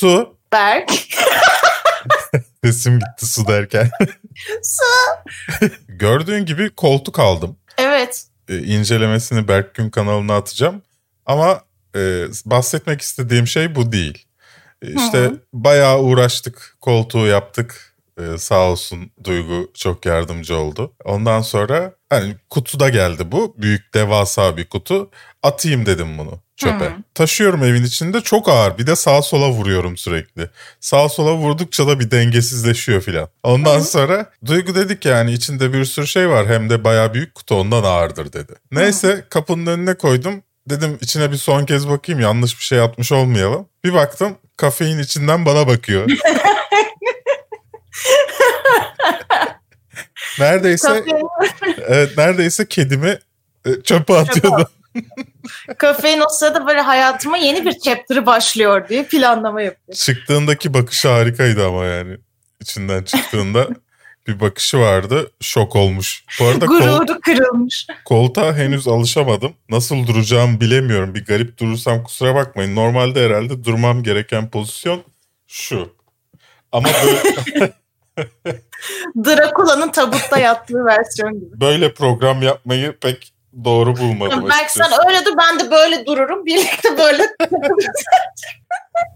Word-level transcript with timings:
Su. 0.00 0.36
Berk. 0.52 0.90
Sesim 2.64 2.98
gitti 2.98 3.26
su 3.26 3.48
derken. 3.48 3.90
Su. 4.62 4.84
Gördüğün 5.88 6.46
gibi 6.46 6.70
koltuk 6.70 7.18
aldım. 7.18 7.56
Evet. 7.78 8.24
Ee, 8.48 8.58
incelemesini 8.58 9.48
Berk 9.48 9.74
Gün 9.74 9.90
kanalına 9.90 10.36
atacağım. 10.36 10.82
Ama 11.26 11.64
e, 11.96 12.24
bahsetmek 12.44 13.00
istediğim 13.00 13.46
şey 13.46 13.74
bu 13.74 13.92
değil. 13.92 14.26
E, 14.82 14.88
işte 14.94 15.18
Hı 15.18 15.24
hı. 15.24 15.40
bayağı 15.52 15.98
uğraştık, 15.98 16.76
koltuğu 16.80 17.26
yaptık. 17.26 17.96
E, 18.20 18.38
sağ 18.38 18.70
olsun 18.70 19.10
Duygu 19.24 19.70
çok 19.74 20.06
yardımcı 20.06 20.56
oldu. 20.56 20.92
Ondan 21.04 21.40
sonra 21.40 21.94
hani 22.10 22.36
kutuda 22.50 22.88
geldi 22.88 23.32
bu. 23.32 23.54
Büyük 23.58 23.94
devasa 23.94 24.56
bir 24.56 24.68
kutu. 24.68 25.10
Atayım 25.42 25.86
dedim 25.86 26.18
bunu 26.18 26.40
çöpe. 26.60 26.84
Hı. 26.84 26.92
Taşıyorum 27.14 27.64
evin 27.64 27.84
içinde 27.84 28.20
çok 28.20 28.48
ağır. 28.48 28.78
Bir 28.78 28.86
de 28.86 28.96
sağa 28.96 29.22
sola 29.22 29.50
vuruyorum 29.50 29.96
sürekli. 29.96 30.50
Sağa 30.80 31.08
sola 31.08 31.34
vurdukça 31.34 31.86
da 31.86 32.00
bir 32.00 32.10
dengesizleşiyor 32.10 33.00
filan. 33.00 33.28
Ondan 33.42 33.78
Hı. 33.78 33.84
sonra 33.84 34.30
Duygu 34.46 34.74
dedik 34.74 35.04
yani 35.04 35.32
içinde 35.32 35.72
bir 35.72 35.84
sürü 35.84 36.06
şey 36.06 36.28
var. 36.28 36.46
Hem 36.46 36.70
de 36.70 36.84
bayağı 36.84 37.14
büyük 37.14 37.34
kutu 37.34 37.54
ondan 37.54 37.82
ağırdır 37.82 38.32
dedi. 38.32 38.52
Neyse 38.72 39.24
kapının 39.30 39.66
önüne 39.66 39.94
koydum. 39.94 40.42
Dedim 40.70 40.98
içine 41.00 41.32
bir 41.32 41.36
son 41.36 41.64
kez 41.64 41.88
bakayım 41.88 42.20
yanlış 42.20 42.58
bir 42.58 42.64
şey 42.64 42.80
atmış 42.80 43.12
olmayalım. 43.12 43.68
Bir 43.84 43.94
baktım 43.94 44.36
kafein 44.56 44.98
içinden 44.98 45.46
bana 45.46 45.66
bakıyor. 45.66 46.10
neredeyse 50.38 51.04
evet 51.86 52.18
neredeyse 52.18 52.68
kedimi 52.68 53.18
e, 53.66 53.82
çöpe 53.82 54.16
atıyordu. 54.16 54.70
Kafein 55.78 56.20
o 56.20 56.28
sırada 56.28 56.66
böyle 56.66 56.80
hayatıma 56.80 57.36
yeni 57.36 57.66
bir 57.66 57.78
chapter'ı 57.78 58.26
başlıyor 58.26 58.88
diye 58.88 59.04
planlama 59.04 59.62
yapıyor. 59.62 59.96
Çıktığındaki 59.96 60.74
bakışı 60.74 61.08
harikaydı 61.08 61.66
ama 61.66 61.84
yani. 61.84 62.16
İçinden 62.60 63.02
çıktığında 63.02 63.68
bir 64.26 64.40
bakışı 64.40 64.78
vardı. 64.78 65.30
Şok 65.40 65.76
olmuş. 65.76 66.24
Bu 66.40 66.44
arada 66.46 66.66
kol, 66.66 66.78
Gururu 66.78 67.20
kırılmış. 67.20 67.86
koltuğa 68.04 68.54
henüz 68.56 68.88
alışamadım. 68.88 69.52
Nasıl 69.68 70.06
duracağımı 70.06 70.60
bilemiyorum. 70.60 71.14
Bir 71.14 71.24
garip 71.24 71.58
durursam 71.58 72.02
kusura 72.04 72.34
bakmayın. 72.34 72.76
Normalde 72.76 73.24
herhalde 73.26 73.64
durmam 73.64 74.02
gereken 74.02 74.50
pozisyon 74.50 75.02
şu. 75.46 75.92
Ama 76.72 76.88
böyle, 77.04 77.72
Drakula'nın 79.24 79.88
tabutta 79.92 80.38
yattığı 80.38 80.84
versiyon 80.84 81.34
gibi. 81.40 81.60
böyle 81.60 81.94
program 81.94 82.42
yapmayı 82.42 82.96
pek 83.00 83.32
doğru 83.64 83.96
bulmadım 83.96 84.48
Belki 84.48 84.64
açıkçası. 84.64 84.90
sen 84.90 85.08
öyle 85.08 85.24
dur 85.26 85.36
ben 85.38 85.60
de 85.60 85.70
böyle 85.70 86.06
dururum. 86.06 86.46
Birlikte 86.46 86.98
böyle 86.98 87.22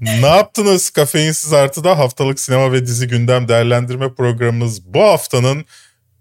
Ne 0.01 0.27
yaptınız 0.27 0.91
Kafeinsiz 0.91 1.53
Artı'da 1.53 1.99
haftalık 1.99 2.41
sinema 2.41 2.73
ve 2.73 2.87
dizi 2.87 3.09
gündem 3.09 3.49
değerlendirme 3.49 4.15
programımız 4.15 4.95
bu 4.95 5.03
haftanın 5.03 5.65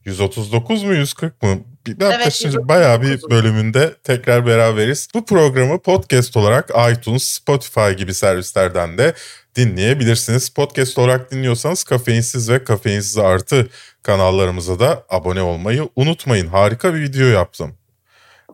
139 0.06 0.84
mu 0.84 0.94
140 0.94 1.42
mu? 1.42 1.64
Bir 1.88 1.96
Evet, 2.02 2.18
kaçıncı 2.24 2.58
139. 2.58 2.68
bayağı 2.70 3.02
bir 3.02 3.22
bölümünde 3.30 3.94
tekrar 4.04 4.46
beraberiz. 4.46 5.08
Bu 5.14 5.26
programı 5.26 5.80
podcast 5.80 6.38
olarak 6.38 6.70
iTunes, 6.92 7.24
Spotify 7.24 7.92
gibi 7.98 8.14
servislerden 8.14 8.98
de 8.98 9.14
dinleyebilirsiniz. 9.56 10.50
Podcast 10.50 10.98
olarak 10.98 11.32
dinliyorsanız 11.32 11.84
Kafeinsiz 11.84 12.50
ve 12.50 12.64
Kafeinsiz 12.64 13.18
Artı 13.18 13.68
kanallarımıza 14.04 14.80
da 14.80 15.04
abone 15.10 15.42
olmayı 15.42 15.90
unutmayın. 15.96 16.48
Harika 16.48 16.94
bir 16.94 17.02
video 17.02 17.28
yaptım. 17.28 17.76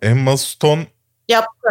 Emma 0.01 0.37
Stone 0.37 0.87
yaptı. 1.27 1.69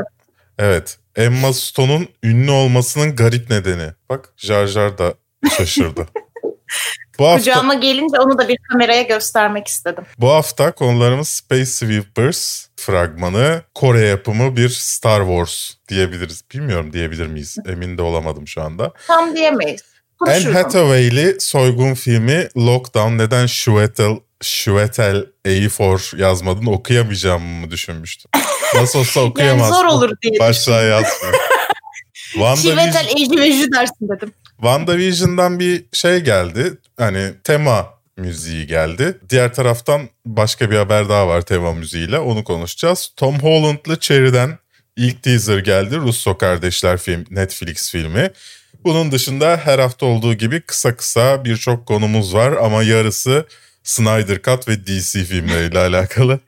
Evet. 0.59 0.98
Emma 1.17 1.53
Stone'un 1.53 2.09
ünlü 2.23 2.51
olmasının 2.51 3.17
garip 3.17 3.51
nedeni. 3.51 3.93
Bak 4.11 4.33
Jar 4.37 4.67
Jar 4.67 4.98
da 4.98 5.15
şaşırdı. 5.57 6.07
bu 7.19 7.27
hafta 7.27 7.39
Kucağıma 7.39 7.75
gelince 7.75 8.19
onu 8.20 8.39
da 8.39 8.48
bir 8.48 8.59
kameraya 8.73 9.03
göstermek 9.03 9.67
istedim. 9.67 10.05
bu 10.19 10.31
hafta 10.31 10.73
konularımız 10.73 11.29
Space 11.29 11.67
Sweepers 11.67 12.67
fragmanı, 12.77 13.63
Kore 13.75 14.01
yapımı 14.01 14.57
bir 14.57 14.69
Star 14.69 15.20
Wars 15.20 15.70
diyebiliriz. 15.89 16.42
Bilmiyorum 16.55 16.92
diyebilir 16.92 17.27
miyiz? 17.27 17.57
Emin 17.67 17.98
de 17.98 18.02
olamadım 18.02 18.48
şu 18.48 18.63
anda. 18.63 18.92
Tam 19.07 19.36
diyemeyiz. 19.36 19.83
Anne. 20.20 20.52
Hathaway'li 20.52 21.41
soygun 21.41 21.95
filmi 21.95 22.48
Lockdown 22.57 23.19
neden 23.19 23.47
Şuetel 23.47 24.17
Şuetel 24.43 25.25
A4 25.47 26.21
yazmadın 26.21 26.67
okuyamayacağımı 26.67 27.47
mı 27.61 27.71
düşünmüştüm. 27.71 28.31
Nasıl 28.75 28.99
olsa 28.99 29.21
Yani 29.21 29.31
okuyamazsın. 29.31 29.75
zor 29.75 29.85
olur 29.85 30.11
diye. 30.23 30.41
Başlığa 30.41 30.83
yazmıyor. 30.83 31.35
Şivetel 32.57 33.07
eci 33.17 33.39
veci 33.41 33.73
dersin 33.73 34.09
dedim. 34.17 34.33
WandaVision'dan 34.57 35.61
bir 35.61 35.85
şey 35.93 36.21
geldi. 36.21 36.73
Hani 36.99 37.31
tema 37.45 37.87
müziği 38.17 38.67
geldi. 38.67 39.19
Diğer 39.31 39.55
taraftan 39.55 40.09
başka 40.27 40.70
bir 40.70 40.77
haber 40.77 41.09
daha 41.09 41.29
var 41.29 41.41
tema 41.43 41.73
müziğiyle. 41.73 42.19
Onu 42.19 42.45
konuşacağız. 42.45 43.11
Tom 43.17 43.39
Holland'lı 43.41 43.99
Cherry'den 44.01 44.59
ilk 44.97 45.23
teaser 45.23 45.59
geldi. 45.59 45.97
Russo 45.97 46.39
Kardeşler 46.39 46.99
film, 46.99 47.25
Netflix 47.31 47.91
filmi. 47.91 48.31
Bunun 48.85 49.13
dışında 49.13 49.61
her 49.65 49.79
hafta 49.79 50.07
olduğu 50.07 50.35
gibi 50.35 50.61
kısa 50.61 50.97
kısa 50.97 51.45
birçok 51.45 51.87
konumuz 51.87 52.35
var 52.35 52.53
ama 52.53 52.83
yarısı 52.83 53.47
Snyder 53.89 54.43
Cut 54.43 54.69
ve 54.69 54.87
DC 54.87 55.25
filmleriyle 55.25 55.79
alakalı. 55.79 56.41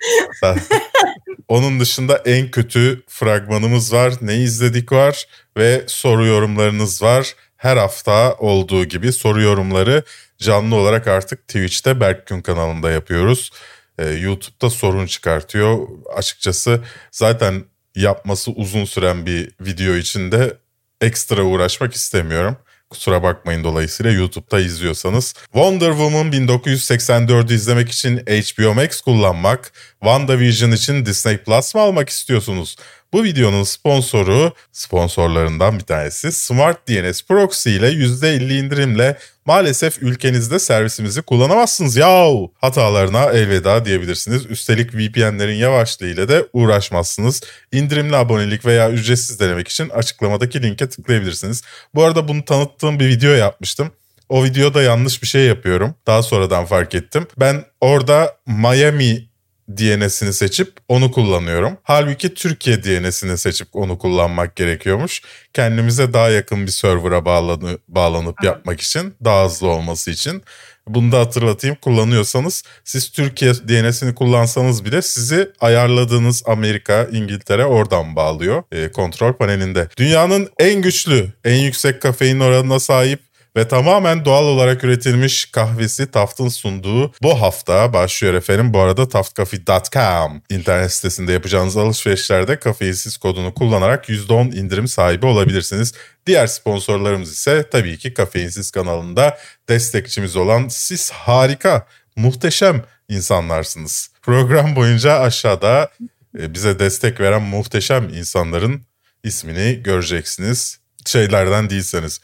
Onun 1.49 1.81
dışında 1.81 2.17
en 2.17 2.51
kötü 2.51 3.03
fragmanımız 3.09 3.93
var. 3.93 4.15
Ne 4.21 4.37
izledik 4.37 4.93
var 4.93 5.27
ve 5.56 5.84
soru 5.87 6.27
yorumlarınız 6.27 7.03
var. 7.03 7.34
Her 7.56 7.77
hafta 7.77 8.34
olduğu 8.34 8.84
gibi 8.84 9.12
soru 9.12 9.43
yorumları 9.43 10.03
canlı 10.39 10.77
olarak 10.77 11.06
artık 11.06 11.49
Twitch'te 11.49 12.01
Berkgün 12.01 12.41
kanalında 12.43 12.91
yapıyoruz. 12.91 13.51
Ee, 13.99 14.09
YouTube'da 14.09 14.71
sorun 14.71 15.07
çıkartıyor. 15.07 15.89
Açıkçası 16.17 16.81
zaten 17.11 17.65
yapması 17.95 18.51
uzun 18.51 18.84
süren 18.84 19.27
bir 19.27 19.51
video 19.61 19.95
için 19.95 20.33
de 20.33 20.57
ekstra 21.01 21.43
uğraşmak 21.43 21.95
istemiyorum. 21.95 22.57
Kusura 22.91 23.23
bakmayın 23.23 23.65
dolayısıyla 23.65 24.12
YouTube'da 24.12 24.61
izliyorsanız. 24.61 25.34
Wonder 25.53 25.91
Woman 25.91 26.33
1984'ü 26.33 27.55
izlemek 27.55 27.89
için 27.91 28.17
HBO 28.17 28.75
Max 28.75 29.01
kullanmak, 29.01 29.73
WandaVision 30.01 30.73
için 30.73 31.06
Disney 31.06 31.39
Plus 31.39 31.75
mı 31.75 31.81
almak 31.81 32.09
istiyorsunuz? 32.09 32.77
Bu 33.12 33.25
videonun 33.25 33.62
sponsoru, 33.62 34.53
sponsorlarından 34.72 35.78
bir 35.78 35.84
tanesi 35.84 36.32
Smart 36.32 36.88
DNS 36.88 37.22
Proxy 37.22 37.76
ile 37.76 37.88
%50 37.88 38.65
indirimle 38.65 39.19
maalesef 39.44 40.03
ülkenizde 40.03 40.59
servisimizi 40.59 41.22
kullanamazsınız 41.22 41.97
yahu. 41.97 42.53
Hatalarına 42.60 43.25
elveda 43.25 43.84
diyebilirsiniz. 43.84 44.47
Üstelik 44.47 44.94
VPN'lerin 44.94 45.54
yavaşlığı 45.54 46.06
ile 46.06 46.28
de 46.28 46.47
uğraşmazsınız. 46.53 47.41
İndirimli 47.72 48.16
abonelik 48.16 48.66
veya 48.66 48.91
ücretsiz 48.91 49.41
denemek 49.41 49.69
için 49.69 49.88
açıklamadaki 49.88 50.62
linke 50.62 50.88
tıklayabilirsiniz. 50.88 51.62
Bu 51.94 52.04
arada 52.04 52.28
bunu 52.28 52.44
tanıttığım 52.44 53.00
bir 53.00 53.09
video 53.09 53.31
yapmıştım. 53.31 53.92
O 54.28 54.44
videoda 54.44 54.82
yanlış 54.82 55.22
bir 55.22 55.27
şey 55.28 55.47
yapıyorum. 55.47 55.94
Daha 56.06 56.22
sonradan 56.22 56.65
fark 56.65 56.94
ettim. 56.94 57.27
Ben 57.38 57.65
orada 57.81 58.37
Miami 58.47 59.29
DNS'ini 59.76 60.32
seçip 60.32 60.72
onu 60.88 61.12
kullanıyorum. 61.12 61.78
Halbuki 61.82 62.34
Türkiye 62.34 62.84
DNS'ini 62.84 63.38
seçip 63.38 63.69
onu 63.72 63.98
kullanmak 63.98 64.56
gerekiyormuş. 64.56 65.22
Kendimize 65.54 66.12
daha 66.12 66.31
yakın 66.31 66.66
bir 66.66 66.70
server'a 66.70 67.25
bağlanı, 67.25 67.78
bağlanıp 67.88 68.44
yapmak 68.44 68.80
için, 68.80 69.14
daha 69.25 69.44
hızlı 69.44 69.69
olması 69.69 70.10
için. 70.10 70.42
Bunu 70.88 71.12
da 71.12 71.19
hatırlatayım 71.19 71.76
kullanıyorsanız 71.76 72.62
siz 72.84 73.10
Türkiye 73.10 73.54
DNS'ini 73.54 74.14
kullansanız 74.14 74.84
bile 74.84 75.03
sizi 75.03 75.53
ayarladığınız 75.60 76.42
Amerika, 76.47 77.09
İngiltere 77.12 77.64
oradan 77.64 78.16
bağlıyor 78.16 78.62
e, 78.72 78.92
kontrol 78.92 79.32
panelinde. 79.32 79.88
Dünyanın 79.97 80.48
en 80.59 80.82
güçlü, 80.82 81.32
en 81.44 81.56
yüksek 81.56 82.03
kafein 82.03 82.41
oranına 82.41 82.80
sahip 82.80 83.29
ve 83.56 83.69
tamamen 83.69 84.24
doğal 84.24 84.45
olarak 84.45 84.84
üretilmiş 84.84 85.45
kahvesi 85.45 86.10
Taft'ın 86.10 86.48
sunduğu 86.48 87.13
bu 87.22 87.41
hafta 87.41 87.92
başlıyor 87.92 88.34
efendim. 88.34 88.74
Bu 88.74 88.80
arada 88.80 89.09
taftcoffee.com 89.09 90.42
internet 90.51 90.92
sitesinde 90.92 91.33
yapacağınız 91.33 91.77
alışverişlerde 91.77 92.59
kafeinsiz 92.59 93.16
kodunu 93.16 93.54
kullanarak 93.54 94.09
%10 94.09 94.54
indirim 94.54 94.89
sahibi 94.89 95.27
olabilirsiniz. 95.27 95.95
Diğer 96.27 96.47
sponsorlarımız 96.47 97.33
ise 97.33 97.69
tabii 97.71 97.98
ki 97.98 98.15
Kafeinsiz 98.15 98.71
kanalında 98.71 99.39
destekçimiz 99.69 100.36
olan 100.36 100.69
siz 100.69 101.10
harika, 101.10 101.86
muhteşem 102.16 102.84
insanlarsınız. 103.09 104.10
Program 104.22 104.77
boyunca 104.77 105.21
aşağıda 105.21 105.91
e, 106.39 106.54
bize 106.54 106.78
destek 106.78 107.21
veren 107.21 107.42
muhteşem 107.42 108.09
insanların 108.09 108.83
ismini 109.24 109.83
göreceksiniz. 109.83 110.80
Şeylerden 111.07 111.71
değilseniz 111.71 112.21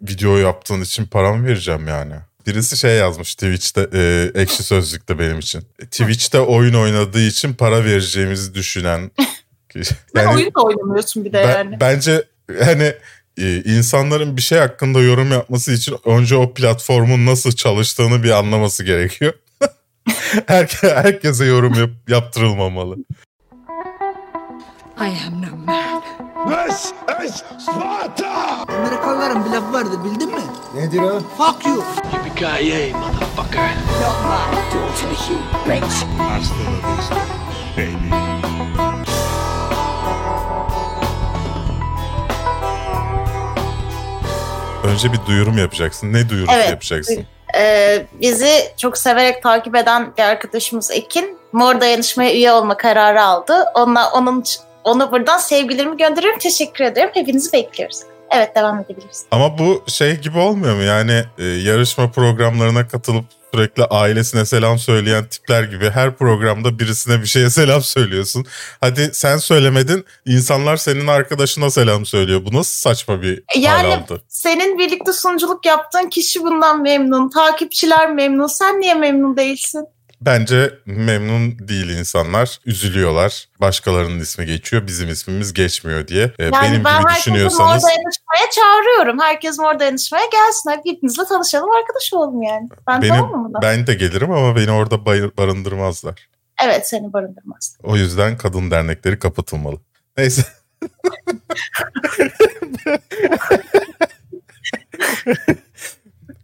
video 0.00 0.36
yaptığın 0.36 0.80
için 0.80 1.06
para 1.06 1.34
mı 1.34 1.46
vereceğim 1.46 1.88
yani? 1.88 2.14
Birisi 2.46 2.76
şey 2.76 2.96
yazmış 2.96 3.34
Twitch'te, 3.34 3.88
e, 3.92 4.30
ekşi 4.34 4.62
sözlükte 4.62 5.18
benim 5.18 5.38
için. 5.38 5.62
E, 5.78 5.86
Twitch'te 5.86 6.40
oyun 6.40 6.74
oynadığı 6.74 7.20
için 7.20 7.54
para 7.54 7.84
vereceğimizi 7.84 8.54
düşünen. 8.54 9.10
Sen 10.14 10.26
oyun 10.26 10.54
da 10.54 10.60
oynamıyorsun 10.62 11.24
bir 11.24 11.32
de 11.32 11.42
ben- 11.42 11.48
yani. 11.48 11.80
Bence 11.80 12.24
hani 12.64 12.92
e, 13.38 13.62
insanların 13.62 14.36
bir 14.36 14.42
şey 14.42 14.58
hakkında 14.58 15.00
yorum 15.00 15.32
yapması 15.32 15.72
için 15.72 15.96
önce 16.04 16.36
o 16.36 16.54
platformun 16.54 17.26
nasıl 17.26 17.52
çalıştığını 17.52 18.22
bir 18.22 18.30
anlaması 18.30 18.84
gerekiyor. 18.84 19.32
Herke, 20.46 20.88
herkese 20.88 21.44
yorum 21.44 21.74
yap, 21.74 21.90
yaptırılmamalı. 22.08 22.96
I 25.00 25.26
am 25.26 25.42
no 25.42 25.56
man. 25.56 26.25
This 26.46 26.92
is 27.24 27.42
Sparta! 27.58 28.64
Amerikalıların 28.68 29.44
bir 29.44 29.50
lafı 29.50 29.72
vardı 29.72 30.04
bildin 30.04 30.28
mi? 30.28 30.40
Nedir 30.74 31.00
o? 31.00 31.20
Fuck 31.38 31.66
you. 31.66 31.84
Yippee 32.12 32.92
motherfucker. 32.92 33.70
Not 34.00 34.16
my 34.24 34.56
daughter, 34.72 35.08
you 35.30 35.38
bitch. 35.66 35.94
Hasta 36.18 36.54
la 36.54 36.96
vista, 36.96 37.16
baby. 37.76 38.14
Önce 44.88 45.12
bir 45.12 45.26
duyurum 45.26 45.58
yapacaksın. 45.58 46.12
Ne 46.12 46.28
duyurusu 46.28 46.52
evet. 46.56 46.70
yapacaksın? 46.70 47.24
Ee, 47.56 48.06
bizi 48.20 48.72
çok 48.76 48.98
severek 48.98 49.42
takip 49.42 49.76
eden 49.76 50.12
bir 50.18 50.22
arkadaşımız 50.22 50.90
Ekin 50.90 51.38
Mor 51.52 51.80
Dayanışma'ya 51.80 52.34
üye 52.34 52.52
olma 52.52 52.76
kararı 52.76 53.22
aldı. 53.22 53.64
Onunla, 53.74 54.10
onun 54.12 54.42
onu 54.86 55.12
buradan 55.12 55.38
sevgilerimi 55.38 55.96
gönderiyorum. 55.96 56.38
Teşekkür 56.38 56.84
ederim. 56.84 57.10
Hepinizi 57.14 57.52
bekliyoruz. 57.52 58.00
Evet 58.30 58.56
devam 58.56 58.80
edebiliriz. 58.80 59.24
Ama 59.30 59.58
bu 59.58 59.84
şey 59.86 60.20
gibi 60.20 60.38
olmuyor 60.38 60.76
mu? 60.76 60.82
Yani 60.82 61.24
e, 61.38 61.44
yarışma 61.44 62.10
programlarına 62.10 62.88
katılıp 62.88 63.24
sürekli 63.54 63.84
ailesine 63.84 64.46
selam 64.46 64.78
söyleyen 64.78 65.24
tipler 65.28 65.62
gibi 65.62 65.90
her 65.90 66.16
programda 66.16 66.78
birisine 66.78 67.20
bir 67.20 67.26
şeye 67.26 67.50
selam 67.50 67.82
söylüyorsun. 67.82 68.46
Hadi 68.80 69.10
sen 69.12 69.36
söylemedin 69.36 70.04
insanlar 70.26 70.76
senin 70.76 71.06
arkadaşına 71.06 71.70
selam 71.70 72.06
söylüyor. 72.06 72.42
Bu 72.44 72.56
nasıl 72.56 72.90
saçma 72.90 73.22
bir 73.22 73.42
yani, 73.56 73.88
hal 73.88 73.98
aldı? 73.98 74.22
senin 74.28 74.78
birlikte 74.78 75.12
sunuculuk 75.12 75.66
yaptığın 75.66 76.08
kişi 76.08 76.42
bundan 76.42 76.82
memnun. 76.82 77.30
Takipçiler 77.30 78.12
memnun. 78.12 78.46
Sen 78.46 78.80
niye 78.80 78.94
memnun 78.94 79.36
değilsin? 79.36 79.86
Bence 80.20 80.74
memnun 80.86 81.68
değil 81.68 81.88
insanlar. 81.88 82.60
Üzülüyorlar. 82.66 83.48
Başkalarının 83.60 84.20
ismi 84.20 84.46
geçiyor, 84.46 84.86
bizim 84.86 85.08
ismimiz 85.08 85.52
geçmiyor 85.52 86.08
diye. 86.08 86.32
Ee, 86.38 86.44
yani 86.44 86.54
Benim 86.62 86.84
ben 86.84 87.02
gibi 87.02 87.10
düşünüyorsanız... 87.16 87.82
Mor 87.82 87.88
Dayanışma'ya 87.90 88.50
çağırıyorum. 88.50 89.20
Herkes 89.20 89.58
Mor 89.58 89.78
Dayanışma'ya 89.78 90.26
gelsin. 90.32 90.70
Hadi 90.70 90.90
hepinizle 90.90 91.24
tanışalım, 91.24 91.70
arkadaş 91.70 92.12
olalım 92.12 92.42
yani. 92.42 92.68
Ben 92.88 93.02
Benim, 93.02 93.14
tamam 93.14 93.42
mı? 93.42 93.58
Ben 93.62 93.86
de 93.86 93.94
gelirim 93.94 94.32
ama 94.32 94.56
beni 94.56 94.70
orada 94.70 95.06
barındırmazlar. 95.36 96.28
Evet, 96.64 96.88
seni 96.88 97.12
barındırmazlar. 97.12 97.90
O 97.90 97.96
yüzden 97.96 98.36
kadın 98.36 98.70
dernekleri 98.70 99.18
kapatılmalı. 99.18 99.76
Neyse. 100.16 100.42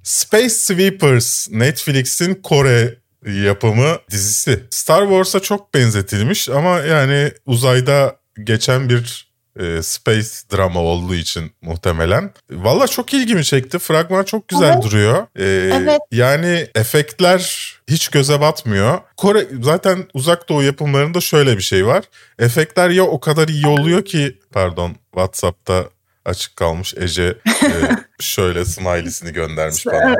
Space 0.02 0.48
Sweepers 0.48 1.48
Netflix'in 1.50 2.34
Kore 2.34 3.01
yapımı 3.26 3.98
dizisi. 4.10 4.64
Star 4.70 5.02
Wars'a 5.02 5.40
çok 5.40 5.74
benzetilmiş 5.74 6.48
ama 6.48 6.78
yani 6.80 7.32
uzayda 7.46 8.16
geçen 8.44 8.88
bir 8.88 9.32
e, 9.60 9.82
space 9.82 10.28
drama 10.52 10.80
olduğu 10.80 11.14
için 11.14 11.52
muhtemelen. 11.62 12.30
Valla 12.50 12.86
çok 12.88 13.14
ilgimi 13.14 13.44
çekti. 13.44 13.78
Fragman 13.78 14.24
çok 14.24 14.48
güzel 14.48 14.72
evet. 14.72 14.82
duruyor. 14.84 15.26
E, 15.36 15.44
evet. 15.74 16.00
Yani 16.12 16.68
efektler 16.74 17.72
hiç 17.88 18.08
göze 18.08 18.40
batmıyor. 18.40 19.00
Kore 19.16 19.46
zaten 19.62 20.04
uzak 20.14 20.48
doğu 20.48 20.62
yapımlarında 20.62 21.20
şöyle 21.20 21.56
bir 21.56 21.62
şey 21.62 21.86
var. 21.86 22.04
Efektler 22.38 22.90
ya 22.90 23.02
o 23.04 23.20
kadar 23.20 23.48
iyi 23.48 23.66
oluyor 23.66 24.04
ki 24.04 24.38
pardon 24.52 24.96
WhatsApp'ta 25.10 25.84
açık 26.24 26.56
kalmış 26.56 26.94
Ece 26.96 27.38
e, 27.46 27.70
şöyle 28.20 28.64
smileysini 28.64 29.32
göndermiş 29.32 29.86
bana. 29.86 30.16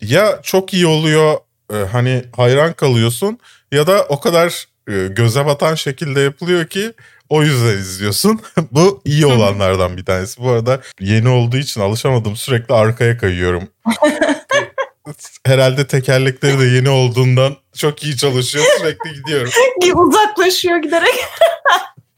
ya 0.00 0.40
çok 0.42 0.74
iyi 0.74 0.86
oluyor 0.86 1.38
e, 1.72 1.76
hani 1.76 2.24
hayran 2.36 2.72
kalıyorsun 2.72 3.38
ya 3.72 3.86
da 3.86 4.06
o 4.08 4.20
kadar 4.20 4.66
e, 4.88 4.92
göze 5.08 5.46
batan 5.46 5.74
şekilde 5.74 6.20
yapılıyor 6.20 6.66
ki 6.66 6.92
o 7.28 7.42
yüzden 7.42 7.78
izliyorsun. 7.78 8.40
Bu 8.70 9.02
iyi 9.04 9.26
olanlardan 9.26 9.96
bir 9.96 10.04
tanesi. 10.04 10.42
Bu 10.42 10.50
arada 10.50 10.80
yeni 11.00 11.28
olduğu 11.28 11.56
için 11.56 11.80
alışamadım. 11.80 12.36
Sürekli 12.36 12.74
arkaya 12.74 13.18
kayıyorum. 13.18 13.68
Herhalde 15.46 15.86
tekerlekleri 15.86 16.58
de 16.58 16.64
yeni 16.64 16.88
olduğundan 16.88 17.56
çok 17.76 18.04
iyi 18.04 18.16
çalışıyor. 18.16 18.64
Sürekli 18.78 19.12
gidiyorum. 19.12 19.50
Uzaklaşıyor 19.94 20.76
giderek. 20.76 21.14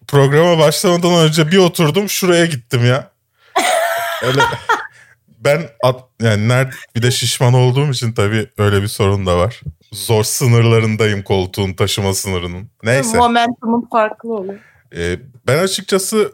Programa 0.09 0.59
başlamadan 0.59 1.15
önce 1.15 1.51
bir 1.51 1.59
oturdum 1.59 2.09
şuraya 2.09 2.47
gittim 2.47 2.87
ya. 2.87 3.11
Öyle 4.23 4.41
ben 5.45 5.63
at, 5.83 6.01
yani 6.23 6.49
nerede 6.49 6.71
bir 6.97 7.03
de 7.03 7.11
şişman 7.11 7.55
olduğum 7.55 7.91
için 7.91 8.13
tabii 8.13 8.51
öyle 8.59 8.83
bir 8.83 8.89
sorun 8.89 9.27
da 9.27 9.39
var. 9.39 9.61
Zor 9.93 10.25
sınırlarındayım 10.25 11.23
koltuğun 11.23 11.73
taşıma 11.73 12.15
sınırının. 12.15 12.71
Neyse. 12.83 13.17
Momentumun 13.17 13.89
farklı 13.93 14.35
oluyor. 14.35 14.61
Ee, 14.97 15.19
ben 15.47 15.59
açıkçası 15.59 16.33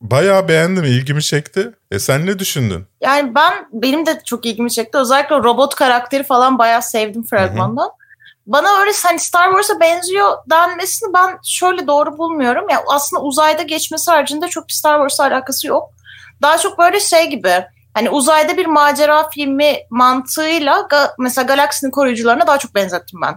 bayağı 0.00 0.48
beğendim, 0.48 0.84
ilgimi 0.84 1.22
çekti. 1.22 1.70
E 1.90 1.98
sen 1.98 2.26
ne 2.26 2.38
düşündün? 2.38 2.86
Yani 3.00 3.34
ben 3.34 3.68
benim 3.72 4.06
de 4.06 4.20
çok 4.24 4.46
ilgimi 4.46 4.70
çekti. 4.70 4.98
Özellikle 4.98 5.36
robot 5.36 5.74
karakteri 5.74 6.22
falan 6.24 6.58
bayağı 6.58 6.82
sevdim 6.82 7.24
fragmandan. 7.24 7.84
Hı-hı. 7.84 7.92
Bana 8.46 8.80
öyle 8.80 8.90
hani 9.02 9.18
Star 9.18 9.50
Wars'a 9.50 9.80
benziyor 9.80 10.32
denmesini 10.50 11.14
ben 11.14 11.38
şöyle 11.44 11.86
doğru 11.86 12.18
bulmuyorum. 12.18 12.68
Ya 12.68 12.76
yani 12.76 12.84
aslında 12.88 13.22
uzayda 13.22 13.62
geçmesi 13.62 14.10
haricinde 14.10 14.48
çok 14.48 14.68
bir 14.68 14.72
Star 14.72 14.94
Wars'la 14.94 15.34
alakası 15.34 15.66
yok. 15.66 15.90
Daha 16.42 16.58
çok 16.58 16.78
böyle 16.78 17.00
şey 17.00 17.30
gibi 17.30 17.64
hani 17.94 18.10
uzayda 18.10 18.56
bir 18.56 18.66
macera 18.66 19.30
filmi 19.30 19.76
mantığıyla 19.90 20.86
ga, 20.90 21.14
mesela 21.18 21.46
Galaksinin 21.46 21.90
koruyucularına 21.90 22.46
daha 22.46 22.58
çok 22.58 22.74
benzettim 22.74 23.20
ben 23.22 23.34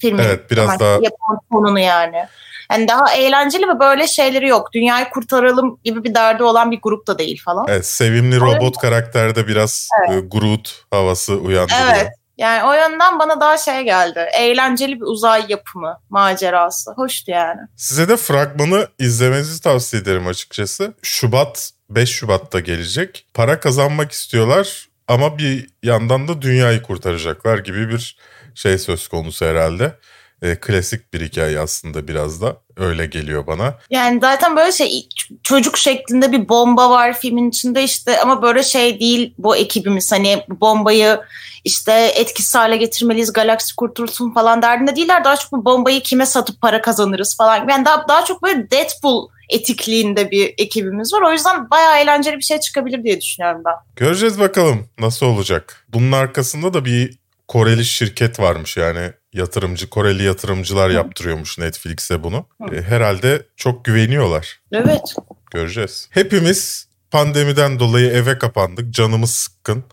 filmin. 0.00 0.22
Evet 0.22 0.50
biraz 0.50 0.68
hani 0.68 0.80
daha. 0.80 0.92
Yapım 0.92 1.38
tonunu 1.52 1.78
yani. 1.78 2.26
Yani 2.70 2.88
daha 2.88 3.14
eğlenceli 3.14 3.68
ve 3.68 3.80
böyle 3.80 4.06
şeyleri 4.06 4.48
yok. 4.48 4.72
Dünyayı 4.72 5.10
kurtaralım 5.10 5.80
gibi 5.84 6.04
bir 6.04 6.14
derdi 6.14 6.42
olan 6.42 6.70
bir 6.70 6.80
grup 6.82 7.06
da 7.06 7.18
değil 7.18 7.42
falan. 7.44 7.66
Evet 7.68 7.86
sevimli 7.86 8.40
robot 8.40 8.62
evet. 8.62 8.78
karakterde 8.80 9.46
biraz 9.46 9.88
evet. 10.08 10.24
E, 10.24 10.26
Groot 10.26 10.84
havası 10.90 11.34
uyandırıyor. 11.34 11.94
Evet. 11.94 12.10
Yani 12.38 12.64
o 12.64 12.72
yönden 12.72 13.18
bana 13.18 13.40
daha 13.40 13.58
şey 13.58 13.82
geldi. 13.82 14.28
Eğlenceli 14.38 15.00
bir 15.00 15.06
uzay 15.06 15.44
yapımı, 15.48 16.00
macerası. 16.10 16.90
Hoştu 16.90 17.30
yani. 17.30 17.60
Size 17.76 18.08
de 18.08 18.16
fragmanı 18.16 18.88
izlemenizi 18.98 19.62
tavsiye 19.62 20.02
ederim 20.02 20.26
açıkçası. 20.26 20.94
Şubat 21.02 21.70
5 21.90 22.10
Şubat'ta 22.10 22.60
gelecek. 22.60 23.26
Para 23.34 23.60
kazanmak 23.60 24.12
istiyorlar 24.12 24.88
ama 25.08 25.38
bir 25.38 25.66
yandan 25.82 26.28
da 26.28 26.42
dünyayı 26.42 26.82
kurtaracaklar 26.82 27.58
gibi 27.58 27.88
bir 27.88 28.16
şey 28.54 28.78
söz 28.78 29.08
konusu 29.08 29.46
herhalde. 29.46 29.96
E, 30.42 30.56
klasik 30.56 31.12
bir 31.14 31.20
hikaye 31.20 31.60
aslında 31.60 32.08
biraz 32.08 32.42
da 32.42 32.56
öyle 32.76 33.06
geliyor 33.06 33.46
bana. 33.46 33.74
Yani 33.90 34.18
zaten 34.20 34.56
böyle 34.56 34.72
şey 34.72 35.08
çocuk 35.42 35.78
şeklinde 35.78 36.32
bir 36.32 36.48
bomba 36.48 36.90
var 36.90 37.18
filmin 37.18 37.50
içinde 37.50 37.84
işte 37.84 38.20
ama 38.20 38.42
böyle 38.42 38.62
şey 38.62 39.00
değil 39.00 39.34
bu 39.38 39.56
ekibimiz 39.56 40.12
hani 40.12 40.44
bombayı 40.48 41.20
işte 41.64 41.92
etkisiz 41.92 42.54
hale 42.54 42.76
getirmeliyiz 42.76 43.32
galaksi 43.32 43.76
kurtulsun 43.76 44.30
falan 44.30 44.62
derdinde 44.62 44.96
değiller 44.96 45.24
daha 45.24 45.36
çok 45.36 45.52
bu 45.52 45.64
bombayı 45.64 46.02
kime 46.02 46.26
satıp 46.26 46.60
para 46.60 46.82
kazanırız 46.82 47.36
falan 47.36 47.68
yani 47.68 47.84
daha, 47.84 48.08
daha 48.08 48.24
çok 48.24 48.42
böyle 48.42 48.70
Deadpool 48.70 49.28
etikliğinde 49.50 50.30
bir 50.30 50.54
ekibimiz 50.58 51.12
var. 51.12 51.22
O 51.22 51.32
yüzden 51.32 51.70
bayağı 51.70 51.98
eğlenceli 51.98 52.36
bir 52.36 52.42
şey 52.42 52.60
çıkabilir 52.60 53.04
diye 53.04 53.20
düşünüyorum 53.20 53.62
ben. 53.64 53.74
Göreceğiz 53.96 54.40
bakalım 54.40 54.88
nasıl 54.98 55.26
olacak. 55.26 55.86
Bunun 55.88 56.12
arkasında 56.12 56.74
da 56.74 56.84
bir 56.84 57.20
Koreli 57.48 57.84
şirket 57.84 58.40
varmış 58.40 58.76
yani 58.76 59.12
yatırımcı 59.32 59.90
Koreli 59.90 60.22
yatırımcılar 60.22 60.90
yaptırıyormuş 60.90 61.58
Netflix'e 61.58 62.24
bunu. 62.24 62.46
E, 62.72 62.82
herhalde 62.82 63.42
çok 63.56 63.84
güveniyorlar. 63.84 64.60
Evet. 64.72 65.14
Göreceğiz. 65.50 66.08
Hepimiz 66.10 66.88
pandemiden 67.10 67.78
dolayı 67.78 68.10
eve 68.10 68.38
kapandık. 68.38 68.94
Canımız 68.94 69.30
sıkkın. 69.30 69.84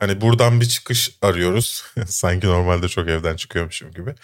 Hani 0.00 0.20
buradan 0.20 0.60
bir 0.60 0.66
çıkış 0.66 1.16
arıyoruz. 1.22 1.84
Sanki 2.06 2.46
normalde 2.46 2.88
çok 2.88 3.08
evden 3.08 3.36
çıkıyormuşum 3.36 3.90
gibi. 3.90 4.14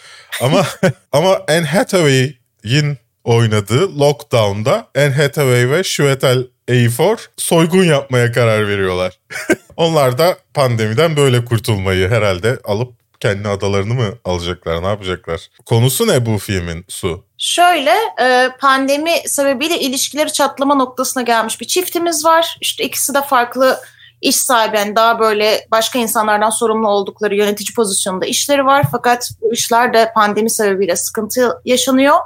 Ama 0.41 0.67
ama 1.13 1.41
Anne 1.49 1.67
Hathaway'in 1.67 2.99
oynadığı 3.25 3.99
Lockdown'da 3.99 4.89
Anne 4.97 5.15
Hathaway 5.15 5.71
ve 5.71 5.85
Shwetal 5.85 6.45
Ejiofor 6.69 7.17
soygun 7.37 7.85
yapmaya 7.85 8.33
karar 8.33 8.69
veriyorlar. 8.69 9.19
Onlar 9.77 10.19
da 10.19 10.37
pandemiden 10.55 11.17
böyle 11.17 11.45
kurtulmayı 11.45 12.09
herhalde 12.09 12.59
alıp 12.65 12.93
kendi 13.21 13.49
adalarını 13.49 13.95
mı 13.95 14.15
alacaklar 14.25 14.83
ne 14.83 14.87
yapacaklar? 14.87 15.49
Konusu 15.67 16.07
ne 16.07 16.27
bu 16.27 16.39
filmin 16.39 16.85
Su? 16.89 17.25
Şöyle 17.39 17.95
e, 18.21 18.51
pandemi 18.61 19.15
sebebiyle 19.27 19.81
ilişkileri 19.81 20.33
çatlama 20.33 20.75
noktasına 20.75 21.23
gelmiş 21.23 21.61
bir 21.61 21.67
çiftimiz 21.67 22.25
var. 22.25 22.57
İşte 22.61 22.85
ikisi 22.85 23.15
de 23.15 23.23
farklı 23.23 23.81
iş 24.21 24.37
sahibi 24.37 24.77
yani 24.77 24.97
daha 24.97 25.19
böyle 25.19 25.67
başka 25.71 25.99
insanlardan 25.99 26.51
sorumlu 26.51 26.89
oldukları 26.89 27.37
yönetici 27.37 27.75
pozisyonunda 27.75 28.27
işleri 28.27 28.67
var. 28.67 28.87
Fakat 28.93 29.31
bu 29.41 29.53
işler 29.53 29.95
de 29.95 30.13
pandemi 30.15 30.51
sebebiyle 30.51 30.97
sıkıntı 30.97 31.61
yaşanıyor. 31.65 32.17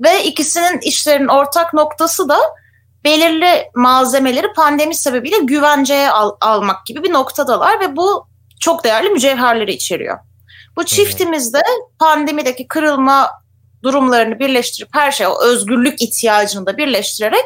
Ve 0.00 0.24
ikisinin 0.24 0.80
işlerinin 0.80 1.28
ortak 1.28 1.74
noktası 1.74 2.28
da 2.28 2.38
belirli 3.04 3.70
malzemeleri 3.74 4.52
pandemi 4.52 4.94
sebebiyle 4.94 5.38
güvenceye 5.38 6.10
al, 6.10 6.36
almak 6.40 6.86
gibi 6.86 7.02
bir 7.02 7.12
noktadalar 7.12 7.80
ve 7.80 7.96
bu 7.96 8.26
çok 8.60 8.84
değerli 8.84 9.10
mücevherleri 9.10 9.72
içeriyor. 9.72 10.18
Bu 10.76 10.84
çiftimizde 10.84 11.62
pandemideki 11.98 12.68
kırılma 12.68 13.30
durumlarını 13.82 14.38
birleştirip 14.38 14.88
her 14.92 15.12
şey 15.12 15.26
o 15.26 15.42
özgürlük 15.42 16.02
ihtiyacını 16.02 16.66
da 16.66 16.76
birleştirerek 16.76 17.44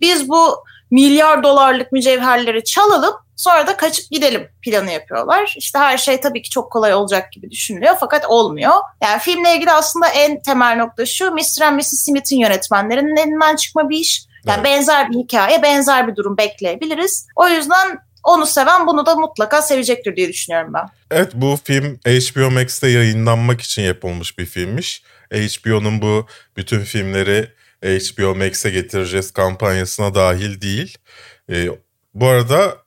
biz 0.00 0.28
bu 0.28 0.64
milyar 0.90 1.42
dolarlık 1.42 1.92
mücevherleri 1.92 2.64
çalalım 2.64 3.14
sonra 3.36 3.66
da 3.66 3.76
kaçıp 3.76 4.10
gidelim 4.10 4.48
planı 4.62 4.90
yapıyorlar. 4.90 5.54
İşte 5.56 5.78
her 5.78 5.98
şey 5.98 6.20
tabii 6.20 6.42
ki 6.42 6.50
çok 6.50 6.72
kolay 6.72 6.94
olacak 6.94 7.32
gibi 7.32 7.50
düşünülüyor 7.50 7.96
fakat 8.00 8.26
olmuyor. 8.26 8.72
Yani 9.02 9.18
filmle 9.20 9.54
ilgili 9.56 9.72
aslında 9.72 10.08
en 10.08 10.42
temel 10.42 10.76
nokta 10.76 11.06
şu 11.06 11.30
Mr. 11.30 11.62
and 11.62 11.76
Mrs. 11.76 12.04
Smith'in 12.04 12.36
yönetmenlerinin 12.36 13.16
elinden 13.16 13.56
çıkma 13.56 13.88
bir 13.88 13.98
iş. 13.98 14.26
Yani 14.46 14.56
evet. 14.56 14.64
benzer 14.64 15.10
bir 15.10 15.18
hikaye, 15.18 15.62
benzer 15.62 16.08
bir 16.08 16.16
durum 16.16 16.36
bekleyebiliriz. 16.36 17.26
O 17.36 17.48
yüzden 17.48 17.98
onu 18.24 18.46
seven 18.46 18.86
bunu 18.86 19.06
da 19.06 19.14
mutlaka 19.14 19.62
sevecektir 19.62 20.16
diye 20.16 20.28
düşünüyorum 20.28 20.72
ben. 20.74 20.88
Evet 21.10 21.30
bu 21.34 21.58
film 21.64 21.98
HBO 22.06 22.50
Max'te 22.50 22.88
yayınlanmak 22.88 23.60
için 23.60 23.82
yapılmış 23.82 24.38
bir 24.38 24.46
filmmiş. 24.46 25.02
HBO'nun 25.32 26.02
bu 26.02 26.26
bütün 26.56 26.80
filmleri 26.80 27.48
HBO 27.82 28.34
Max'e 28.34 28.70
getireceğiz 28.70 29.30
kampanyasına 29.30 30.14
dahil 30.14 30.60
değil. 30.60 30.98
E, 31.50 31.68
bu 32.14 32.26
arada 32.26 32.83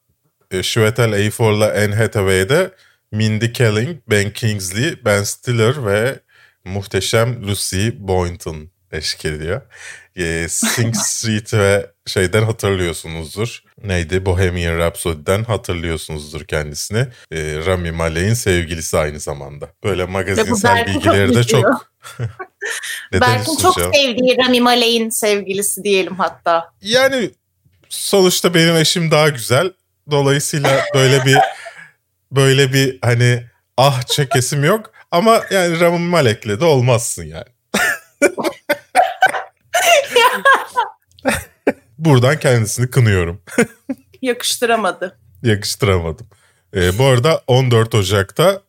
Shwetel 0.51 1.13
Eifor'la 1.13 1.71
Anne 1.71 1.95
Hathaway'de 1.95 2.71
Mindy 3.11 3.53
Kaling, 3.53 3.97
Ben 4.09 4.33
Kingsley, 4.33 5.05
Ben 5.05 5.23
Stiller 5.23 5.85
ve 5.85 6.19
muhteşem 6.65 7.47
Lucy 7.47 7.89
Boynton 7.97 8.69
eşlik 8.91 9.25
ediyor. 9.25 9.61
E, 10.15 10.47
Sing 10.49 10.95
Street 11.05 11.53
ve 11.53 11.91
şeyden 12.05 12.43
hatırlıyorsunuzdur. 12.43 13.63
Neydi? 13.83 14.25
Bohemian 14.25 14.77
Rhapsody'den 14.77 15.43
hatırlıyorsunuzdur 15.43 16.45
kendisini. 16.45 17.07
E, 17.31 17.65
Rami 17.65 17.91
Malek'in 17.91 18.33
sevgilisi 18.33 18.97
aynı 18.97 19.19
zamanda. 19.19 19.69
Böyle 19.83 20.05
magazinsel 20.05 20.87
bilgileri 20.87 21.35
de 21.35 21.43
çok... 21.43 21.91
Berk'in 23.13 23.57
çok 23.57 23.73
sevdiği 23.95 24.37
Rami 24.37 24.61
Malek'in 24.61 25.09
sevgilisi 25.09 25.83
diyelim 25.83 26.15
hatta. 26.15 26.73
Yani 26.81 27.31
sonuçta 27.89 28.53
benim 28.53 28.75
eşim 28.75 29.11
daha 29.11 29.29
güzel. 29.29 29.71
Dolayısıyla 30.11 30.83
böyle 30.95 31.25
bir 31.25 31.37
böyle 32.31 32.73
bir 32.73 32.99
hani 33.01 33.43
ah 33.77 34.01
çekesim 34.01 34.63
yok. 34.63 34.91
Ama 35.11 35.41
yani 35.51 35.79
Rami 35.79 35.99
Malek'le 35.99 36.59
de 36.59 36.65
olmazsın 36.65 37.23
yani. 37.23 37.45
Buradan 41.97 42.39
kendisini 42.39 42.89
kınıyorum. 42.89 43.41
Yakıştıramadı. 44.21 45.17
Yakıştıramadım. 45.43 46.27
Ee, 46.75 46.97
bu 46.97 47.05
arada 47.05 47.41
14 47.47 47.95
Ocak'ta 47.95 48.61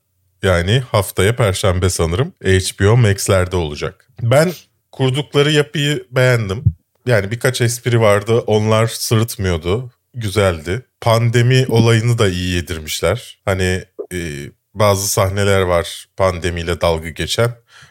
yani 0.43 0.81
haftaya 0.81 1.37
Perşembe 1.37 1.91
sanırım 1.91 2.33
HBO 2.43 2.97
Max'lerde 2.97 3.57
olacak. 3.57 4.09
Ben 4.23 4.53
kurdukları 4.93 5.51
yapıyı 5.51 6.07
beğendim. 6.11 6.65
Yani 7.07 7.31
birkaç 7.31 7.61
espri 7.61 8.01
vardı. 8.01 8.39
Onlar 8.39 8.87
sırıtmıyordu. 8.87 9.91
Güzeldi. 10.15 10.87
Pandemi 11.01 11.67
olayını 11.69 12.19
da 12.19 12.29
iyi 12.29 12.55
yedirmişler. 12.55 13.41
Hani 13.45 13.85
e, 14.13 14.19
bazı 14.75 15.09
sahneler 15.09 15.61
var 15.61 16.07
pandemiyle 16.17 16.81
dalga 16.81 17.09
geçen. 17.09 17.51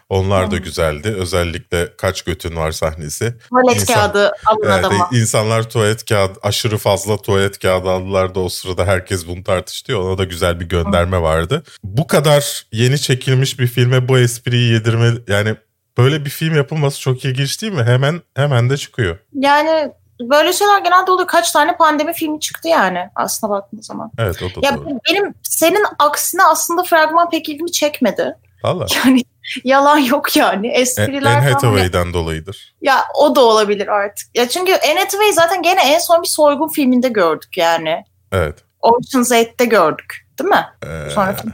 Onlar 0.09 0.51
da 0.51 0.57
güzeldi. 0.57 1.15
Özellikle 1.17 1.97
kaç 1.97 2.21
götün 2.21 2.55
var 2.55 2.71
sahnesi. 2.71 3.33
Tuvalet 3.49 3.81
İnsan, 3.81 3.95
kağıdı 3.95 4.31
alın 4.45 4.65
evet, 4.65 4.85
adama. 4.85 5.09
İnsanlar 5.13 5.69
tuvalet 5.69 6.05
kağıdı, 6.05 6.39
aşırı 6.41 6.77
fazla 6.77 7.17
tuvalet 7.17 7.59
kağıdı 7.59 7.89
aldılar 7.89 8.35
da 8.35 8.39
o 8.39 8.49
sırada 8.49 8.85
herkes 8.85 9.27
bunu 9.27 9.43
tartıştı. 9.43 9.99
Ona 9.99 10.17
da 10.17 10.23
güzel 10.23 10.59
bir 10.59 10.65
gönderme 10.65 11.21
vardı. 11.21 11.63
Bu 11.83 12.07
kadar 12.07 12.65
yeni 12.71 12.99
çekilmiş 12.99 13.59
bir 13.59 13.67
filme 13.67 14.07
bu 14.07 14.19
espriyi 14.19 14.73
yedirme 14.73 15.13
yani 15.27 15.55
böyle 15.97 16.25
bir 16.25 16.29
film 16.29 16.55
yapılması 16.55 17.01
çok 17.01 17.25
ilginç 17.25 17.61
değil 17.61 17.73
mi? 17.73 17.83
Hemen 17.83 18.21
hemen 18.35 18.69
de 18.69 18.77
çıkıyor. 18.77 19.17
Yani 19.33 19.91
böyle 20.21 20.53
şeyler 20.53 20.81
genelde 20.81 21.11
oluyor. 21.11 21.27
Kaç 21.27 21.51
tane 21.51 21.77
pandemi 21.77 22.13
filmi 22.13 22.39
çıktı 22.39 22.67
yani 22.67 23.09
aslında 23.15 23.53
baktığın 23.53 23.81
zaman. 23.81 24.11
Evet 24.17 24.43
o 24.43 24.45
da 24.45 24.65
ya 24.67 24.77
doğru. 24.77 24.85
Benim 25.09 25.33
senin 25.43 25.85
aksine 25.99 26.43
aslında 26.43 26.83
fragman 26.83 27.29
pek 27.29 27.49
ilgimi 27.49 27.71
çekmedi. 27.71 28.35
Allah. 28.63 28.85
Yani 29.05 29.23
yalan 29.63 29.97
yok 29.97 30.35
yani. 30.35 30.67
Espriler 30.67 31.35
Anne 31.35 31.51
Hathaway'den 31.51 32.13
dolayıdır. 32.13 32.75
Ya 32.81 33.03
o 33.15 33.35
da 33.35 33.41
olabilir 33.41 33.87
artık. 33.87 34.27
Ya 34.35 34.49
çünkü 34.49 34.71
Anne 34.73 34.99
Hathaway 34.99 35.33
zaten 35.33 35.61
gene 35.61 35.81
en 35.93 35.99
son 35.99 36.21
bir 36.21 36.27
soygun 36.27 36.67
filminde 36.67 37.09
gördük 37.09 37.57
yani. 37.57 38.03
Evet. 38.31 38.63
Ocean's 38.81 39.31
8'te 39.31 39.65
gördük. 39.65 40.27
Değil 40.39 40.49
mi? 40.49 40.65
Ee, 40.83 41.09
sonra 41.09 41.33
film. 41.33 41.53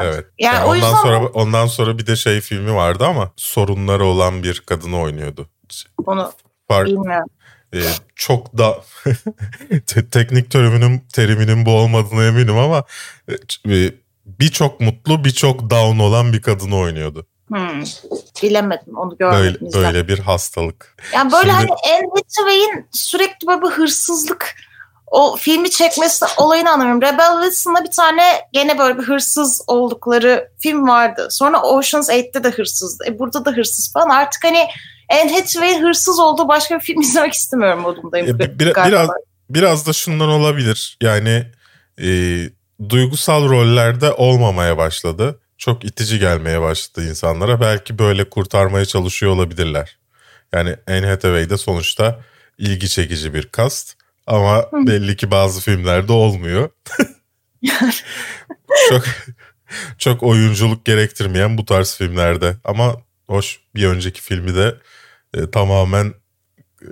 Evet. 0.00 0.26
Yani, 0.38 0.54
yani 0.56 0.64
ondan 0.64 0.74
yüzden... 0.74 0.94
sonra 0.94 1.26
ondan 1.26 1.66
sonra 1.66 1.98
bir 1.98 2.06
de 2.06 2.16
şey 2.16 2.40
filmi 2.40 2.74
vardı 2.74 3.04
ama 3.06 3.30
sorunları 3.36 4.04
olan 4.04 4.42
bir 4.42 4.60
kadını 4.60 5.00
oynuyordu. 5.00 5.48
Onu 6.06 6.32
Fark, 6.68 6.86
bilmiyorum. 6.86 7.28
E, 7.74 7.80
çok 8.16 8.58
da 8.58 8.84
teknik 10.10 10.50
teriminin 10.50 11.04
teriminin 11.12 11.66
bu 11.66 11.70
olmadığını 11.70 12.24
eminim 12.24 12.58
ama 12.58 12.84
e, 13.66 13.92
birçok 14.26 14.80
mutlu 14.80 15.24
birçok 15.24 15.70
down 15.70 15.98
olan 15.98 16.32
bir 16.32 16.42
kadını 16.42 16.76
oynuyordu. 16.76 17.26
Hmm, 17.48 17.82
bilemedim 18.42 18.96
onu 18.96 19.16
görmedim. 19.16 19.68
Böyle, 19.74 19.86
böyle 19.86 20.08
bir 20.08 20.18
hastalık. 20.18 20.96
Yani 21.14 21.32
böyle 21.32 21.50
Şimdi... 21.50 21.52
hani 21.52 21.70
Anne 21.70 22.08
Hathaway'in 22.14 22.88
sürekli 22.92 23.46
böyle 23.46 23.62
bir 23.62 23.68
hırsızlık 23.68 24.54
o 25.10 25.36
filmi 25.36 25.70
çekmesi 25.70 26.24
olayını 26.36 26.70
anlamıyorum. 26.70 27.02
Rebel 27.02 27.42
Wilson'da 27.42 27.84
bir 27.84 27.90
tane 27.90 28.22
gene 28.52 28.78
böyle 28.78 28.98
bir 28.98 29.02
hırsız 29.02 29.62
oldukları 29.66 30.50
film 30.58 30.88
vardı. 30.88 31.28
Sonra 31.30 31.62
Ocean's 31.62 32.10
8'te 32.10 32.44
de 32.44 32.50
hırsızdı. 32.50 33.04
E 33.06 33.18
burada 33.18 33.44
da 33.44 33.50
hırsız 33.50 33.92
falan. 33.92 34.08
Artık 34.08 34.44
hani 34.44 34.66
Anne 35.10 35.32
Hathaway 35.32 35.80
hırsız 35.80 36.18
olduğu 36.18 36.48
başka 36.48 36.78
bir 36.78 36.84
film 36.84 37.00
izlemek 37.00 37.32
istemiyorum 37.32 37.80
modundayım. 37.80 38.28
E, 38.28 38.38
bir, 38.38 38.58
biraz, 38.58 39.08
biraz 39.50 39.86
da 39.86 39.92
şundan 39.92 40.28
olabilir. 40.28 40.98
Yani 41.02 41.46
e, 42.02 42.08
duygusal 42.88 43.48
rollerde 43.48 44.12
olmamaya 44.12 44.76
başladı. 44.76 45.40
Çok 45.58 45.84
itici 45.84 46.18
gelmeye 46.18 46.60
başladı 46.60 47.08
insanlara. 47.08 47.60
Belki 47.60 47.98
böyle 47.98 48.30
kurtarmaya 48.30 48.84
çalışıyor 48.84 49.32
olabilirler. 49.32 49.98
Yani 50.52 50.76
Anne 50.88 51.06
Hathaway 51.06 51.50
de 51.50 51.58
sonuçta 51.58 52.20
ilgi 52.58 52.88
çekici 52.88 53.34
bir 53.34 53.46
kast. 53.46 53.96
Ama 54.26 54.70
belli 54.72 55.16
ki 55.16 55.30
bazı 55.30 55.60
filmlerde 55.60 56.12
olmuyor. 56.12 56.70
çok 58.88 59.04
çok 59.98 60.22
oyunculuk 60.22 60.84
gerektirmeyen 60.84 61.58
bu 61.58 61.64
tarz 61.64 61.96
filmlerde. 61.96 62.56
Ama 62.64 62.96
hoş 63.28 63.60
bir 63.74 63.86
önceki 63.86 64.20
filmi 64.20 64.54
de 64.54 64.74
e, 65.34 65.50
tamamen 65.50 66.14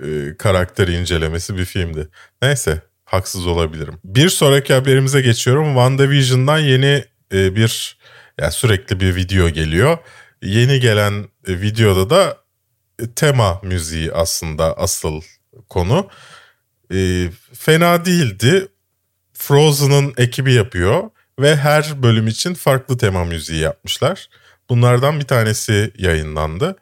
e, 0.03 0.37
karakter 0.37 0.87
incelemesi 0.87 1.57
bir 1.57 1.65
filmdi. 1.65 2.07
Neyse 2.41 2.81
haksız 3.05 3.47
olabilirim. 3.47 3.99
Bir 4.03 4.29
sonraki 4.29 4.73
haberimize 4.73 5.21
geçiyorum. 5.21 5.65
WandaVision'dan 5.65 6.59
yeni 6.59 7.05
e, 7.33 7.55
bir 7.55 7.97
yani 8.39 8.51
sürekli 8.51 8.99
bir 8.99 9.15
video 9.15 9.49
geliyor. 9.49 9.97
Yeni 10.41 10.79
gelen 10.79 11.27
e, 11.47 11.61
videoda 11.61 12.09
da 12.09 12.37
e, 12.99 13.11
tema 13.15 13.61
müziği 13.63 14.11
aslında 14.13 14.77
asıl 14.77 15.21
konu. 15.69 16.09
E, 16.93 17.29
fena 17.53 18.05
değildi. 18.05 18.67
Frozen'ın 19.33 20.13
ekibi 20.17 20.53
yapıyor 20.53 21.09
ve 21.39 21.55
her 21.55 22.03
bölüm 22.03 22.27
için 22.27 22.53
farklı 22.53 22.97
tema 22.97 23.25
müziği 23.25 23.59
yapmışlar. 23.59 24.29
Bunlardan 24.69 25.19
bir 25.19 25.25
tanesi 25.25 25.93
yayınlandı. 25.97 26.75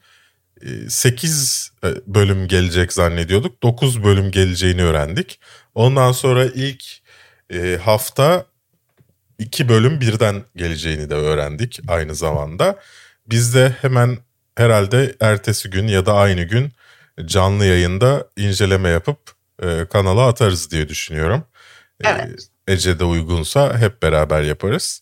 8 0.89 1.71
e, 1.83 1.87
bölüm 2.07 2.47
gelecek 2.47 2.93
zannediyorduk. 2.93 3.63
9 3.63 4.03
bölüm 4.03 4.31
geleceğini 4.31 4.83
öğrendik. 4.83 5.39
Ondan 5.75 6.11
sonra 6.11 6.45
ilk 6.45 6.83
e, 7.53 7.79
hafta 7.83 8.45
2 9.39 9.69
bölüm 9.69 10.01
birden 10.01 10.43
geleceğini 10.55 11.09
de 11.09 11.15
öğrendik 11.15 11.79
aynı 11.87 12.15
zamanda. 12.15 12.79
Biz 13.27 13.55
de 13.55 13.75
hemen 13.81 14.17
herhalde 14.55 15.15
ertesi 15.19 15.69
gün 15.69 15.87
ya 15.87 16.05
da 16.05 16.13
aynı 16.13 16.43
gün 16.43 16.71
canlı 17.25 17.65
yayında 17.65 18.27
inceleme 18.37 18.89
yapıp 18.89 19.19
e, 19.63 19.85
kanala 19.85 20.27
atarız 20.27 20.71
diye 20.71 20.89
düşünüyorum. 20.89 21.43
Evet. 22.03 22.47
Ece 22.67 22.99
de 22.99 23.03
uygunsa 23.03 23.77
hep 23.77 24.03
beraber 24.03 24.41
yaparız. 24.41 25.01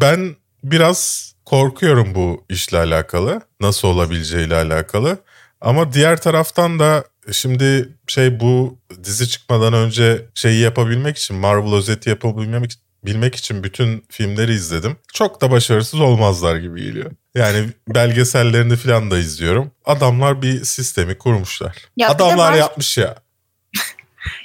Ben 0.00 0.36
biraz 0.64 1.29
korkuyorum 1.50 2.14
bu 2.14 2.44
işle 2.48 2.78
alakalı. 2.78 3.40
Nasıl 3.60 3.88
olabileceğiyle 3.88 4.56
alakalı. 4.56 5.18
Ama 5.60 5.92
diğer 5.92 6.20
taraftan 6.20 6.78
da 6.78 7.04
şimdi 7.32 7.88
şey 8.06 8.40
bu 8.40 8.78
dizi 9.04 9.28
çıkmadan 9.28 9.72
önce 9.72 10.26
şeyi 10.34 10.60
yapabilmek 10.60 11.18
için 11.18 11.36
Marvel 11.36 11.74
özeti 11.74 12.10
yapabilmek 12.10 12.72
bilmek 13.04 13.34
için 13.34 13.64
bütün 13.64 14.04
filmleri 14.08 14.52
izledim. 14.52 14.96
Çok 15.12 15.40
da 15.40 15.50
başarısız 15.50 16.00
olmazlar 16.00 16.56
gibi 16.56 16.82
geliyor. 16.82 17.10
Yani 17.34 17.68
belgesellerini 17.88 18.76
falan 18.76 19.10
da 19.10 19.18
izliyorum. 19.18 19.70
Adamlar 19.84 20.42
bir 20.42 20.64
sistemi 20.64 21.18
kurmuşlar. 21.18 21.76
Ya 21.96 22.08
Adamlar 22.08 22.52
baş... 22.52 22.58
yapmış 22.58 22.98
ya. 22.98 23.14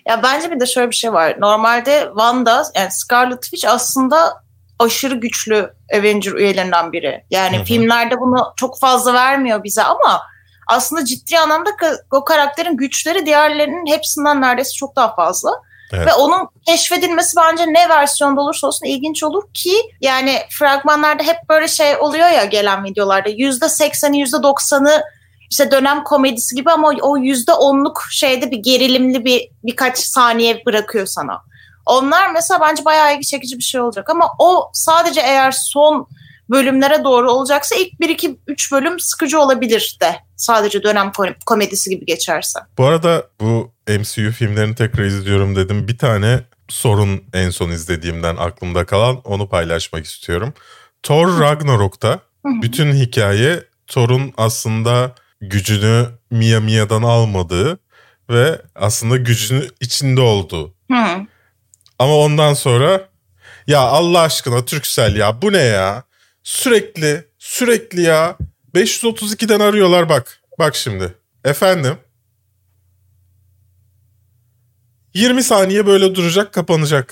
Ya 0.08 0.24
bence 0.24 0.52
bir 0.52 0.60
de 0.60 0.66
şöyle 0.66 0.90
bir 0.90 0.96
şey 0.96 1.14
var. 1.14 1.36
Normalde 1.40 2.06
Wanda 2.08 2.64
yani 2.76 2.92
Scarlet 2.92 3.42
Witch 3.42 3.68
aslında 3.68 4.45
aşırı 4.79 5.15
güçlü 5.15 5.74
Avenger 5.94 6.32
üyelerinden 6.32 6.91
biri. 6.91 7.24
Yani 7.32 7.58
Hı-hı. 7.58 7.65
filmlerde 7.65 8.20
bunu 8.20 8.53
çok 8.55 8.79
fazla 8.79 9.13
vermiyor 9.13 9.63
bize 9.63 9.84
ama 9.84 10.22
aslında 10.67 11.05
ciddi 11.05 11.39
anlamda 11.39 11.70
o 12.12 12.24
karakterin 12.24 12.77
güçleri 12.77 13.25
diğerlerinin 13.25 13.86
hepsinden 13.94 14.41
neredeyse 14.41 14.74
çok 14.74 14.96
daha 14.96 15.15
fazla. 15.15 15.50
Evet. 15.94 16.08
Ve 16.08 16.13
onun 16.13 16.48
keşfedilmesi 16.65 17.38
bence 17.38 17.63
ne 17.67 17.89
versiyonda 17.89 18.41
olursa 18.41 18.67
olsun 18.67 18.86
ilginç 18.86 19.24
olur 19.24 19.44
ki 19.53 19.75
yani 20.01 20.39
fragmanlarda 20.50 21.24
hep 21.24 21.38
böyle 21.50 21.67
şey 21.67 21.98
oluyor 21.98 22.29
ya 22.29 22.46
gelen 22.46 22.84
videolarda 22.84 23.29
yüzde 23.29 23.70
sekseni 23.70 24.20
yüzde 24.20 24.44
doksanı 24.44 25.03
işte 25.51 25.72
dönem 25.72 26.03
komedisi 26.03 26.55
gibi 26.55 26.72
ama 26.72 26.91
o 27.01 27.17
yüzde 27.17 27.53
onluk 27.53 28.03
şeyde 28.12 28.51
bir 28.51 28.58
gerilimli 28.58 29.25
bir 29.25 29.50
birkaç 29.63 29.98
saniye 29.98 30.65
bırakıyor 30.65 31.05
sana. 31.05 31.41
Onlar 31.86 32.32
mesela 32.32 32.62
bence 32.62 32.86
bayağı 32.86 33.15
ilgi 33.15 33.25
çekici 33.25 33.58
bir 33.58 33.63
şey 33.63 33.82
olacak 33.82 34.10
ama 34.10 34.27
o 34.39 34.70
sadece 34.74 35.22
eğer 35.22 35.51
son 35.51 36.08
bölümlere 36.50 37.04
doğru 37.04 37.32
olacaksa 37.32 37.75
ilk 37.75 38.00
1 38.00 38.10
2 38.10 38.39
3 38.48 38.72
bölüm 38.72 39.00
sıkıcı 39.00 39.39
olabilir 39.39 39.98
de. 40.01 40.15
Sadece 40.36 40.84
dönem 40.84 41.12
komedisi 41.46 41.89
gibi 41.89 42.06
geçerse. 42.06 42.60
Bu 42.77 42.86
arada 42.86 43.24
bu 43.42 43.72
MCU 43.88 44.32
filmlerini 44.32 44.75
tekrar 44.75 45.04
izliyorum 45.04 45.56
dedim. 45.56 45.88
Bir 45.88 45.98
tane 45.98 46.39
sorun 46.70 47.24
en 47.34 47.50
son 47.50 47.70
izlediğimden 47.70 48.36
aklımda 48.36 48.86
kalan 48.86 49.22
onu 49.24 49.50
paylaşmak 49.50 50.06
istiyorum. 50.06 50.54
Thor 51.04 51.39
Ragnarok'ta 51.42 52.20
bütün 52.46 52.94
hikaye 52.94 53.63
Thor'un 53.88 54.34
aslında 54.38 55.15
gücünü 55.42 56.06
Mia 56.32 56.60
Mia'dan 56.60 57.04
almadığı 57.04 57.80
ve 58.30 58.62
aslında 58.75 59.18
gücünü 59.18 59.68
içinde 59.82 60.22
olduğu. 60.22 60.74
Ama 62.00 62.18
ondan 62.18 62.54
sonra 62.54 63.10
ya 63.68 63.80
Allah 63.80 64.20
aşkına 64.20 64.66
Türksel 64.66 65.16
ya 65.16 65.42
bu 65.42 65.54
ne 65.54 65.62
ya? 65.62 66.04
Sürekli 66.44 67.25
sürekli 67.40 68.02
ya 68.02 68.38
532'den 68.75 69.60
arıyorlar 69.60 70.10
bak. 70.10 70.40
Bak 70.60 70.75
şimdi. 70.75 71.14
Efendim. 71.44 71.98
20 75.14 75.44
saniye 75.44 75.86
böyle 75.86 76.16
duracak 76.16 76.54
kapanacak. 76.54 77.12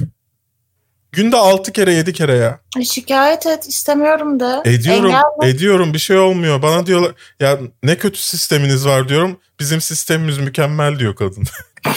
Günde 1.11 1.37
6 1.37 1.71
kere 1.71 1.93
7 1.93 2.13
kere 2.13 2.35
ya. 2.35 2.59
Şikayet 2.83 3.45
et 3.45 3.67
istemiyorum 3.67 4.39
da. 4.39 4.61
Ediyorum 4.65 5.13
ediyorum 5.43 5.93
bir 5.93 5.99
şey 5.99 6.17
olmuyor. 6.17 6.61
Bana 6.61 6.85
diyorlar 6.85 7.11
ya 7.39 7.59
ne 7.83 7.97
kötü 7.97 8.19
sisteminiz 8.19 8.85
var 8.85 9.09
diyorum. 9.09 9.39
Bizim 9.59 9.81
sistemimiz 9.81 10.37
mükemmel 10.37 10.99
diyor 10.99 11.15
kadın. 11.15 11.43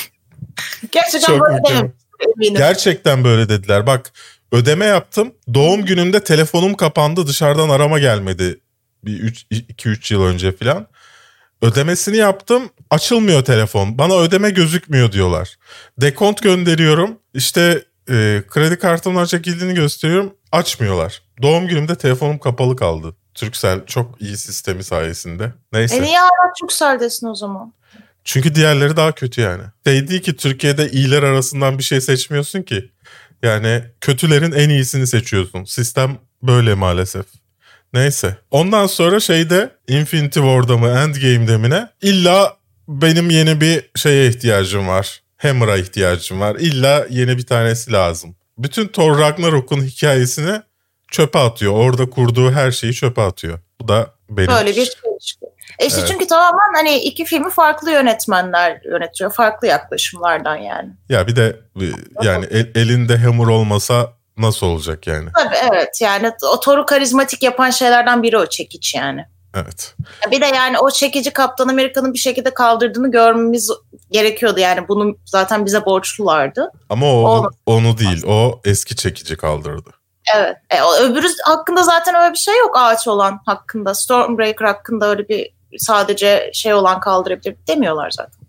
Gerçekten 0.93 1.27
Çok 1.27 1.41
böyle 1.41 1.57
mükemmel. 1.57 1.91
Gerçekten 2.53 3.25
böyle 3.25 3.49
dediler. 3.49 3.87
Bak 3.87 4.13
ödeme 4.53 4.85
yaptım. 4.85 5.35
Doğum 5.55 5.85
günümde 5.85 6.25
telefonum 6.25 6.75
kapandı. 6.75 7.27
Dışarıdan 7.27 7.69
arama 7.69 7.99
gelmedi. 7.99 8.61
Bir 9.05 9.47
2-3 9.51 10.15
yıl 10.15 10.23
önce 10.23 10.53
falan. 10.53 10.87
Ödemesini 11.63 12.17
yaptım. 12.17 12.71
Açılmıyor 12.91 13.45
telefon. 13.45 13.99
Bana 13.99 14.19
ödeme 14.19 14.51
gözükmüyor 14.51 15.13
diyorlar. 15.13 15.57
Dekont 16.01 16.43
gönderiyorum. 16.43 17.19
İşte 17.35 17.85
e, 18.11 18.43
kredi 18.49 18.79
kartımdan 18.79 19.25
çekildiğini 19.25 19.75
gösteriyorum. 19.75 20.35
Açmıyorlar. 20.53 21.23
Doğum 21.43 21.69
günümde 21.69 21.95
telefonum 21.95 22.39
kapalı 22.39 22.77
kaldı. 22.77 23.17
Turkcell 23.35 23.87
çok 23.87 24.21
iyi 24.21 24.37
sistemi 24.37 24.85
sayesinde. 24.85 25.53
Neyse. 25.73 25.97
E 25.97 26.03
niye 26.03 26.19
hala 26.19 26.53
Turkcell'desin 26.61 27.27
o 27.27 27.35
zaman? 27.35 27.73
Çünkü 28.27 28.55
diğerleri 28.55 28.97
daha 28.97 29.13
kötü 29.13 29.41
yani. 29.41 29.63
Şey 29.87 30.09
değil 30.09 30.23
ki 30.23 30.37
Türkiye'de 30.37 30.91
iyiler 30.91 31.23
arasından 31.23 31.79
bir 31.79 31.83
şey 31.83 32.01
seçmiyorsun 32.01 32.63
ki. 32.63 32.91
Yani 33.43 33.83
kötülerin 34.01 34.53
en 34.53 34.69
iyisini 34.69 35.07
seçiyorsun. 35.07 35.65
Sistem 35.65 36.19
böyle 36.43 36.75
maalesef. 36.75 37.27
Neyse. 37.93 38.37
Ondan 38.51 38.87
sonra 38.87 39.21
şeyde 39.21 39.71
Infinity 39.89 40.41
War'da 40.41 40.77
mı 40.77 40.89
Endgame'de 40.89 41.57
mi 41.57 41.71
ne? 41.71 41.89
İlla 42.03 42.57
benim 42.89 43.31
yeni 43.31 43.61
bir 43.61 43.91
şeye 43.97 44.29
ihtiyacım 44.29 44.89
var. 44.89 45.23
Hammer'a 45.37 45.77
ihtiyacım 45.77 46.41
var. 46.41 46.57
İlla 46.61 47.07
yeni 47.11 47.39
bir 47.39 47.47
tanesi 47.47 47.93
lazım. 47.93 48.37
Bütün 48.59 48.89
Thor 48.89 49.19
Ragnarok'un 49.19 49.85
hikayesini 49.85 50.63
çöpe 51.11 51.39
atıyor. 51.39 51.73
Orada 51.73 52.11
kurduğu 52.11 52.53
her 52.53 52.71
şeyi 52.71 52.95
çöpe 52.95 53.23
atıyor. 53.23 53.59
Bu 53.81 53.89
da 53.89 54.15
benim. 54.31 54.49
Böyle 54.49 54.71
bir 54.71 54.75
şey 54.75 54.85
çıkıyor. 54.85 55.17
E 55.79 55.87
işte 55.87 56.01
evet. 56.01 56.11
çünkü 56.13 56.27
tamamen 56.27 56.75
hani 56.75 56.99
iki 56.99 57.25
filmi 57.25 57.51
farklı 57.51 57.91
yönetmenler 57.91 58.81
yönetiyor. 58.85 59.33
Farklı 59.33 59.67
yaklaşımlardan 59.67 60.57
yani. 60.57 60.89
Ya 61.09 61.27
bir 61.27 61.37
de 61.37 61.61
yani 62.23 62.47
el, 62.51 62.71
elinde 62.75 63.17
hamur 63.17 63.49
olmasa 63.49 64.13
nasıl 64.39 64.67
olacak 64.67 65.07
yani? 65.07 65.29
Tabii 65.35 65.57
evet 65.73 66.01
yani 66.01 66.33
o 66.53 66.61
Thor'u 66.61 66.87
karizmatik 66.87 67.43
yapan 67.43 67.71
şeylerden 67.71 68.23
biri 68.23 68.39
o 68.39 68.47
çekiç 68.47 68.95
yani. 68.95 69.27
Evet. 69.55 69.95
Bir 70.31 70.41
de 70.41 70.47
yani 70.47 70.79
o 70.79 70.91
çekici 70.91 71.33
Kaptan 71.33 71.69
Amerika'nın 71.69 72.15
bir 72.15 72.19
şekilde 72.19 72.55
kaldırdığını 72.55 73.11
görmemiz 73.11 73.71
gerekiyordu. 74.11 74.61
Yani 74.61 74.89
bunu 74.89 75.17
zaten 75.25 75.67
bize 75.67 75.85
borçlulardı. 75.85 76.73
Ama 76.89 77.07
o, 77.07 77.51
o 77.67 77.75
onu 77.75 77.99
değil. 77.99 78.25
O 78.27 78.61
eski 78.65 78.97
çekici 78.97 79.37
kaldırdı. 79.37 79.91
Evet. 80.37 80.57
E, 80.71 81.03
öbürü 81.03 81.29
hakkında 81.45 81.83
zaten 81.83 82.15
öyle 82.15 82.33
bir 82.33 82.39
şey 82.39 82.59
yok 82.59 82.77
ağaç 82.79 83.09
olan 83.09 83.41
hakkında. 83.47 83.95
Stormbreaker 83.95 84.67
hakkında 84.67 85.09
öyle 85.09 85.29
bir 85.29 85.56
sadece 85.79 86.51
şey 86.55 86.75
olan 86.75 87.01
kaldırabilir 87.01 87.57
demiyorlar 87.69 88.11
zaten. 88.11 88.47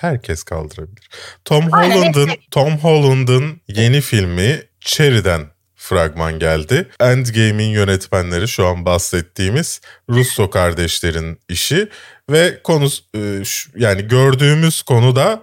Herkes 0.00 0.42
kaldırabilir. 0.42 1.10
Tom 1.44 1.72
Holland'ın 1.72 2.30
Tom 2.50 2.78
Holland'ın 2.78 3.60
yeni 3.68 4.00
filmi 4.00 4.62
Cherry'den 4.80 5.46
fragman 5.78 6.38
geldi. 6.38 6.88
Endgame'in 7.00 7.70
yönetmenleri 7.70 8.48
şu 8.48 8.66
an 8.66 8.84
bahsettiğimiz 8.84 9.80
Russo 10.10 10.50
kardeşlerin 10.50 11.40
işi 11.48 11.88
ve 12.30 12.62
konu 12.62 12.88
e, 13.14 13.42
yani 13.76 14.08
gördüğümüz 14.08 14.82
konu 14.82 15.16
da 15.16 15.42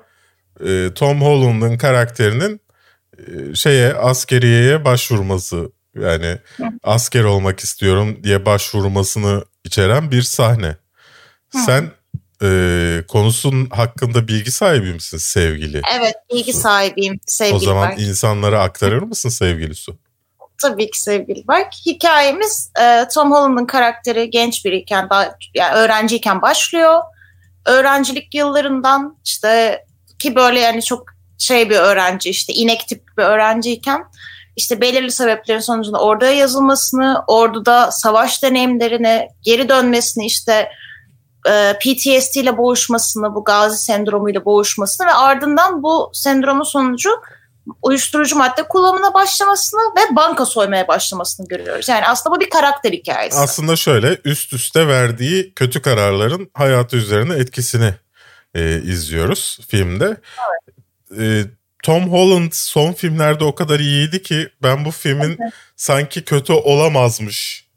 e, 0.67 0.93
Tom 0.95 1.21
Holland'ın 1.21 1.77
karakterinin 1.77 2.61
e, 3.17 3.55
şeye 3.55 3.93
askeriyeye 3.93 4.85
başvurması 4.85 5.71
yani 5.99 6.37
asker 6.83 7.23
olmak 7.23 7.59
istiyorum 7.59 8.23
diye 8.23 8.45
başvurmasını 8.45 9.43
içeren 9.63 10.11
bir 10.11 10.21
sahne. 10.21 10.77
Sen 11.65 11.91
e, 12.43 13.03
konusun 13.07 13.69
hakkında 13.69 14.27
bilgi 14.27 14.51
sahibi 14.51 14.93
misin 14.93 15.17
sevgili? 15.17 15.81
Evet 15.97 16.15
bilgi 16.33 16.53
sahibiyim 16.53 17.19
sevgili 17.27 17.55
O 17.55 17.59
zaman 17.59 17.89
Berk. 17.89 17.99
insanlara 17.99 18.61
aktarır 18.61 19.01
mısın 19.01 19.29
sevgili 19.29 19.75
Su? 19.75 19.97
Tabii 20.61 20.91
ki 20.91 21.01
sevgili 21.01 21.47
Berk. 21.47 21.73
Hikayemiz 21.85 22.71
e, 22.81 23.07
Tom 23.13 23.31
Holland'ın 23.31 23.65
karakteri 23.65 24.29
genç 24.29 24.65
biriyken, 24.65 25.09
daha, 25.09 25.35
yani 25.55 25.75
öğrenciyken 25.75 26.41
başlıyor. 26.41 27.01
Öğrencilik 27.65 28.35
yıllarından 28.35 29.17
işte 29.25 29.83
ki 30.19 30.35
böyle 30.35 30.59
yani 30.59 30.83
çok 30.83 31.05
şey 31.37 31.69
bir 31.69 31.75
öğrenci 31.75 32.29
işte 32.29 32.53
inek 32.53 32.87
tip 32.87 33.03
bir 33.17 33.23
öğrenciyken 33.23 34.05
işte 34.55 34.81
belirli 34.81 35.11
sebeplerin 35.11 35.59
sonucunda 35.59 35.99
orada 35.99 36.29
yazılmasını, 36.29 37.23
orduda 37.27 37.91
savaş 37.91 38.43
deneyimlerini, 38.43 39.27
geri 39.41 39.69
dönmesini 39.69 40.25
işte 40.25 40.69
PTSD 41.79 42.35
ile 42.35 42.57
boğuşmasını, 42.57 43.35
bu 43.35 43.43
gazi 43.43 43.77
sendromuyla 43.77 44.45
boğuşmasını 44.45 45.07
ve 45.07 45.13
ardından 45.13 45.83
bu 45.83 46.11
sendromun 46.13 46.63
sonucu 46.63 47.09
uyuşturucu 47.81 48.35
madde 48.35 48.63
kullanımına 48.63 49.13
başlamasını 49.13 49.81
ve 49.81 50.15
banka 50.15 50.45
soymaya 50.45 50.87
başlamasını 50.87 51.47
görüyoruz. 51.47 51.89
Yani 51.89 52.07
aslında 52.07 52.35
bu 52.35 52.39
bir 52.39 52.49
karakter 52.49 52.91
hikayesi. 52.91 53.37
Aslında 53.37 53.75
şöyle 53.75 54.17
üst 54.25 54.53
üste 54.53 54.87
verdiği 54.87 55.53
kötü 55.53 55.81
kararların 55.81 56.49
hayatı 56.53 56.97
üzerine 56.97 57.33
etkisini 57.33 57.93
e, 58.53 58.81
izliyoruz 58.81 59.59
filmde. 59.67 60.05
Evet. 61.15 61.19
E, 61.19 61.49
Tom 61.83 62.11
Holland 62.11 62.51
son 62.51 62.93
filmlerde 62.93 63.43
o 63.43 63.55
kadar 63.55 63.79
iyiydi 63.79 64.23
ki 64.23 64.49
ben 64.63 64.85
bu 64.85 64.91
filmin 64.91 65.37
evet. 65.41 65.53
sanki 65.75 66.23
kötü 66.23 66.53
olamazmış 66.53 67.67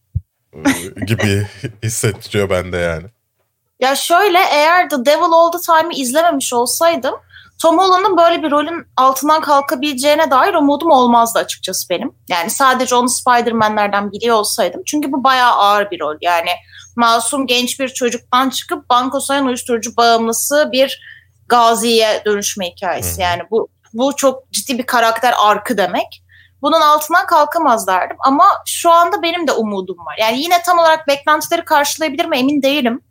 e, 0.55 1.05
gibi 1.05 1.47
hissettiriyor 1.83 2.51
bende 2.51 2.77
yani. 2.77 3.07
Ya 3.81 3.97
şöyle 3.97 4.39
eğer 4.39 4.89
The 4.89 5.05
Devil 5.07 5.33
All 5.33 5.53
The 5.53 5.59
Time'ı 5.59 5.93
izlememiş 5.93 6.53
olsaydım 6.53 7.15
Tom 7.59 7.79
Holland'ın 7.79 8.17
böyle 8.17 8.43
bir 8.43 8.51
rolün 8.51 8.87
altından 8.97 9.41
kalkabileceğine 9.41 10.31
dair 10.31 10.55
umudum 10.55 10.91
olmazdı 10.91 11.39
açıkçası 11.39 11.89
benim. 11.89 12.13
Yani 12.29 12.51
sadece 12.51 12.95
onu 12.95 13.09
Spider-Man'lerden 13.09 14.13
biliyor 14.13 14.37
olsaydım. 14.37 14.83
Çünkü 14.87 15.13
bu 15.13 15.25
bayağı 15.25 15.53
ağır 15.53 15.91
bir 15.91 16.01
rol. 16.01 16.17
Yani 16.21 16.51
masum 16.97 17.47
genç 17.47 17.81
bir 17.81 17.89
çocuktan 17.89 18.51
çıkıp 18.51 18.91
banko 18.91 19.21
soyan 19.21 19.47
uyuşturucu 19.47 19.97
bağımlısı 19.97 20.69
bir 20.73 21.01
gaziye 21.49 22.23
dönüşme 22.25 22.71
hikayesi. 22.71 23.23
Yani 23.23 23.43
bu 23.51 23.69
bu 23.93 24.17
çok 24.17 24.53
ciddi 24.53 24.79
bir 24.79 24.87
karakter 24.87 25.35
arkı 25.39 25.77
demek. 25.77 26.23
Bunun 26.63 26.81
altından 26.81 27.27
kalkamaz 27.27 27.87
derdim. 27.87 28.17
Ama 28.21 28.45
şu 28.67 28.91
anda 28.91 29.23
benim 29.23 29.47
de 29.47 29.53
umudum 29.53 29.99
var. 29.99 30.17
Yani 30.21 30.43
yine 30.43 30.63
tam 30.63 30.79
olarak 30.79 31.09
beklentileri 31.09 31.65
karşılayabilir 31.65 32.25
mi 32.25 32.39
emin 32.39 32.63
değilim. 32.63 33.03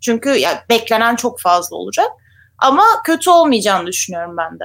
Çünkü 0.00 0.30
ya 0.30 0.64
beklenen 0.70 1.16
çok 1.16 1.40
fazla 1.40 1.76
olacak. 1.76 2.10
Ama 2.58 2.84
kötü 3.04 3.30
olmayacağını 3.30 3.86
düşünüyorum 3.86 4.36
ben 4.36 4.58
de. 4.60 4.64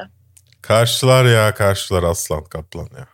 Karşılar 0.62 1.26
ya 1.26 1.54
karşılar 1.54 2.04
aslan 2.04 2.44
kaplan 2.44 2.90
ya. 2.98 3.08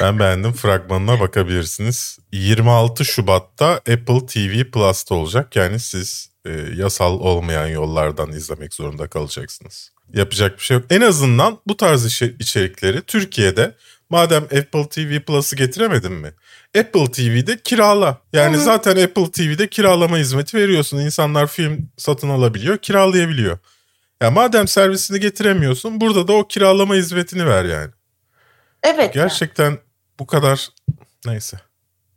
Ben 0.00 0.18
beğendim. 0.18 0.52
Fragmanına 0.52 1.20
bakabilirsiniz. 1.20 2.18
26 2.32 3.04
Şubat'ta 3.04 3.66
Apple 3.66 4.26
TV 4.26 4.70
Plus'ta 4.70 5.14
olacak. 5.14 5.56
Yani 5.56 5.80
siz 5.80 6.30
e, 6.44 6.50
yasal 6.76 7.20
olmayan 7.20 7.66
yollardan 7.66 8.32
izlemek 8.32 8.74
zorunda 8.74 9.08
kalacaksınız. 9.08 9.92
Yapacak 10.14 10.58
bir 10.58 10.64
şey 10.64 10.76
yok. 10.76 10.86
En 10.90 11.00
azından 11.00 11.58
bu 11.66 11.76
tarz 11.76 12.22
içerikleri 12.40 13.02
Türkiye'de 13.02 13.74
madem 14.10 14.42
Apple 14.42 14.88
TV 14.88 15.20
Plus'ı 15.20 15.56
getiremedin 15.56 16.12
mi? 16.12 16.32
Apple 16.78 17.10
TV'de 17.12 17.58
kirala. 17.58 18.18
Yani 18.32 18.56
Hı-hı. 18.56 18.64
zaten 18.64 19.04
Apple 19.04 19.30
TV'de 19.30 19.68
kiralama 19.68 20.16
hizmeti 20.16 20.56
veriyorsun. 20.56 20.98
İnsanlar 20.98 21.46
film 21.46 21.88
satın 21.96 22.28
alabiliyor, 22.28 22.78
kiralayabiliyor. 22.78 23.58
Ya 24.20 24.30
madem 24.30 24.68
servisini 24.68 25.20
getiremiyorsun, 25.20 26.00
burada 26.00 26.28
da 26.28 26.32
o 26.32 26.48
kiralama 26.48 26.94
hizmetini 26.94 27.46
ver 27.46 27.64
yani. 27.64 27.90
Evet. 28.82 29.14
Gerçekten 29.14 29.64
yani. 29.64 29.78
bu 30.18 30.26
kadar 30.26 30.68
neyse. 31.26 31.56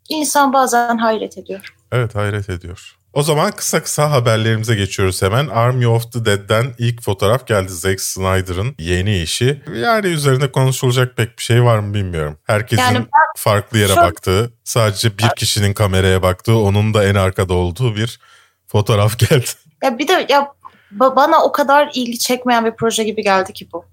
İnsan 0.10 0.54
bazen 0.54 0.98
hayret 0.98 1.38
ediyor. 1.38 1.74
Evet 1.92 2.16
hayret 2.16 2.50
ediyor. 2.50 2.97
O 3.14 3.24
zaman 3.24 3.52
kısa 3.52 3.84
kısa 3.84 4.12
haberlerimize 4.12 4.76
geçiyoruz 4.76 5.22
hemen. 5.22 5.48
Army 5.48 5.88
of 5.88 6.12
the 6.12 6.26
Dead'den 6.26 6.66
ilk 6.78 7.02
fotoğraf 7.02 7.48
geldi 7.48 7.72
Zack 7.72 8.02
Snyder'ın 8.02 8.76
yeni 8.80 9.22
işi. 9.22 9.64
Yani 9.76 10.08
üzerinde 10.08 10.52
konuşulacak 10.52 11.18
pek 11.18 11.38
bir 11.38 11.44
şey 11.44 11.64
var 11.64 11.80
mı 11.80 11.94
bilmiyorum. 11.94 12.38
Herkesin 12.44 12.84
yani 12.84 13.06
farklı 13.38 13.78
yere 13.78 13.94
şu... 13.94 13.96
baktığı, 13.96 14.54
sadece 14.64 15.18
bir 15.18 15.30
kişinin 15.38 15.74
kameraya 15.74 16.22
baktığı, 16.22 16.58
onun 16.58 16.94
da 16.94 17.04
en 17.06 17.16
arkada 17.16 17.54
olduğu 17.54 17.96
bir 17.96 18.20
fotoğraf 18.68 19.20
geldi. 19.30 19.50
Ya 19.84 20.00
bir 20.00 20.08
de 20.08 20.26
ya 20.30 20.54
bana 20.92 21.44
o 21.44 21.52
kadar 21.52 21.92
ilgi 21.94 22.20
çekmeyen 22.20 22.66
bir 22.66 22.72
proje 22.72 23.04
gibi 23.04 23.24
geldi 23.24 23.54
ki 23.54 23.68
bu. 23.74 23.86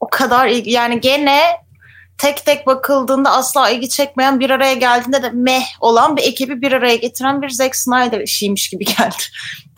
O 0.00 0.08
kadar 0.10 0.48
ilgi 0.48 0.70
yani 0.70 1.00
gene 1.00 1.63
tek 2.18 2.44
tek 2.44 2.66
bakıldığında 2.66 3.30
asla 3.30 3.70
ilgi 3.70 3.88
çekmeyen 3.88 4.40
bir 4.40 4.50
araya 4.50 4.74
geldiğinde 4.74 5.22
de 5.22 5.30
meh 5.30 5.64
olan 5.80 6.16
bir 6.16 6.22
ekibi 6.22 6.62
bir 6.62 6.72
araya 6.72 6.96
getiren 6.96 7.42
bir 7.42 7.48
Zack 7.48 7.76
Snyder 7.76 8.20
işiymiş 8.20 8.68
gibi 8.68 8.84
geldi 8.98 9.22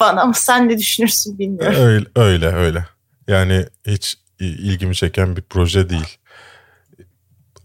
bana 0.01 0.21
ama 0.21 0.35
sen 0.35 0.69
ne 0.69 0.79
düşünürsün 0.79 1.39
bilmiyorum. 1.39 1.81
Öyle 1.81 2.07
öyle 2.17 2.47
öyle. 2.47 2.87
Yani 3.29 3.67
hiç 3.87 4.17
ilgimi 4.41 4.95
çeken 4.95 5.37
bir 5.37 5.43
proje 5.43 5.89
değil. 5.91 6.19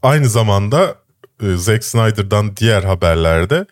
Aynı 0.01 0.29
zamanda 0.29 0.95
e, 1.43 1.55
Zack 1.55 1.83
Snyder'dan 1.83 2.57
diğer 2.57 2.83
haberlerde 2.83 3.65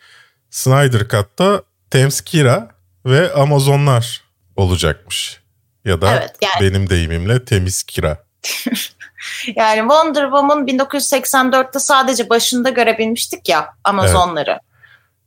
Snyder 0.49 1.07
Cut'ta 1.07 1.63
Temskira 1.89 2.71
ve 3.05 3.33
Amazonlar 3.33 4.21
olacakmış. 4.55 5.39
Ya 5.85 6.01
da 6.01 6.11
evet, 6.11 6.35
yani... 6.41 6.61
benim 6.61 6.89
deyimimle 6.89 7.45
temiz 7.45 7.83
kira. 7.83 8.28
yani 9.55 9.79
Wonder 9.79 10.23
Woman 10.23 10.67
1984'te 10.67 11.79
sadece 11.79 12.29
başında 12.29 12.69
görebilmiştik 12.69 13.49
ya 13.49 13.73
Amazonları. 13.83 14.51
Evet. 14.51 14.61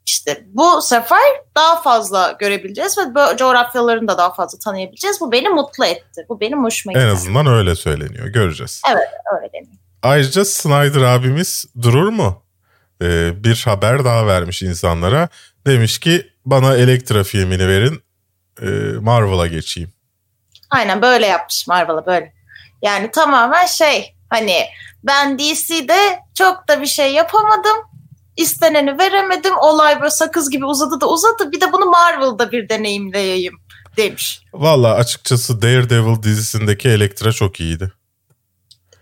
İşte 0.06 0.44
bu 0.46 0.82
sefer 0.82 1.22
daha 1.56 1.82
fazla 1.82 2.36
görebileceğiz 2.38 2.98
ve 2.98 3.14
bu 3.14 3.36
coğrafyalarını 3.36 4.08
da 4.08 4.18
daha 4.18 4.34
fazla 4.34 4.58
tanıyabileceğiz. 4.58 5.20
Bu 5.20 5.32
beni 5.32 5.48
mutlu 5.48 5.84
etti. 5.84 6.26
Bu 6.28 6.40
benim 6.40 6.64
hoşuma 6.64 6.92
gitti. 6.92 7.04
En 7.04 7.08
azından 7.08 7.46
öyle 7.46 7.74
söyleniyor. 7.74 8.26
Göreceğiz. 8.26 8.82
Evet 8.92 9.08
öyle 9.36 9.52
deniyor. 9.52 9.72
Ayrıca 10.02 10.44
Snyder 10.44 11.02
abimiz 11.02 11.66
durur 11.82 12.08
mu? 12.08 12.42
Ee, 13.02 13.44
bir 13.44 13.62
haber 13.64 14.04
daha 14.04 14.26
vermiş 14.26 14.62
insanlara. 14.62 15.28
Demiş 15.66 15.98
ki 15.98 16.26
bana 16.46 16.76
Elektra 16.76 17.24
filmini 17.24 17.68
verin 17.68 18.02
e, 18.62 18.66
Marvel'a 19.00 19.46
geçeyim. 19.46 19.92
Aynen 20.70 21.02
böyle 21.02 21.26
yapmış 21.26 21.66
Marvel'a 21.68 22.06
böyle. 22.06 22.32
Yani 22.82 23.10
tamamen 23.10 23.66
şey 23.66 24.16
hani 24.30 24.64
ben 25.04 25.38
DC'de 25.38 26.18
çok 26.34 26.68
da 26.68 26.80
bir 26.80 26.86
şey 26.86 27.12
yapamadım. 27.12 27.76
İsteneni 28.36 28.98
veremedim. 28.98 29.58
Olay 29.58 30.00
böyle 30.00 30.10
sakız 30.10 30.50
gibi 30.50 30.64
uzadı 30.64 31.00
da 31.00 31.08
uzadı. 31.08 31.52
Bir 31.52 31.60
de 31.60 31.72
bunu 31.72 31.86
Marvel'da 31.86 32.52
bir 32.52 32.68
deneyimleyeyim 32.68 33.54
demiş. 33.96 34.42
Valla 34.52 34.94
açıkçası 34.94 35.62
Daredevil 35.62 36.22
dizisindeki 36.22 36.88
Elektra 36.88 37.32
çok 37.32 37.60
iyiydi. 37.60 37.92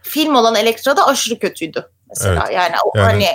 Film 0.02 0.34
olan 0.34 0.54
Elektra 0.54 0.96
da 0.96 1.06
aşırı 1.06 1.38
kötüydü 1.38 1.90
mesela. 2.08 2.44
Evet. 2.46 2.54
Yani, 2.54 2.74
yani 2.94 3.04
hani 3.06 3.26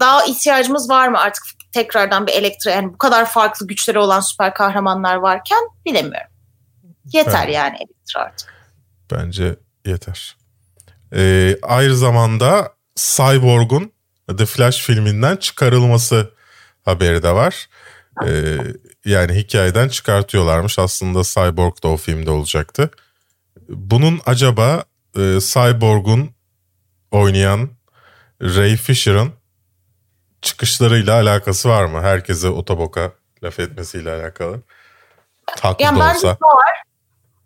daha 0.00 0.24
ihtiyacımız 0.24 0.90
var 0.90 1.08
mı 1.08 1.18
artık 1.18 1.44
tekrardan 1.72 2.26
bir 2.26 2.32
Elektra 2.32 2.70
yani 2.70 2.92
bu 2.92 2.98
kadar 2.98 3.26
farklı 3.26 3.66
güçleri 3.66 3.98
olan 3.98 4.20
süper 4.20 4.54
kahramanlar 4.54 5.16
varken 5.16 5.58
bilemiyorum. 5.86 6.30
Yeter 7.12 7.44
evet. 7.44 7.54
yani 7.54 7.76
Elektra 7.76 8.20
artık. 8.20 8.55
Bence 9.10 9.56
yeter. 9.86 10.36
Ee, 11.14 11.58
aynı 11.62 11.96
zamanda 11.96 12.72
Cyborg'un 12.96 13.92
The 14.38 14.46
Flash 14.46 14.78
filminden 14.78 15.36
çıkarılması 15.36 16.30
haberi 16.84 17.22
de 17.22 17.34
var. 17.34 17.68
Ee, 18.26 18.58
yani 19.04 19.34
hikayeden 19.34 19.88
çıkartıyorlarmış. 19.88 20.78
Aslında 20.78 21.22
Cyborg 21.22 21.82
da 21.82 21.88
o 21.88 21.96
filmde 21.96 22.30
olacaktı. 22.30 22.90
Bunun 23.68 24.20
acaba 24.26 24.84
e, 25.16 25.38
Cyborg'un 25.40 26.30
oynayan 27.10 27.70
Ray 28.42 28.76
Fisher'ın 28.76 29.32
çıkışlarıyla 30.42 31.14
alakası 31.14 31.68
var 31.68 31.84
mı? 31.84 32.00
Herkese 32.00 32.48
otoboka 32.48 33.12
laf 33.44 33.60
etmesiyle 33.60 34.10
alakalı. 34.10 34.62
Haklı 35.60 35.84
yani 35.84 36.00
da 36.00 36.10
olsa. 36.10 36.28
var. 36.28 36.38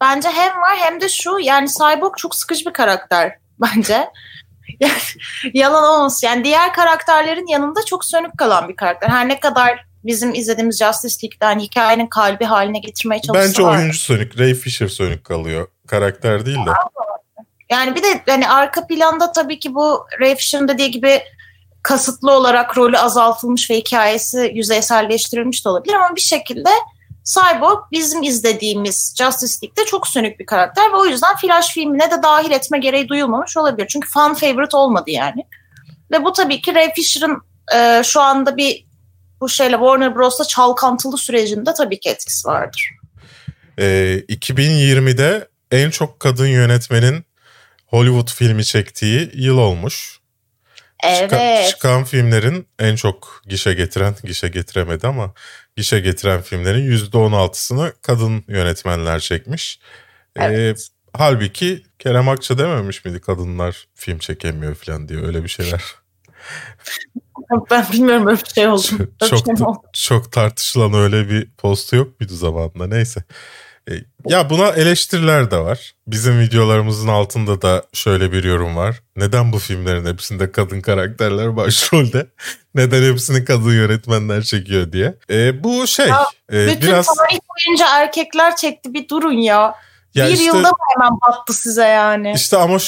Bence 0.01 0.29
hem 0.29 0.61
var 0.61 0.77
hem 0.77 1.01
de 1.01 1.09
şu 1.09 1.39
yani 1.39 1.69
Cyborg 1.69 2.17
çok 2.17 2.35
sıkıcı 2.35 2.67
bir 2.67 2.73
karakter 2.73 3.33
bence. 3.61 4.11
Yalan 5.55 5.85
olmasın. 5.85 6.27
Yani 6.27 6.45
diğer 6.45 6.73
karakterlerin 6.73 7.47
yanında 7.47 7.85
çok 7.85 8.05
sönük 8.05 8.39
kalan 8.39 8.69
bir 8.69 8.77
karakter. 8.77 9.09
Her 9.09 9.29
ne 9.29 9.41
kadar 9.41 9.85
bizim 10.05 10.35
izlediğimiz 10.35 10.79
Justice 10.79 11.27
League'den 11.27 11.59
hikayenin 11.59 12.07
kalbi 12.07 12.45
haline 12.45 12.79
getirmeye 12.79 13.23
çalışsalar. 13.23 13.49
Bence 13.49 13.63
oyuncu 13.63 13.99
sönük. 13.99 14.39
Ray 14.39 14.55
Fisher 14.55 14.89
sönük 14.89 15.25
kalıyor. 15.25 15.69
Karakter 15.87 16.47
değil 16.47 16.67
de. 16.67 16.71
Yani 17.71 17.95
bir 17.95 18.03
de 18.03 18.23
hani 18.29 18.49
arka 18.49 18.87
planda 18.87 19.33
tabii 19.33 19.59
ki 19.59 19.75
bu 19.75 20.07
Ray 20.21 20.37
Fisher'ın 20.37 20.69
dediği 20.69 20.91
gibi 20.91 21.23
kasıtlı 21.83 22.33
olarak 22.33 22.79
rolü 22.79 22.99
azaltılmış 22.99 23.71
ve 23.71 23.77
hikayesi 23.77 24.51
yüzeyselleştirilmiş 24.55 25.65
de 25.65 25.69
olabilir 25.69 25.95
ama 25.95 26.17
bir 26.17 26.21
şekilde 26.21 26.71
Cyborg 27.24 27.78
bizim 27.92 28.22
izlediğimiz 28.22 29.14
Justice 29.18 29.54
League'de 29.62 29.87
çok 29.87 30.09
sönük 30.09 30.40
bir 30.40 30.46
karakter 30.46 30.92
ve 30.92 30.96
o 30.96 31.06
yüzden 31.06 31.37
Flash 31.37 31.68
filmine 31.74 32.11
de 32.11 32.22
dahil 32.22 32.50
etme 32.50 32.78
gereği 32.78 33.09
duyulmamış 33.09 33.56
olabilir. 33.56 33.88
Çünkü 33.88 34.09
fan 34.09 34.35
favorite 34.35 34.76
olmadı 34.76 35.11
yani. 35.11 35.44
Ve 36.11 36.24
bu 36.24 36.33
tabii 36.33 36.61
ki 36.61 36.74
Ray 36.74 36.94
Fisher'ın 36.94 37.42
e, 37.74 38.02
şu 38.04 38.20
anda 38.20 38.56
bir 38.56 38.87
bu 39.40 39.48
şeyle 39.48 39.76
Warner 39.76 40.16
Bros'ta 40.16 40.44
çalkantılı 40.44 41.18
sürecinde 41.18 41.74
tabii 41.74 42.00
ki 42.00 42.11
etkisi 42.11 42.48
vardır. 42.48 42.90
E, 43.78 43.85
2020'de 44.28 45.48
en 45.70 45.90
çok 45.90 46.20
kadın 46.20 46.46
yönetmenin 46.46 47.24
Hollywood 47.87 48.28
filmi 48.28 48.64
çektiği 48.64 49.30
yıl 49.35 49.59
olmuş. 49.59 50.20
Evet. 51.04 51.30
Çıkan, 51.30 51.66
çıkan 51.70 52.04
filmlerin 52.04 52.66
en 52.78 52.96
çok 52.96 53.42
gişe 53.46 53.74
getiren, 53.74 54.14
gişe 54.24 54.48
getiremedi 54.48 55.06
ama 55.06 55.35
gişe 55.81 56.01
getiren 56.01 56.43
filmlerin 56.43 56.97
%16'sını 56.97 57.93
kadın 58.03 58.45
yönetmenler 58.49 59.21
çekmiş. 59.21 59.81
Ee, 60.37 60.45
evet. 60.45 60.79
Ee, 60.79 61.19
halbuki 61.19 61.83
Kerem 61.99 62.29
Akça 62.29 62.59
dememiş 62.59 63.05
miydi 63.05 63.21
kadınlar 63.21 63.88
film 63.95 64.19
çekemiyor 64.19 64.75
falan 64.75 65.09
diye 65.09 65.21
öyle 65.21 65.43
bir 65.45 65.49
şeyler. 65.49 65.85
ben 67.71 67.87
bilmiyorum 67.93 68.27
öyle 68.27 68.40
bir 68.40 68.51
şey 68.55 68.69
oldu. 68.69 68.87
Çok, 69.29 69.57
çok, 69.59 69.85
çok 69.93 70.33
tartışılan 70.33 70.95
öyle 70.95 71.29
bir 71.29 71.51
postu 71.51 71.97
yok 71.97 72.21
muydu 72.21 72.35
zamanında 72.35 72.87
neyse. 72.87 73.25
E, 73.90 73.94
ya 74.26 74.50
buna 74.50 74.68
eleştiriler 74.68 75.50
de 75.50 75.59
var. 75.59 75.92
Bizim 76.07 76.40
videolarımızın 76.40 77.09
altında 77.09 77.62
da 77.62 77.85
şöyle 77.92 78.33
bir 78.33 78.44
yorum 78.44 78.76
var. 78.76 79.00
Neden 79.16 79.53
bu 79.53 79.59
filmlerin 79.59 80.07
hepsinde 80.07 80.53
kadın 80.53 80.81
karakterler 80.81 81.57
başrolde? 81.57 82.26
Neden 82.74 83.12
hepsini 83.12 83.44
kadın 83.44 83.72
yönetmenler 83.72 84.42
çekiyor 84.42 84.92
diye. 84.92 85.14
E, 85.31 85.64
bu 85.64 85.87
şey 85.87 86.09
ya, 86.09 86.26
e, 86.53 86.66
bütün 86.66 86.88
biraz... 86.88 87.07
tarih 87.07 87.38
boyunca 87.48 87.87
erkekler 88.00 88.57
çekti 88.57 88.94
bir 88.94 89.09
durun 89.09 89.33
ya. 89.33 89.74
ya 90.14 90.26
bir 90.26 90.33
işte, 90.33 90.44
yılda 90.44 90.68
mı 90.68 90.76
hemen 90.96 91.18
battı 91.26 91.53
size 91.53 91.85
yani? 91.85 92.33
İşte 92.37 92.57
ama 92.57 92.79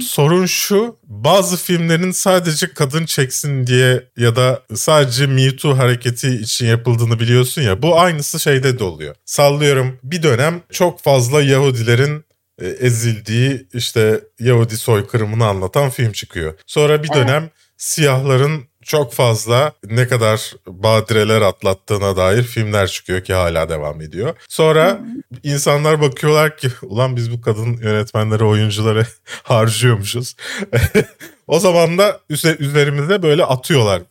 sorun 0.00 0.46
şu 0.46 0.96
bazı 1.02 1.56
filmlerin 1.56 2.10
sadece 2.10 2.74
kadın 2.74 3.06
çeksin 3.06 3.66
diye 3.66 4.04
ya 4.16 4.36
da 4.36 4.62
sadece 4.74 5.26
Me 5.26 5.56
Too 5.56 5.78
hareketi 5.78 6.28
için 6.28 6.66
yapıldığını 6.66 7.20
biliyorsun 7.20 7.62
ya 7.62 7.82
bu 7.82 8.00
aynısı 8.00 8.40
şeyde 8.40 8.78
de 8.78 8.84
oluyor. 8.84 9.14
Sallıyorum 9.24 9.98
bir 10.02 10.22
dönem 10.22 10.62
çok 10.72 11.02
fazla 11.02 11.42
Yahudilerin 11.42 12.24
e, 12.60 12.66
ezildiği 12.66 13.66
işte 13.74 14.20
Yahudi 14.40 14.76
soykırımını 14.76 15.46
anlatan 15.46 15.90
film 15.90 16.12
çıkıyor. 16.12 16.54
Sonra 16.66 17.02
bir 17.02 17.08
dönem 17.08 17.42
evet. 17.42 17.52
siyahların 17.76 18.64
çok 18.86 19.12
fazla 19.12 19.72
ne 19.84 20.08
kadar 20.08 20.52
badireler 20.66 21.40
atlattığına 21.40 22.16
dair 22.16 22.42
filmler 22.42 22.86
çıkıyor 22.86 23.24
ki 23.24 23.34
hala 23.34 23.68
devam 23.68 24.00
ediyor. 24.00 24.36
Sonra 24.48 25.00
insanlar 25.42 26.00
bakıyorlar 26.00 26.56
ki 26.56 26.68
ulan 26.82 27.16
biz 27.16 27.32
bu 27.32 27.40
kadın 27.40 27.76
yönetmenleri 27.76 28.44
oyuncuları 28.44 29.06
harcıyormuşuz. 29.42 30.36
o 31.46 31.60
zaman 31.60 31.98
da 31.98 32.20
üzerimize 32.58 33.22
böyle 33.22 33.44
atıyorlar 33.44 34.02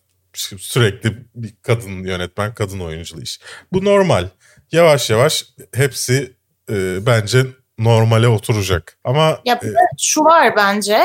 sürekli 0.57 1.17
bir 1.35 1.53
kadın 1.61 2.03
yönetmen, 2.03 2.53
kadın 2.53 2.79
oyunculu 2.79 3.21
iş. 3.21 3.39
Bu 3.73 3.85
normal. 3.85 4.29
Yavaş 4.71 5.09
yavaş 5.09 5.45
hepsi 5.73 6.33
e, 6.69 7.05
bence 7.05 7.45
normale 7.79 8.27
oturacak. 8.27 8.97
Ama 9.03 9.39
ya, 9.45 9.55
e, 9.55 9.69
şu 9.99 10.21
var 10.21 10.55
bence. 10.55 11.01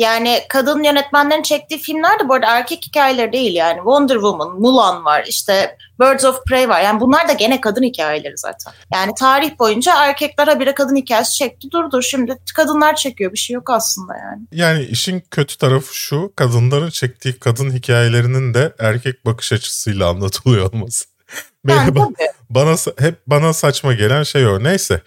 Yani 0.00 0.40
kadın 0.48 0.82
yönetmenlerin 0.82 1.42
çektiği 1.42 1.78
filmler 1.78 2.20
de 2.20 2.28
bu 2.28 2.34
arada 2.34 2.46
erkek 2.46 2.82
hikayeleri 2.86 3.32
değil 3.32 3.54
yani. 3.54 3.76
Wonder 3.76 4.14
Woman, 4.14 4.60
Mulan 4.60 5.04
var, 5.04 5.24
işte 5.28 5.76
Birds 6.00 6.24
of 6.24 6.44
Prey 6.44 6.68
var. 6.68 6.80
Yani 6.80 7.00
bunlar 7.00 7.28
da 7.28 7.32
gene 7.32 7.60
kadın 7.60 7.82
hikayeleri 7.82 8.38
zaten. 8.38 8.72
Yani 8.94 9.12
tarih 9.18 9.58
boyunca 9.58 10.04
erkekler 10.04 10.48
habire 10.48 10.74
kadın 10.74 10.96
hikayesi 10.96 11.34
çekti 11.34 11.70
durdu. 11.70 12.02
Şimdi 12.02 12.38
kadınlar 12.56 12.96
çekiyor 12.96 13.32
bir 13.32 13.38
şey 13.38 13.54
yok 13.54 13.70
aslında 13.70 14.16
yani. 14.16 14.42
Yani 14.52 14.84
işin 14.84 15.22
kötü 15.30 15.58
tarafı 15.58 15.96
şu 15.96 16.32
kadınların 16.36 16.90
çektiği 16.90 17.38
kadın 17.38 17.70
hikayelerinin 17.70 18.54
de 18.54 18.72
erkek 18.78 19.26
bakış 19.26 19.52
açısıyla 19.52 20.08
anlatılıyor 20.08 20.72
olması. 20.72 21.04
Yani, 21.68 21.94
bana, 21.94 22.10
bana 22.50 22.76
hep 22.98 23.14
bana 23.26 23.52
saçma 23.52 23.94
gelen 23.94 24.22
şey 24.22 24.46
o. 24.46 24.62
Neyse 24.62 25.00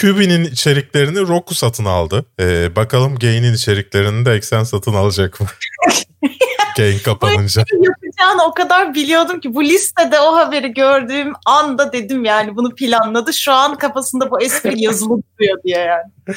Kubi'nin 0.00 0.44
içeriklerini 0.44 1.20
Roku 1.20 1.54
satın 1.54 1.84
aldı. 1.84 2.24
Ee, 2.40 2.76
bakalım 2.76 3.18
Gain'in 3.18 3.54
içeriklerini 3.54 4.26
de 4.26 4.32
Eksen 4.32 4.64
satın 4.64 4.94
alacak 4.94 5.40
mı? 5.40 5.46
Gain 6.76 6.98
kapanınca. 6.98 7.64
yapacağını 7.72 8.42
o 8.50 8.54
kadar 8.54 8.94
biliyordum 8.94 9.40
ki 9.40 9.54
bu 9.54 9.64
listede 9.64 10.20
o 10.20 10.36
haberi 10.36 10.74
gördüğüm 10.74 11.32
anda 11.46 11.92
dedim 11.92 12.24
yani 12.24 12.56
bunu 12.56 12.74
planladı. 12.74 13.32
Şu 13.32 13.52
an 13.52 13.78
kafasında 13.78 14.30
bu 14.30 14.42
espri 14.42 14.74
yazılı 14.82 15.22
duruyor 15.38 15.62
diye 15.64 15.78
yani. 15.78 16.36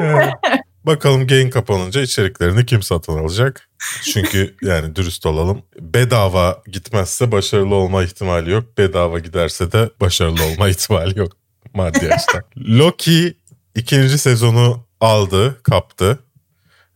evet. 0.00 0.34
Bakalım 0.86 1.26
Gain 1.26 1.50
kapanınca 1.50 2.00
içeriklerini 2.02 2.66
kim 2.66 2.82
satın 2.82 3.18
alacak? 3.18 3.68
Çünkü 4.12 4.54
yani 4.62 4.96
dürüst 4.96 5.26
olalım. 5.26 5.62
Bedava 5.80 6.62
gitmezse 6.66 7.32
başarılı 7.32 7.74
olma 7.74 8.02
ihtimali 8.02 8.50
yok. 8.50 8.78
Bedava 8.78 9.18
giderse 9.18 9.72
de 9.72 9.90
başarılı 10.00 10.44
olma 10.44 10.68
ihtimali 10.68 11.18
yok 11.18 11.32
maddi 11.74 12.14
açıdan. 12.14 12.44
Loki 12.56 13.34
ikinci 13.74 14.18
sezonu 14.18 14.86
aldı, 15.00 15.62
kaptı. 15.62 16.18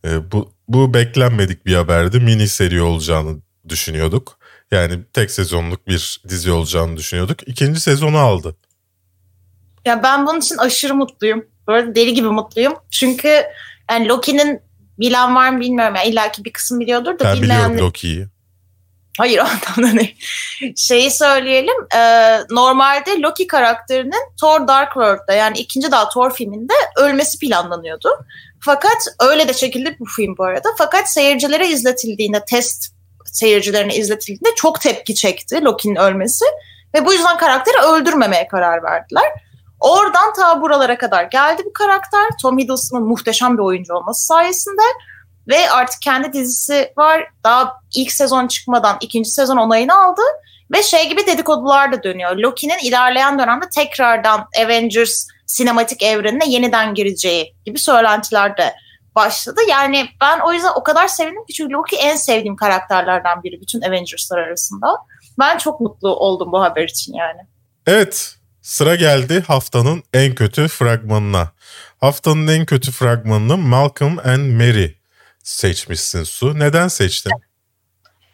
Ee, 0.05 0.31
bu, 0.31 0.51
bu 0.67 0.93
beklenmedik 0.93 1.65
bir 1.65 1.75
haberdi. 1.75 2.19
Mini 2.19 2.47
seri 2.47 2.81
olacağını 2.81 3.37
düşünüyorduk. 3.69 4.39
Yani 4.71 4.99
tek 5.13 5.31
sezonluk 5.31 5.87
bir 5.87 6.21
dizi 6.27 6.51
olacağını 6.51 6.97
düşünüyorduk. 6.97 7.47
İkinci 7.47 7.79
sezonu 7.79 8.17
aldı. 8.17 8.55
Ya 9.85 10.03
ben 10.03 10.27
bunun 10.27 10.39
için 10.39 10.57
aşırı 10.57 10.95
mutluyum. 10.95 11.45
Böyle 11.67 11.95
deli 11.95 12.13
gibi 12.13 12.27
mutluyum. 12.27 12.73
Çünkü 12.91 13.43
yani 13.91 14.07
Loki'nin 14.07 14.61
bilen 14.99 15.35
var 15.35 15.49
mı 15.49 15.59
bilmiyorum. 15.59 15.95
Yani 15.95 16.09
İlla 16.09 16.31
ki 16.31 16.45
bir 16.45 16.53
kısım 16.53 16.79
biliyordur 16.79 17.19
da. 17.19 17.23
Ben 17.23 17.41
biliyorum 17.41 17.77
Loki'yi. 17.77 18.27
Hayır 19.17 19.39
anlamda 19.77 19.99
değil. 19.99 20.15
Şeyi 20.75 21.11
söyleyelim. 21.11 21.75
E, 21.95 21.99
normalde 22.49 23.21
Loki 23.21 23.47
karakterinin 23.47 24.35
Thor 24.41 24.67
Dark 24.67 24.93
World'da 24.93 25.33
yani 25.33 25.57
ikinci 25.57 25.91
daha 25.91 26.09
Thor 26.09 26.33
filminde 26.33 26.73
ölmesi 26.97 27.39
planlanıyordu. 27.39 28.09
Fakat 28.59 29.07
öyle 29.19 29.47
de 29.47 29.53
çekildi 29.53 29.97
bu 29.99 30.05
film 30.05 30.37
bu 30.37 30.43
arada. 30.43 30.69
Fakat 30.77 31.09
seyircilere 31.09 31.67
izletildiğinde, 31.67 32.45
test 32.45 32.95
seyircilerine 33.25 33.95
izletildiğinde 33.95 34.55
çok 34.55 34.81
tepki 34.81 35.15
çekti 35.15 35.63
Loki'nin 35.63 35.95
ölmesi. 35.95 36.45
Ve 36.95 37.05
bu 37.05 37.13
yüzden 37.13 37.37
karakteri 37.37 37.77
öldürmemeye 37.77 38.47
karar 38.47 38.83
verdiler. 38.83 39.31
Oradan 39.79 40.33
ta 40.33 40.61
buralara 40.61 40.97
kadar 40.97 41.23
geldi 41.23 41.61
bu 41.65 41.73
karakter. 41.73 42.25
Tom 42.41 42.59
Hiddleston'ın 42.59 43.07
muhteşem 43.07 43.57
bir 43.57 43.63
oyuncu 43.63 43.93
olması 43.93 44.25
sayesinde. 44.25 44.81
Ve 45.47 45.69
artık 45.71 46.01
kendi 46.01 46.33
dizisi 46.33 46.93
var. 46.97 47.27
Daha 47.43 47.73
ilk 47.95 48.11
sezon 48.11 48.47
çıkmadan 48.47 48.97
ikinci 49.01 49.29
sezon 49.29 49.57
onayını 49.57 50.03
aldı. 50.03 50.21
Ve 50.71 50.83
şey 50.83 51.09
gibi 51.09 51.27
dedikodular 51.27 51.91
da 51.91 52.03
dönüyor. 52.03 52.35
Loki'nin 52.35 52.79
ilerleyen 52.83 53.39
dönemde 53.39 53.65
tekrardan 53.75 54.47
Avengers 54.65 55.27
sinematik 55.45 56.03
evrenine 56.03 56.49
yeniden 56.49 56.93
gireceği 56.93 57.55
gibi 57.65 57.79
söylentiler 57.79 58.57
de 58.57 58.75
başladı. 59.15 59.61
Yani 59.69 60.09
ben 60.21 60.39
o 60.39 60.53
yüzden 60.53 60.71
o 60.75 60.83
kadar 60.83 61.07
sevindim 61.07 61.45
ki 61.45 61.53
çünkü 61.53 61.73
Loki 61.73 61.95
en 61.95 62.15
sevdiğim 62.15 62.55
karakterlerden 62.55 63.43
biri 63.43 63.61
bütün 63.61 63.81
Avengers'lar 63.81 64.37
arasında. 64.37 64.87
Ben 65.39 65.57
çok 65.57 65.81
mutlu 65.81 66.15
oldum 66.15 66.51
bu 66.51 66.61
haber 66.61 66.83
için 66.83 67.13
yani. 67.13 67.41
Evet 67.87 68.35
sıra 68.61 68.95
geldi 68.95 69.43
haftanın 69.47 70.03
en 70.13 70.35
kötü 70.35 70.67
fragmanına. 70.67 71.51
Haftanın 72.01 72.47
en 72.47 72.65
kötü 72.65 72.91
fragmanını 72.91 73.57
Malcolm 73.57 74.19
and 74.19 74.51
Mary 74.51 75.04
seçmişsin 75.45 76.23
Su. 76.23 76.59
Neden 76.59 76.87
seçtin? 76.87 77.31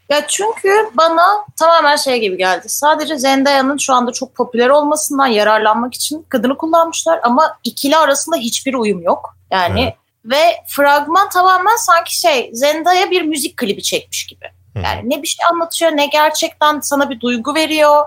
Ya 0.10 0.28
çünkü 0.28 0.90
bana 0.94 1.46
tamamen 1.60 1.96
şey 1.96 2.20
gibi 2.20 2.38
geldi. 2.38 2.70
Sadece 2.70 3.18
Zendaya'nın 3.18 3.78
şu 3.78 3.94
anda 3.94 4.12
çok 4.12 4.36
popüler 4.36 4.70
olmasından 4.70 5.28
yararlanmak 5.28 5.94
için 5.94 6.26
kadını 6.30 6.58
kullanmışlar 6.58 7.20
ama 7.24 7.58
ikili 7.64 7.98
arasında 7.98 8.36
hiçbir 8.36 8.74
uyum 8.74 9.02
yok. 9.02 9.36
Yani 9.52 9.84
evet. 9.84 9.96
ve 10.26 10.64
fragman 10.68 11.30
tamamen 11.30 11.76
sanki 11.76 12.20
şey 12.20 12.50
Zendaya 12.54 13.12
bir 13.12 13.22
müzik 13.22 13.58
klibi 13.58 13.84
çekmiş 13.84 14.28
gibi. 14.28 14.46
Yani 14.76 15.10
ne 15.10 15.22
bir 15.22 15.28
şey 15.28 15.46
anlatıyor 15.46 15.92
ne 15.92 16.06
gerçekten 16.06 16.80
sana 16.80 17.10
bir 17.10 17.20
duygu 17.20 17.56
veriyor. 17.56 18.06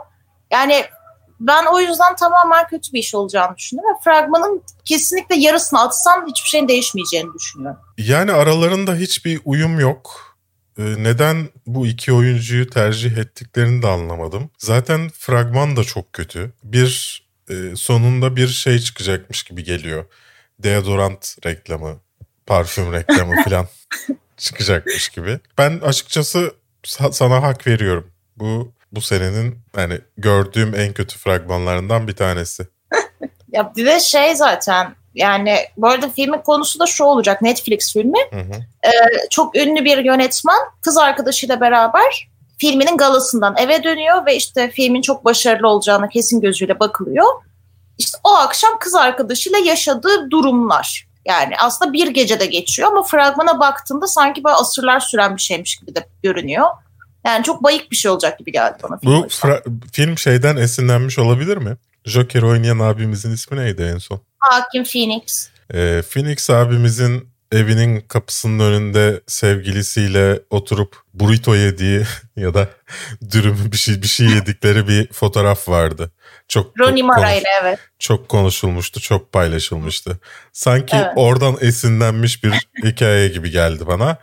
Yani 0.50 0.84
ben 1.46 1.66
o 1.66 1.80
yüzden 1.80 2.16
tamamen 2.16 2.66
kötü 2.66 2.92
bir 2.92 2.98
iş 2.98 3.14
olacağını 3.14 3.56
düşündüm 3.56 3.84
ve 3.84 4.02
fragmanın 4.04 4.62
kesinlikle 4.84 5.36
yarısını 5.36 5.80
atsam 5.80 6.26
hiçbir 6.26 6.48
şeyin 6.48 6.68
değişmeyeceğini 6.68 7.34
düşünüyorum. 7.34 7.80
Yani 7.98 8.32
aralarında 8.32 8.94
hiçbir 8.94 9.40
uyum 9.44 9.80
yok. 9.80 10.36
Ee, 10.78 10.82
neden 10.82 11.48
bu 11.66 11.86
iki 11.86 12.12
oyuncuyu 12.12 12.70
tercih 12.70 13.16
ettiklerini 13.16 13.82
de 13.82 13.86
anlamadım. 13.86 14.50
Zaten 14.58 15.08
fragman 15.08 15.76
da 15.76 15.84
çok 15.84 16.12
kötü. 16.12 16.52
Bir 16.64 17.24
e, 17.50 17.76
sonunda 17.76 18.36
bir 18.36 18.48
şey 18.48 18.78
çıkacakmış 18.78 19.42
gibi 19.42 19.64
geliyor. 19.64 20.04
Deodorant 20.58 21.36
reklamı, 21.46 22.00
parfüm 22.46 22.92
reklamı 22.92 23.42
falan 23.44 23.68
çıkacakmış 24.36 25.08
gibi. 25.08 25.40
Ben 25.58 25.78
açıkçası 25.78 26.54
sana 27.12 27.42
hak 27.42 27.66
veriyorum. 27.66 28.10
Bu 28.36 28.72
bu 28.96 29.00
senenin 29.00 29.58
yani 29.76 30.00
gördüğüm 30.16 30.74
en 30.74 30.92
kötü 30.92 31.18
fragmanlarından 31.18 32.08
bir 32.08 32.16
tanesi. 32.16 32.68
ya 33.52 33.72
bir 33.76 33.86
de 33.86 34.00
şey 34.00 34.36
zaten 34.36 34.94
yani 35.14 35.56
bu 35.76 35.88
arada 35.88 36.08
filmin 36.08 36.38
konusu 36.38 36.78
da 36.78 36.86
şu 36.86 37.04
olacak 37.04 37.42
Netflix 37.42 37.92
filmi. 37.92 38.18
Hı 38.30 38.40
hı. 38.40 38.54
Ee, 38.84 39.28
çok 39.30 39.56
ünlü 39.56 39.84
bir 39.84 40.04
yönetmen 40.04 40.58
kız 40.82 40.96
arkadaşıyla 40.96 41.60
beraber 41.60 42.28
filminin 42.58 42.96
galasından 42.96 43.54
eve 43.58 43.84
dönüyor 43.84 44.26
ve 44.26 44.36
işte 44.36 44.70
filmin 44.70 45.02
çok 45.02 45.24
başarılı 45.24 45.68
olacağına 45.68 46.08
kesin 46.08 46.40
gözüyle 46.40 46.80
bakılıyor. 46.80 47.26
İşte 47.98 48.18
o 48.24 48.30
akşam 48.30 48.78
kız 48.78 48.94
arkadaşıyla 48.94 49.58
yaşadığı 49.58 50.30
durumlar. 50.30 51.08
Yani 51.26 51.54
aslında 51.58 51.92
bir 51.92 52.08
gecede 52.08 52.46
geçiyor 52.46 52.88
ama 52.88 53.02
fragmana 53.02 53.60
baktığında 53.60 54.06
sanki 54.06 54.44
böyle 54.44 54.54
asırlar 54.54 55.00
süren 55.00 55.36
bir 55.36 55.42
şeymiş 55.42 55.76
gibi 55.76 55.94
de 55.94 56.06
görünüyor. 56.22 56.66
Yani 57.26 57.44
çok 57.44 57.62
bayık 57.62 57.90
bir 57.90 57.96
şey 57.96 58.10
olacak 58.10 58.38
gibi 58.38 58.52
geldi 58.52 58.76
bana. 58.82 58.98
Film 58.98 59.12
Bu 59.12 59.28
film 59.92 60.18
şeyden 60.18 60.56
esinlenmiş 60.56 61.18
olabilir 61.18 61.56
mi? 61.56 61.76
Joker 62.04 62.42
oynayan 62.42 62.78
abimizin 62.78 63.32
ismi 63.32 63.56
neydi 63.56 63.82
en 63.82 63.98
son? 63.98 64.20
Hakim 64.38 64.84
Phoenix. 64.84 65.48
Ee, 65.74 66.02
Phoenix 66.10 66.50
abimizin 66.50 67.28
evinin 67.52 68.00
kapısının 68.00 68.58
önünde 68.58 69.20
sevgilisiyle 69.26 70.40
oturup 70.50 70.96
burrito 71.14 71.54
yediği 71.54 72.02
ya 72.36 72.54
da 72.54 72.68
dürüm 73.32 73.58
bir 73.72 73.76
şey 73.76 74.02
bir 74.02 74.06
şey 74.06 74.26
yedikleri 74.26 74.88
bir 74.88 75.12
fotoğraf 75.12 75.68
vardı. 75.68 76.10
Çok 76.48 76.80
Ronnie 76.80 77.02
Mara 77.02 77.32
ile 77.32 77.48
evet. 77.62 77.78
Çok 77.98 78.28
konuşulmuştu, 78.28 79.00
çok 79.00 79.32
paylaşılmıştı. 79.32 80.18
Sanki 80.52 80.96
evet. 80.96 81.12
oradan 81.16 81.56
esinlenmiş 81.60 82.44
bir 82.44 82.68
hikaye 82.84 83.28
gibi 83.28 83.50
geldi 83.50 83.86
bana. 83.86 84.16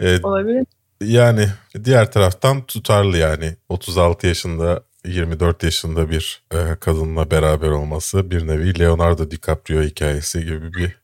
Ee, 0.00 0.20
Olabilir. 0.22 0.66
Yani 1.00 1.48
diğer 1.84 2.12
taraftan 2.12 2.66
tutarlı 2.66 3.18
yani 3.18 3.56
36 3.68 4.26
yaşında 4.26 4.82
24 5.06 5.62
yaşında 5.62 6.10
bir 6.10 6.42
e, 6.52 6.56
kadınla 6.80 7.30
beraber 7.30 7.68
olması 7.68 8.30
bir 8.30 8.46
nevi 8.46 8.78
Leonardo 8.78 9.30
DiCaprio 9.30 9.82
hikayesi 9.82 10.44
gibi 10.44 10.74
bir 10.74 10.96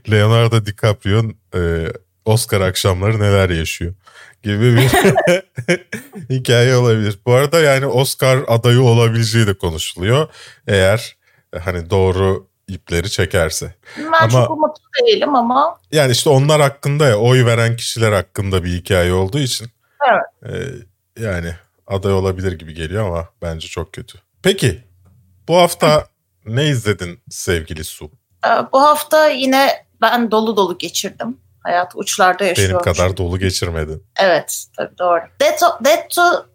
Leonardo 0.10 0.66
DiCaprio 0.66 1.24
e, 1.54 1.86
Oscar 2.24 2.60
akşamları 2.60 3.20
neler 3.20 3.50
yaşıyor 3.50 3.94
gibi 4.42 4.76
bir 4.76 4.90
hikaye 6.30 6.76
olabilir. 6.76 7.18
Bu 7.26 7.32
arada 7.32 7.60
yani 7.60 7.86
Oscar 7.86 8.44
adayı 8.46 8.80
olabileceği 8.80 9.46
de 9.46 9.54
konuşuluyor. 9.54 10.28
Eğer 10.66 11.16
hani 11.60 11.90
doğru 11.90 12.49
ipleri 12.70 13.10
çekerse. 13.10 13.74
Ben 13.98 14.04
ama, 14.04 14.30
çok 14.30 14.50
umutlu 14.50 14.82
değilim 15.06 15.34
ama. 15.34 15.78
Yani 15.92 16.12
işte 16.12 16.30
onlar 16.30 16.60
hakkında 16.60 17.06
ya 17.06 17.16
oy 17.16 17.46
veren 17.46 17.76
kişiler 17.76 18.12
hakkında 18.12 18.64
bir 18.64 18.72
hikaye 18.72 19.12
olduğu 19.12 19.38
için. 19.38 19.68
Evet. 20.10 20.54
E, 20.54 21.22
yani 21.22 21.54
aday 21.86 22.12
olabilir 22.12 22.52
gibi 22.52 22.74
geliyor 22.74 23.06
ama 23.06 23.28
bence 23.42 23.68
çok 23.68 23.92
kötü. 23.92 24.18
Peki 24.42 24.84
bu 25.48 25.56
hafta 25.56 26.06
ne 26.46 26.68
izledin 26.68 27.20
sevgili 27.30 27.84
Su? 27.84 28.10
Ee, 28.46 28.48
bu 28.72 28.82
hafta 28.82 29.28
yine 29.28 29.84
ben 30.00 30.30
dolu 30.30 30.56
dolu 30.56 30.78
geçirdim. 30.78 31.36
Hayat 31.62 31.92
uçlarda 31.94 32.44
yaşıyorum. 32.44 32.80
Benim 32.84 32.94
kadar 32.94 33.16
dolu 33.16 33.38
geçirmedin. 33.38 34.04
Evet 34.20 34.64
tabii 34.76 34.98
doğru. 34.98 35.20
Dead 35.40 35.58
to, 35.58 35.84
Dead 35.84 36.08
to, 36.08 36.46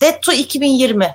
Dead 0.00 0.20
to 0.20 0.32
2020. 0.32 1.14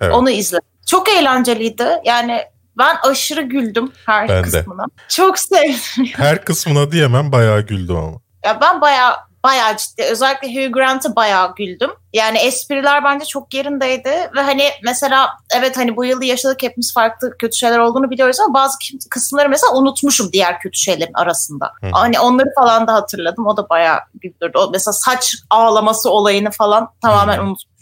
Evet. 0.00 0.14
Onu 0.14 0.30
izledim. 0.30 0.68
Çok 0.86 1.08
eğlenceliydi. 1.08 1.86
Yani 2.04 2.40
ben 2.78 2.96
aşırı 3.02 3.42
güldüm 3.42 3.92
her 4.06 4.28
ben 4.28 4.42
kısmına. 4.42 4.82
De. 4.84 4.90
Çok 5.08 5.38
sevdim. 5.38 6.12
Her 6.16 6.44
kısmına 6.44 6.92
diyemem 6.92 7.32
bayağı 7.32 7.60
güldüm 7.60 7.96
ama. 7.96 8.20
Ya 8.44 8.60
ben 8.60 8.80
bayağı 8.80 9.16
bayağı 9.44 9.76
ciddi. 9.76 10.02
Özellikle 10.02 10.48
Hugh 10.48 10.72
Grant'a 10.72 11.16
bayağı 11.16 11.54
güldüm. 11.54 11.90
Yani 12.12 12.38
espriler 12.38 13.04
bence 13.04 13.24
çok 13.24 13.54
yerindeydi. 13.54 14.30
Ve 14.36 14.40
hani 14.40 14.68
mesela 14.84 15.28
evet 15.56 15.76
hani 15.76 15.96
bu 15.96 16.04
yılda 16.04 16.24
yaşadık 16.24 16.62
hepimiz 16.62 16.94
farklı 16.94 17.38
kötü 17.38 17.56
şeyler 17.56 17.78
olduğunu 17.78 18.10
biliyoruz 18.10 18.40
ama 18.40 18.54
bazı 18.54 18.78
kısımları 19.10 19.48
mesela 19.48 19.74
unutmuşum 19.74 20.32
diğer 20.32 20.60
kötü 20.60 20.78
şeylerin 20.78 21.14
arasında. 21.14 21.72
Hı. 21.80 21.86
Hani 21.92 22.20
onları 22.20 22.48
falan 22.54 22.86
da 22.86 22.94
hatırladım. 22.94 23.46
O 23.46 23.56
da 23.56 23.68
bayağı 23.68 23.98
güldürdü. 24.14 24.58
O 24.58 24.70
mesela 24.70 24.92
saç 24.92 25.34
ağlaması 25.50 26.10
olayını 26.10 26.50
falan 26.50 26.88
tamamen 27.02 27.36
Hı. 27.36 27.42
unutmuşum. 27.42 27.73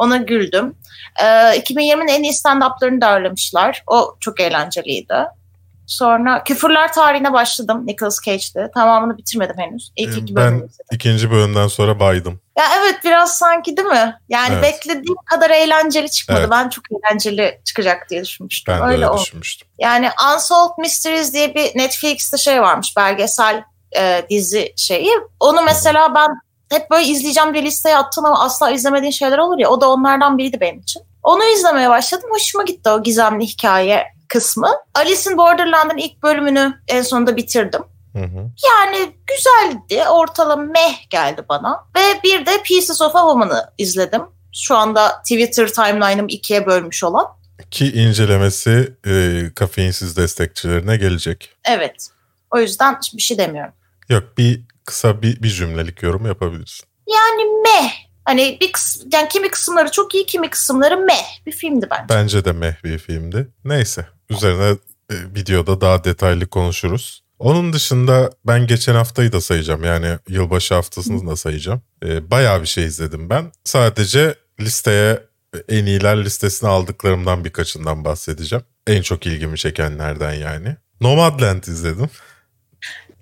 Ona 0.00 0.16
güldüm. 0.16 0.74
Ee, 1.20 1.24
2020'nin 1.24 2.08
en 2.08 2.22
iyi 2.22 2.32
stand-up'larını 2.32 3.00
derlemişler. 3.00 3.82
O 3.86 4.16
çok 4.20 4.40
eğlenceliydi. 4.40 5.14
Sonra 5.86 6.44
Küfürler 6.44 6.92
tarihine 6.92 7.32
başladım 7.32 7.86
Nicolas 7.86 8.18
Cage'de. 8.24 8.70
Tamamını 8.74 9.18
bitirmedim 9.18 9.56
henüz. 9.58 9.92
İlk 9.96 10.18
iki 10.18 10.36
ben 10.36 10.54
izledim. 10.54 10.70
ikinci 10.92 11.30
bölümden 11.30 11.66
sonra 11.66 12.00
baydım. 12.00 12.40
Ya 12.58 12.64
evet 12.80 12.96
biraz 13.04 13.38
sanki 13.38 13.76
değil 13.76 13.88
mi? 13.88 14.18
Yani 14.28 14.54
evet. 14.54 14.62
beklediğim 14.62 15.16
kadar 15.30 15.50
eğlenceli 15.50 16.10
çıkmadı. 16.10 16.40
Evet. 16.40 16.50
Ben 16.50 16.68
çok 16.68 16.84
eğlenceli 16.92 17.60
çıkacak 17.64 18.10
diye 18.10 18.24
düşünmüştüm. 18.24 18.74
Ben 18.74 18.88
öyle 18.88 19.02
de 19.02 19.06
öyle 19.06 19.20
düşünmüştüm. 19.20 19.68
Yani 19.78 20.10
Unsolved 20.34 20.78
Mysteries 20.78 21.32
diye 21.32 21.54
bir 21.54 21.78
Netflix'te 21.78 22.36
şey 22.36 22.62
varmış. 22.62 22.96
Belgesel 22.96 23.62
e, 23.96 24.26
dizi 24.30 24.72
şeyi. 24.76 25.12
Onu 25.40 25.62
mesela 25.62 26.14
ben 26.14 26.28
hep 26.70 26.90
böyle 26.90 27.04
izleyeceğim 27.04 27.54
diye 27.54 27.64
listeye 27.64 27.96
attım 27.96 28.24
ama 28.24 28.44
asla 28.44 28.70
izlemediğin 28.70 29.12
şeyler 29.12 29.38
olur 29.38 29.58
ya. 29.58 29.68
O 29.68 29.80
da 29.80 29.90
onlardan 29.90 30.38
biriydi 30.38 30.60
benim 30.60 30.80
için. 30.80 31.02
Onu 31.22 31.44
izlemeye 31.44 31.90
başladım. 31.90 32.30
Hoşuma 32.32 32.64
gitti 32.64 32.90
o 32.90 33.02
gizemli 33.02 33.46
hikaye 33.46 34.06
kısmı. 34.28 34.70
Alice 34.94 35.30
in 35.30 35.36
Borderland'ın 35.36 35.96
ilk 35.96 36.22
bölümünü 36.22 36.74
en 36.88 37.02
sonunda 37.02 37.36
bitirdim. 37.36 37.82
Hı 38.12 38.22
hı. 38.22 38.50
Yani 38.68 39.12
güzeldi. 39.26 40.08
Ortalama 40.08 40.62
meh 40.62 41.10
geldi 41.10 41.44
bana. 41.48 41.84
Ve 41.96 42.22
bir 42.24 42.46
de 42.46 42.62
Pieces 42.62 43.00
of 43.00 43.16
a 43.16 43.20
Woman'ı 43.20 43.70
izledim. 43.78 44.22
Şu 44.54 44.76
anda 44.76 45.22
Twitter 45.22 45.68
timeline'ım 45.68 46.28
ikiye 46.28 46.66
bölmüş 46.66 47.04
olan. 47.04 47.26
Ki 47.70 47.92
incelemesi 47.92 48.94
e, 49.06 49.42
kafeinsiz 49.54 50.16
destekçilerine 50.16 50.96
gelecek. 50.96 51.50
Evet. 51.64 52.08
O 52.50 52.58
yüzden 52.58 52.98
bir 53.14 53.22
şey 53.22 53.38
demiyorum. 53.38 53.72
Yok 54.08 54.24
bir 54.38 54.60
kısa 54.90 55.22
bir, 55.22 55.42
bir 55.42 55.48
cümlelik 55.48 56.02
yorum 56.02 56.26
yapabilirsin. 56.26 56.86
Yani 57.08 57.44
meh. 57.62 57.92
Hani 58.24 58.58
bir 58.60 58.72
kıs 58.72 59.02
yani 59.12 59.28
kimi 59.28 59.50
kısımları 59.50 59.90
çok 59.90 60.14
iyi, 60.14 60.26
kimi 60.26 60.50
kısımları 60.50 60.96
meh 60.96 61.46
bir 61.46 61.52
filmdi 61.52 61.88
bence. 61.90 62.14
Bence 62.14 62.44
de 62.44 62.52
meh 62.52 62.84
bir 62.84 62.98
filmdi. 62.98 63.48
Neyse. 63.64 64.06
Üzerine 64.30 64.76
e, 65.10 65.14
videoda 65.34 65.80
daha 65.80 66.04
detaylı 66.04 66.46
konuşuruz. 66.46 67.22
Onun 67.38 67.72
dışında 67.72 68.30
ben 68.46 68.66
geçen 68.66 68.94
haftayı 68.94 69.32
da 69.32 69.40
sayacağım. 69.40 69.84
Yani 69.84 70.18
yılbaşı 70.28 70.74
haftasını 70.74 71.30
da 71.30 71.36
sayacağım. 71.36 71.82
E, 72.04 72.30
bayağı 72.30 72.62
bir 72.62 72.66
şey 72.66 72.84
izledim 72.84 73.30
ben. 73.30 73.52
Sadece 73.64 74.34
listeye 74.60 75.22
en 75.68 75.86
iyiler 75.86 76.24
listesine 76.24 76.68
aldıklarımdan 76.68 77.44
birkaçından 77.44 78.04
bahsedeceğim. 78.04 78.64
En 78.86 79.02
çok 79.02 79.26
ilgimi 79.26 79.58
çekenlerden 79.58 80.32
yani. 80.32 80.76
Nomadland 81.00 81.62
izledim. 81.64 82.10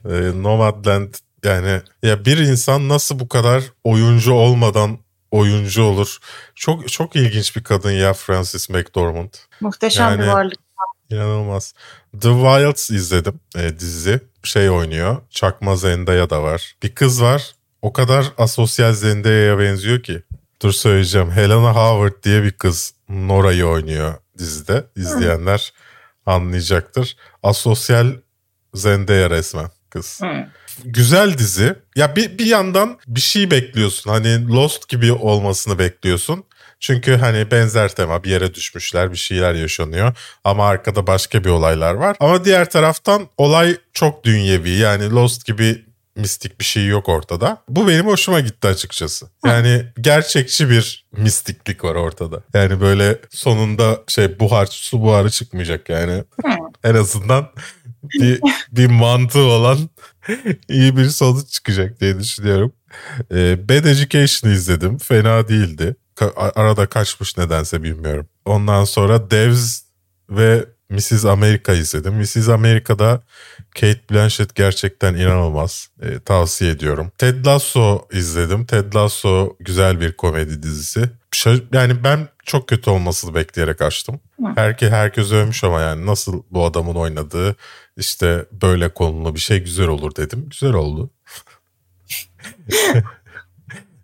e, 0.04 0.42
Nomadland 0.42 1.14
yani 1.44 1.80
ya 2.02 2.24
bir 2.24 2.38
insan 2.38 2.88
nasıl 2.88 3.18
bu 3.18 3.28
kadar 3.28 3.62
oyuncu 3.84 4.32
olmadan 4.32 4.98
oyuncu 5.30 5.82
olur? 5.82 6.18
Çok 6.54 6.88
çok 6.92 7.16
ilginç 7.16 7.56
bir 7.56 7.64
kadın 7.64 7.90
ya 7.90 8.12
Frances 8.12 8.70
McDormand. 8.70 9.34
Muhteşem 9.60 10.10
yani, 10.10 10.22
bir 10.22 10.26
varlık. 10.26 10.58
İnanılmaz. 11.10 11.74
The 12.20 12.28
Wilds 12.28 12.90
izledim 12.90 13.40
e, 13.56 13.78
dizi. 13.78 14.20
Şey 14.42 14.70
oynuyor. 14.70 15.16
Çakma 15.30 15.76
Zendaya 15.76 16.30
da 16.30 16.42
var. 16.42 16.76
Bir 16.82 16.94
kız 16.94 17.22
var. 17.22 17.54
O 17.82 17.92
kadar 17.92 18.26
asosyal 18.38 18.92
Zendaya'ya 18.92 19.58
benziyor 19.58 20.02
ki. 20.02 20.22
Dur 20.62 20.72
söyleyeceğim. 20.72 21.30
Helena 21.30 21.74
Howard 21.74 22.24
diye 22.24 22.42
bir 22.42 22.52
kız 22.52 22.94
Nora'yı 23.08 23.66
oynuyor 23.66 24.14
dizide. 24.38 24.84
İzleyenler 24.96 25.72
Hı. 26.24 26.30
anlayacaktır. 26.30 27.16
Asosyal 27.42 28.06
Zendaya 28.74 29.30
resmen 29.30 29.70
kız. 29.90 30.20
Hı. 30.22 30.46
Güzel 30.84 31.38
dizi. 31.38 31.74
Ya 31.96 32.16
bir, 32.16 32.38
bir 32.38 32.46
yandan 32.46 32.98
bir 33.06 33.20
şey 33.20 33.50
bekliyorsun. 33.50 34.10
Hani 34.10 34.48
Lost 34.48 34.88
gibi 34.88 35.12
olmasını 35.12 35.78
bekliyorsun. 35.78 36.44
Çünkü 36.80 37.16
hani 37.16 37.50
benzer 37.50 37.94
tema 37.94 38.24
bir 38.24 38.30
yere 38.30 38.54
düşmüşler 38.54 39.12
bir 39.12 39.16
şeyler 39.16 39.54
yaşanıyor 39.54 40.16
ama 40.44 40.68
arkada 40.68 41.06
başka 41.06 41.44
bir 41.44 41.50
olaylar 41.50 41.94
var. 41.94 42.16
Ama 42.20 42.44
diğer 42.44 42.70
taraftan 42.70 43.28
olay 43.36 43.76
çok 43.92 44.24
dünyevi 44.24 44.70
yani 44.70 45.10
Lost 45.10 45.46
gibi 45.46 45.84
mistik 46.16 46.60
bir 46.60 46.64
şey 46.64 46.86
yok 46.86 47.08
ortada. 47.08 47.62
Bu 47.68 47.88
benim 47.88 48.06
hoşuma 48.06 48.40
gitti 48.40 48.68
açıkçası. 48.68 49.26
Yani 49.46 49.84
gerçekçi 50.00 50.70
bir 50.70 51.06
mistiklik 51.12 51.84
var 51.84 51.94
ortada. 51.94 52.42
Yani 52.54 52.80
böyle 52.80 53.18
sonunda 53.30 54.00
şey 54.08 54.40
buhar 54.40 54.66
su 54.66 55.02
buharı 55.02 55.30
çıkmayacak 55.30 55.88
yani. 55.88 56.24
en 56.84 56.94
azından 56.94 57.50
bir, 58.02 58.40
bir 58.72 58.86
mantığı 58.86 59.44
olan 59.44 59.78
iyi 60.68 60.96
bir 60.96 61.04
sonuç 61.04 61.48
çıkacak 61.50 62.00
diye 62.00 62.18
düşünüyorum. 62.18 62.72
Ee, 63.32 63.68
Bad 63.68 63.84
Education'ı 63.84 64.54
izledim. 64.54 64.98
Fena 64.98 65.48
değildi 65.48 65.96
arada 66.36 66.86
kaçmış 66.86 67.36
nedense 67.36 67.82
bilmiyorum. 67.82 68.28
Ondan 68.44 68.84
sonra 68.84 69.30
Devs 69.30 69.82
ve 70.30 70.64
Mrs. 70.90 71.24
America 71.24 71.72
izledim. 71.72 72.14
Mrs. 72.14 72.48
America'da 72.48 73.22
Kate 73.74 74.00
Blanchett 74.10 74.54
gerçekten 74.54 75.14
inanılmaz. 75.14 75.88
E, 76.02 76.18
tavsiye 76.18 76.70
ediyorum. 76.70 77.12
Ted 77.18 77.46
Lasso 77.46 78.08
izledim. 78.12 78.66
Ted 78.66 78.94
Lasso 78.94 79.56
güzel 79.60 80.00
bir 80.00 80.12
komedi 80.12 80.62
dizisi. 80.62 81.10
Yani 81.72 82.04
ben 82.04 82.28
çok 82.44 82.68
kötü 82.68 82.90
olmasını 82.90 83.34
bekleyerek 83.34 83.82
açtım. 83.82 84.20
Herke, 84.54 84.90
herkes 84.90 85.32
övmüş 85.32 85.64
ama 85.64 85.80
yani 85.80 86.06
nasıl 86.06 86.42
bu 86.50 86.64
adamın 86.64 86.94
oynadığı 86.94 87.56
işte 87.96 88.44
böyle 88.62 88.88
konulu 88.88 89.34
bir 89.34 89.40
şey 89.40 89.58
güzel 89.64 89.88
olur 89.88 90.16
dedim. 90.16 90.46
Güzel 90.50 90.72
oldu. 90.72 91.10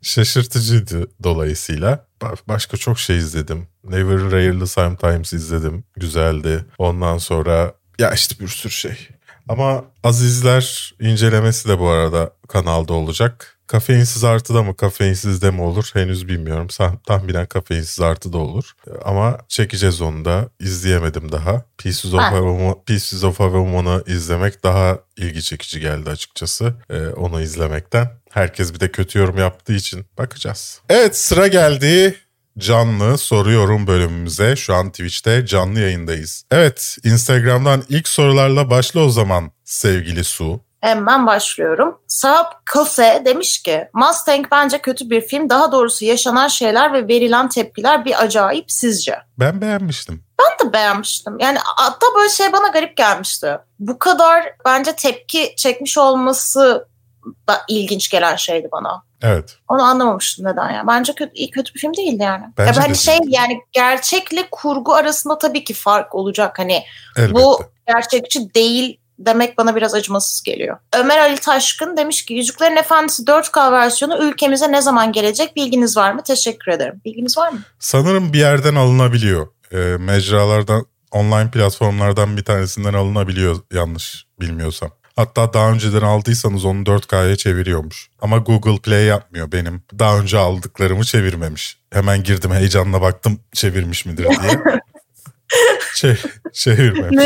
şaşırtıcıydı 0.05 1.11
dolayısıyla. 1.23 2.07
Başka 2.49 2.77
çok 2.77 2.99
şey 2.99 3.19
izledim. 3.19 3.69
Never 3.85 4.31
Rarely 4.33 4.67
Sometimes 4.67 5.33
izledim. 5.33 5.85
Güzeldi. 5.97 6.64
Ondan 6.79 7.19
sonra 7.19 7.75
ya 7.99 8.12
işte 8.12 8.45
bir 8.45 8.49
sürü 8.49 8.73
şey. 8.73 9.09
Ama 9.49 9.85
Azizler 10.05 10.95
incelemesi 11.01 11.69
de 11.69 11.79
bu 11.79 11.88
arada 11.88 12.31
kanalda 12.49 12.93
olacak. 12.93 13.59
Kafeinsiz 13.67 14.25
artı 14.25 14.55
da 14.55 14.62
mı 14.62 14.77
kafeinsiz 14.77 15.43
de 15.43 15.51
mi 15.51 15.62
olur 15.62 15.90
henüz 15.93 16.29
bilmiyorum. 16.29 16.67
Tahminen 17.07 17.47
kafeinsiz 17.47 18.01
artı 18.01 18.33
da 18.33 18.38
olur. 18.38 18.73
Ama 19.05 19.38
çekeceğiz 19.49 20.01
onu 20.01 20.25
da. 20.25 20.49
İzleyemedim 20.61 21.33
daha. 21.33 21.64
Pieces 21.79 22.14
of, 22.14 22.21
a, 22.21 22.31
Woman, 22.31 22.85
Pieces 22.87 23.25
of 23.25 23.40
a 23.40 23.45
Woman'ı 23.45 24.03
izlemek 24.07 24.64
daha 24.64 24.99
ilgi 25.17 25.43
çekici 25.43 25.81
geldi 25.81 26.11
açıkçası. 26.11 26.75
Ee, 26.90 27.07
onu 27.07 27.40
izlemekten. 27.40 28.11
Herkes 28.35 28.75
bir 28.75 28.81
de 28.81 28.90
kötü 28.90 29.18
yorum 29.18 29.38
yaptığı 29.38 29.73
için 29.73 30.07
bakacağız. 30.18 30.81
Evet 30.88 31.16
sıra 31.16 31.47
geldi 31.47 32.16
canlı 32.59 33.18
soruyorum 33.18 33.87
bölümümüze. 33.87 34.56
Şu 34.56 34.75
an 34.75 34.90
Twitch'te 34.90 35.46
canlı 35.46 35.81
yayındayız. 35.81 36.44
Evet 36.50 36.96
Instagram'dan 37.04 37.83
ilk 37.88 38.09
sorularla 38.09 38.71
başla 38.71 39.00
o 39.00 39.09
zaman 39.09 39.50
sevgili 39.65 40.25
Su. 40.25 40.61
Hemen 40.81 41.27
başlıyorum. 41.27 41.98
Saab 42.09 42.46
Kose 42.73 43.23
demiş 43.25 43.63
ki 43.63 43.88
Mustang 43.94 44.46
bence 44.50 44.79
kötü 44.79 45.11
bir 45.11 45.21
film. 45.21 45.50
Daha 45.50 45.73
doğrusu 45.73 46.04
yaşanan 46.04 46.48
şeyler 46.48 46.92
ve 46.92 47.09
verilen 47.09 47.48
tepkiler 47.48 48.04
bir 48.04 48.23
acayip 48.23 48.65
sizce. 48.69 49.17
Ben 49.38 49.61
beğenmiştim. 49.61 50.25
Ben 50.40 50.69
de 50.69 50.73
beğenmiştim. 50.73 51.38
Yani 51.40 51.59
hatta 51.65 52.06
böyle 52.17 52.29
şey 52.29 52.52
bana 52.52 52.69
garip 52.69 52.96
gelmişti. 52.96 53.59
Bu 53.79 53.98
kadar 53.98 54.44
bence 54.65 54.92
tepki 54.92 55.54
çekmiş 55.56 55.98
olması 55.98 56.88
da 57.48 57.62
ilginç 57.68 58.10
gelen 58.10 58.37
şeydi 58.37 58.68
bana. 58.72 59.02
Evet. 59.22 59.56
Onu 59.68 59.83
anlamamıştım 59.83 60.46
neden 60.46 60.70
ya. 60.70 60.85
Bence 60.87 61.12
kötü, 61.14 61.33
iyi 61.35 61.50
kötü 61.50 61.75
bir 61.75 61.81
film 61.81 61.94
değildi 61.94 62.22
yani. 62.22 62.44
Bence 62.58 62.68
ya 62.68 62.77
de 62.77 62.81
hani 62.81 62.96
şey 62.96 63.18
değil. 63.18 63.33
yani 63.35 63.60
gerçekle 63.72 64.48
kurgu 64.50 64.94
arasında 64.94 65.38
tabii 65.38 65.64
ki 65.64 65.75
fark 65.75 66.14
olacak. 66.14 66.58
Hani 66.58 66.85
Elbette. 67.16 67.35
bu 67.35 67.62
gerçekçi 67.87 68.54
değil 68.54 69.00
demek 69.18 69.58
bana 69.58 69.77
biraz 69.77 69.94
acımasız 69.94 70.42
geliyor. 70.42 70.77
Ömer 70.96 71.18
Ali 71.18 71.37
Taşkın 71.37 71.96
demiş 71.96 72.25
ki 72.25 72.35
Yüzüklerin 72.35 72.77
Efendisi 72.77 73.22
4K 73.22 73.72
versiyonu 73.72 74.25
ülkemize 74.25 74.72
ne 74.72 74.83
zaman 74.83 75.12
gelecek 75.12 75.56
bilginiz 75.56 75.96
var 75.96 76.12
mı? 76.12 76.22
Teşekkür 76.22 76.72
ederim. 76.72 77.00
Bilginiz 77.04 77.38
var 77.38 77.52
mı? 77.52 77.58
Sanırım 77.79 78.33
bir 78.33 78.38
yerden 78.38 78.75
alınabiliyor. 78.75 79.48
Ee, 79.72 79.77
mecralardan, 79.98 80.87
online 81.12 81.50
platformlardan 81.50 82.37
bir 82.37 82.44
tanesinden 82.44 82.94
alınabiliyor 82.94 83.56
yanlış 83.72 84.27
bilmiyorsam. 84.40 84.90
Hatta 85.17 85.52
daha 85.52 85.71
önceden 85.71 86.02
aldıysanız 86.02 86.65
onu 86.65 86.83
4K'ya 86.83 87.37
çeviriyormuş. 87.37 88.10
Ama 88.21 88.38
Google 88.38 88.79
Play 88.79 89.04
yapmıyor 89.04 89.52
benim. 89.52 89.83
Daha 89.98 90.19
önce 90.19 90.38
aldıklarımı 90.38 91.04
çevirmemiş. 91.04 91.79
Hemen 91.92 92.23
girdim 92.23 92.52
heyecanla 92.52 93.00
baktım 93.00 93.40
çevirmiş 93.52 94.06
midir 94.06 94.25
diye. 94.25 94.60
Çe- 95.96 96.29
çevirmemiş. 96.52 97.19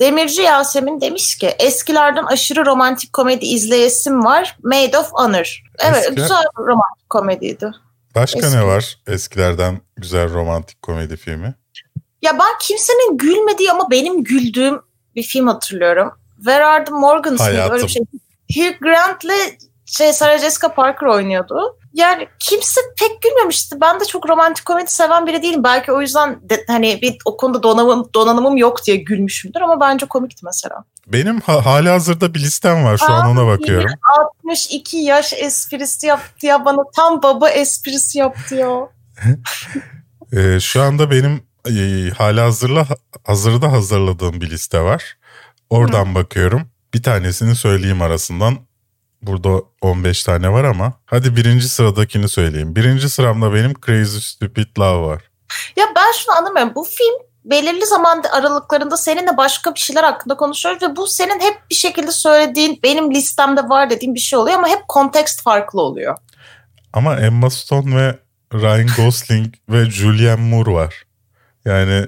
Demirci 0.00 0.42
Yasemin 0.42 1.00
demiş 1.00 1.38
ki 1.38 1.46
eskilerden 1.46 2.24
aşırı 2.24 2.66
romantik 2.66 3.12
komedi 3.12 3.44
izleyesim 3.44 4.24
var. 4.24 4.56
Made 4.62 4.98
of 4.98 5.12
Honor. 5.12 5.62
Evet 5.78 6.02
Eski- 6.04 6.14
güzel 6.14 6.44
romantik 6.58 7.10
komediydi. 7.10 7.70
Başka 8.14 8.38
Eski. 8.38 8.56
ne 8.56 8.66
var 8.66 8.98
eskilerden 9.06 9.80
güzel 9.96 10.32
romantik 10.34 10.82
komedi 10.82 11.16
filmi? 11.16 11.54
Ya 12.22 12.32
ben 12.38 12.58
kimsenin 12.62 13.18
gülmediği 13.18 13.70
ama 13.70 13.90
benim 13.90 14.24
güldüğüm 14.24 14.80
bir 15.16 15.22
film 15.22 15.46
hatırlıyorum. 15.46 16.12
Where 16.36 16.64
Are 16.64 16.84
the 16.84 16.92
Morgans? 16.92 17.40
Hayatım. 17.40 17.74
Öyle 17.74 17.84
bir 17.84 17.88
şey. 17.88 18.02
Hugh 18.54 18.80
Grant'le 18.80 19.58
şey, 19.86 20.12
Sarah 20.12 20.38
Jessica 20.38 20.74
Parker 20.74 21.06
oynuyordu. 21.06 21.76
Yani 21.94 22.28
kimse 22.38 22.80
pek 22.98 23.22
gülmemişti. 23.22 23.80
Ben 23.80 24.00
de 24.00 24.04
çok 24.04 24.28
romantik 24.28 24.64
komedi 24.66 24.92
seven 24.92 25.26
biri 25.26 25.42
değilim. 25.42 25.64
Belki 25.64 25.92
o 25.92 26.00
yüzden 26.00 26.40
de, 26.50 26.64
hani 26.66 26.98
bir 27.02 27.16
o 27.24 27.36
konuda 27.36 27.62
donanımım, 27.62 28.08
donanımım 28.14 28.56
yok 28.56 28.86
diye 28.86 28.96
gülmüşümdür 28.96 29.60
ama 29.60 29.80
bence 29.80 30.06
komikti 30.06 30.44
mesela. 30.44 30.84
Benim 31.06 31.40
ha- 31.40 31.66
hali 31.66 31.88
hazırda 31.88 32.34
bir 32.34 32.40
listem 32.40 32.84
var 32.84 32.96
şu 32.96 33.12
an 33.12 33.28
ona 33.28 33.46
bakıyorum. 33.46 33.90
62 34.20 34.96
yaş 34.96 35.32
esprisi 35.32 36.06
yaptı 36.06 36.46
ya 36.46 36.64
bana 36.64 36.82
tam 36.96 37.22
baba 37.22 37.50
esprisi 37.50 38.18
yaptı 38.18 38.54
ya. 38.54 38.68
Ee, 40.32 40.60
şu 40.60 40.82
anda 40.82 41.10
benim 41.10 41.42
e, 41.68 42.10
hali 42.10 42.40
hazırla 42.40 42.86
hazırda 43.24 43.72
hazırladığım 43.72 44.40
bir 44.40 44.50
liste 44.50 44.80
var. 44.80 45.16
Oradan 45.70 46.14
bakıyorum. 46.14 46.62
Bir 46.94 47.02
tanesini 47.02 47.54
söyleyeyim 47.56 48.02
arasından. 48.02 48.58
Burada 49.22 49.62
15 49.80 50.24
tane 50.24 50.52
var 50.52 50.64
ama. 50.64 50.92
Hadi 51.06 51.36
birinci 51.36 51.68
sıradakini 51.68 52.28
söyleyeyim. 52.28 52.76
Birinci 52.76 53.08
sıramda 53.10 53.54
benim 53.54 53.74
Crazy 53.86 54.18
Stupid 54.18 54.66
Love 54.78 55.06
var. 55.06 55.22
Ya 55.76 55.84
ben 55.96 56.12
şunu 56.12 56.36
anlamıyorum. 56.36 56.72
Bu 56.74 56.84
film 56.84 57.14
belirli 57.44 57.86
zaman 57.86 58.22
aralıklarında 58.32 58.96
seninle 58.96 59.36
başka 59.36 59.74
bir 59.74 59.80
şeyler 59.80 60.04
hakkında 60.04 60.36
konuşuyoruz 60.36 60.82
ve 60.82 60.96
bu 60.96 61.06
senin 61.06 61.40
hep 61.40 61.56
bir 61.70 61.74
şekilde 61.74 62.12
söylediğin 62.12 62.80
benim 62.82 63.14
listemde 63.14 63.68
var 63.68 63.90
dediğin 63.90 64.14
bir 64.14 64.20
şey 64.20 64.38
oluyor 64.38 64.58
ama 64.58 64.68
hep 64.68 64.88
kontekst 64.88 65.42
farklı 65.42 65.80
oluyor. 65.80 66.16
Ama 66.92 67.16
Emma 67.16 67.50
Stone 67.50 67.96
ve 67.96 68.18
Ryan 68.54 68.88
Gosling 68.96 69.54
ve 69.68 69.90
Julianne 69.90 70.50
Moore 70.50 70.70
var. 70.72 71.04
Yani 71.64 72.06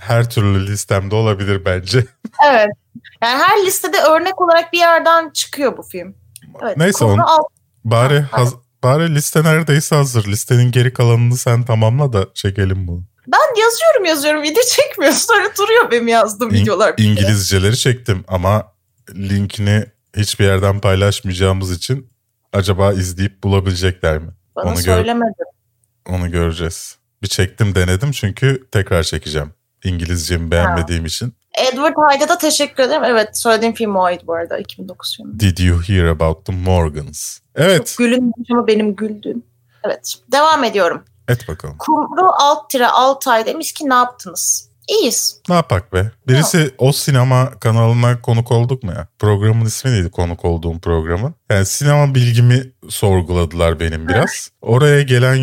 her 0.00 0.30
türlü 0.30 0.66
listemde 0.66 1.14
olabilir 1.14 1.64
bence. 1.64 2.04
Evet. 2.50 2.68
Yani 3.22 3.42
her 3.42 3.66
listede 3.66 3.96
örnek 4.00 4.40
olarak 4.40 4.72
bir 4.72 4.78
yerden 4.78 5.30
çıkıyor 5.30 5.76
bu 5.76 5.82
film. 5.82 6.14
Evet. 6.62 6.76
Neyse, 6.76 7.04
onu- 7.04 7.30
alt- 7.30 7.46
Bari 7.84 8.20
Ha, 8.20 8.38
haz- 8.38 8.54
bari 8.82 9.14
liste 9.14 9.44
neredeyse 9.44 9.96
hazır. 9.96 10.24
Listenin 10.26 10.70
geri 10.70 10.92
kalanını 10.92 11.36
sen 11.36 11.62
tamamla 11.64 12.12
da 12.12 12.26
çekelim 12.34 12.88
bunu. 12.88 13.02
Ben 13.26 13.60
yazıyorum 13.62 14.04
yazıyorum 14.04 14.42
video 14.42 14.62
çekmiyorsun. 14.76 15.18
Sonra 15.34 15.48
duruyor 15.58 15.90
benim 15.90 16.08
yazdığım 16.08 16.50
İng- 16.50 16.62
videolar. 16.62 16.94
İngilizceleri 16.98 17.76
çektim 17.78 18.24
ama 18.28 18.72
linkini 19.14 19.84
hiçbir 20.16 20.44
yerden 20.44 20.80
paylaşmayacağımız 20.80 21.72
için 21.72 22.10
acaba 22.52 22.92
izleyip 22.92 23.42
bulabilecekler 23.44 24.18
mi? 24.18 24.30
Bana 24.56 24.66
onu 24.66 24.74
gör- 24.74 24.82
söylemedi. 24.82 25.42
Onu 26.08 26.30
göreceğiz. 26.30 26.96
Bir 27.22 27.28
çektim 27.28 27.74
denedim 27.74 28.10
çünkü 28.10 28.68
tekrar 28.72 29.02
çekeceğim. 29.02 29.54
İngilizcemi 29.84 30.50
beğenmediğim 30.50 31.06
için. 31.06 31.34
Edward 31.68 31.94
Hyde'a 31.96 32.28
da 32.28 32.38
teşekkür 32.38 32.82
ederim. 32.82 33.04
Evet 33.04 33.38
söylediğim 33.38 33.74
film 33.74 33.96
oydu 33.96 34.22
bu 34.26 34.34
arada 34.34 34.58
2009 34.58 35.16
filmi. 35.16 35.40
Did 35.40 35.58
you 35.58 35.82
hear 35.82 36.04
about 36.04 36.46
the 36.46 36.52
Morgans? 36.52 37.38
Evet. 37.54 37.86
Çok 37.86 37.98
gülünmüş 37.98 38.50
ama 38.52 38.66
benim 38.66 38.96
güldüğüm. 38.96 39.42
Evet. 39.84 40.14
Devam 40.32 40.64
ediyorum. 40.64 41.04
Et 41.28 41.48
bakalım. 41.48 41.76
Kumru 41.78 42.28
alt 42.38 42.70
tire 42.70 42.86
Altay 42.86 43.46
demiş 43.46 43.72
ki 43.72 43.88
ne 43.88 43.94
yaptınız? 43.94 44.70
İyiyiz. 44.88 45.40
Ne 45.48 45.54
yapak 45.54 45.92
be? 45.92 46.10
Birisi 46.28 46.74
o 46.78 46.92
sinema 46.92 47.50
kanalına 47.60 48.20
konuk 48.22 48.52
olduk 48.52 48.82
mu 48.82 48.92
ya? 48.92 49.08
Programın 49.18 49.64
ismi 49.64 49.90
neydi 49.90 50.10
konuk 50.10 50.44
olduğum 50.44 50.78
programın? 50.80 51.34
Yani 51.50 51.66
sinema 51.66 52.14
bilgimi 52.14 52.72
sorguladılar 52.88 53.80
benim 53.80 54.08
biraz. 54.08 54.50
Oraya 54.62 55.02
gelen 55.02 55.34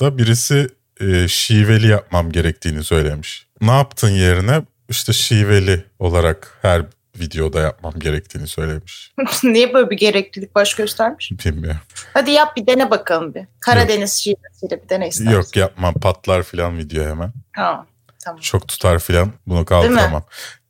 yorumlarda 0.00 0.18
birisi 0.18 0.68
e, 1.00 1.28
şiveli 1.28 1.86
yapmam 1.86 2.32
gerektiğini 2.32 2.84
söylemiş. 2.84 3.46
Ne 3.60 3.70
yaptın 3.70 4.10
yerine? 4.10 4.62
İşte 4.88 5.12
şiveli 5.12 5.84
olarak 5.98 6.58
her 6.62 6.82
videoda 7.16 7.60
yapmam 7.60 7.94
gerektiğini 7.98 8.46
söylemiş. 8.46 9.12
Niye 9.44 9.74
böyle 9.74 9.90
bir 9.90 9.96
gereklilik 9.96 10.54
baş 10.54 10.74
göstermiş? 10.74 11.32
Bilmiyorum. 11.32 11.80
Hadi 12.14 12.30
yap 12.30 12.56
bir 12.56 12.66
dene 12.66 12.90
bakalım 12.90 13.34
bir. 13.34 13.44
Karadeniz 13.60 14.12
şivesiyle 14.12 14.84
bir 14.84 14.88
dene 14.88 15.08
istersen. 15.08 15.32
Yok 15.32 15.56
yapmam 15.56 15.94
patlar 15.94 16.42
filan 16.42 16.78
video 16.78 17.04
hemen. 17.04 17.32
Ha, 17.52 17.86
tamam. 18.24 18.40
Çok 18.40 18.68
tutar 18.68 18.98
filan 18.98 19.32
bunu 19.46 19.64
kaldıramam. 19.64 20.24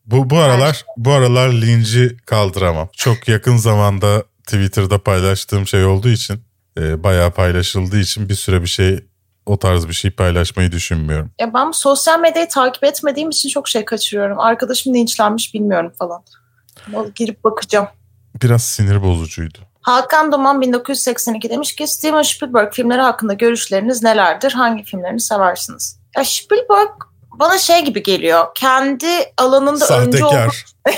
Bu 0.07 0.31
bu 0.31 0.39
aralar 0.39 0.85
bu 0.97 1.12
aralar 1.12 1.49
linci 1.49 2.16
kaldıramam. 2.27 2.89
Çok 2.93 3.29
yakın 3.29 3.57
zamanda 3.57 4.24
Twitter'da 4.45 5.03
paylaştığım 5.03 5.66
şey 5.66 5.85
olduğu 5.85 6.09
için 6.09 6.43
e, 6.79 7.03
bayağı 7.03 7.31
paylaşıldığı 7.31 7.99
için 7.99 8.29
bir 8.29 8.35
süre 8.35 8.62
bir 8.62 8.68
şey 8.68 9.01
o 9.47 9.59
tarz 9.59 9.88
bir 9.88 9.92
şey 9.92 10.11
paylaşmayı 10.11 10.72
düşünmüyorum. 10.72 11.30
Ya 11.40 11.55
ben 11.55 11.70
sosyal 11.70 12.20
medyayı 12.20 12.49
takip 12.49 12.84
etmediğim 12.84 13.30
için 13.30 13.49
çok 13.49 13.68
şey 13.68 13.84
kaçırıyorum. 13.84 14.40
Arkadaşım 14.40 14.94
linçlenmiş 14.94 15.55
bilmiyorum 15.55 15.92
falan. 15.99 16.22
Ama 16.86 17.05
girip 17.14 17.44
bakacağım. 17.44 17.88
Biraz 18.42 18.62
sinir 18.62 19.03
bozucuydu. 19.03 19.59
Hakan 19.80 20.32
Duman 20.32 20.61
1982 20.61 21.51
demiş 21.51 21.76
ki 21.76 21.86
Steven 21.86 22.22
Spielberg 22.22 22.72
filmleri 22.72 23.01
hakkında 23.01 23.32
görüşleriniz 23.32 24.03
nelerdir? 24.03 24.53
Hangi 24.53 24.84
filmlerini 24.84 25.20
seversiniz? 25.20 25.99
Ya 26.16 26.24
Spielberg 26.24 26.90
bana 27.32 27.59
şey 27.59 27.84
gibi 27.84 28.03
geliyor. 28.03 28.47
Kendi 28.55 29.07
alanında 29.36 29.99
öncü 29.99 30.24
olduğu 30.24 30.30
Sahtekar. 30.30 30.64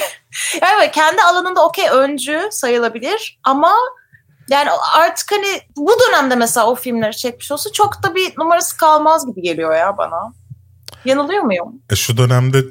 Evet 0.63 0.91
kendi 0.95 1.23
alanında 1.23 1.67
okey 1.67 1.89
öncü 1.89 2.49
sayılabilir 2.51 3.41
ama 3.45 3.75
yani 4.51 4.71
artık 4.95 5.33
hani 5.33 5.61
bu 5.77 5.93
dönemde 6.09 6.35
mesela 6.37 6.67
o 6.67 6.75
filmleri 6.75 7.17
çekmiş 7.17 7.53
olsa 7.53 7.73
çok 7.73 8.03
da 8.03 8.15
bir 8.15 8.33
numarası 8.39 8.77
kalmaz 8.77 9.27
gibi 9.27 9.43
geliyor 9.43 9.77
ya 9.77 9.99
bana. 9.99 10.33
Yanılıyor 11.05 11.43
muyum? 11.43 11.83
E, 11.91 11.97
şu 11.97 12.17
dönemde 12.17 12.63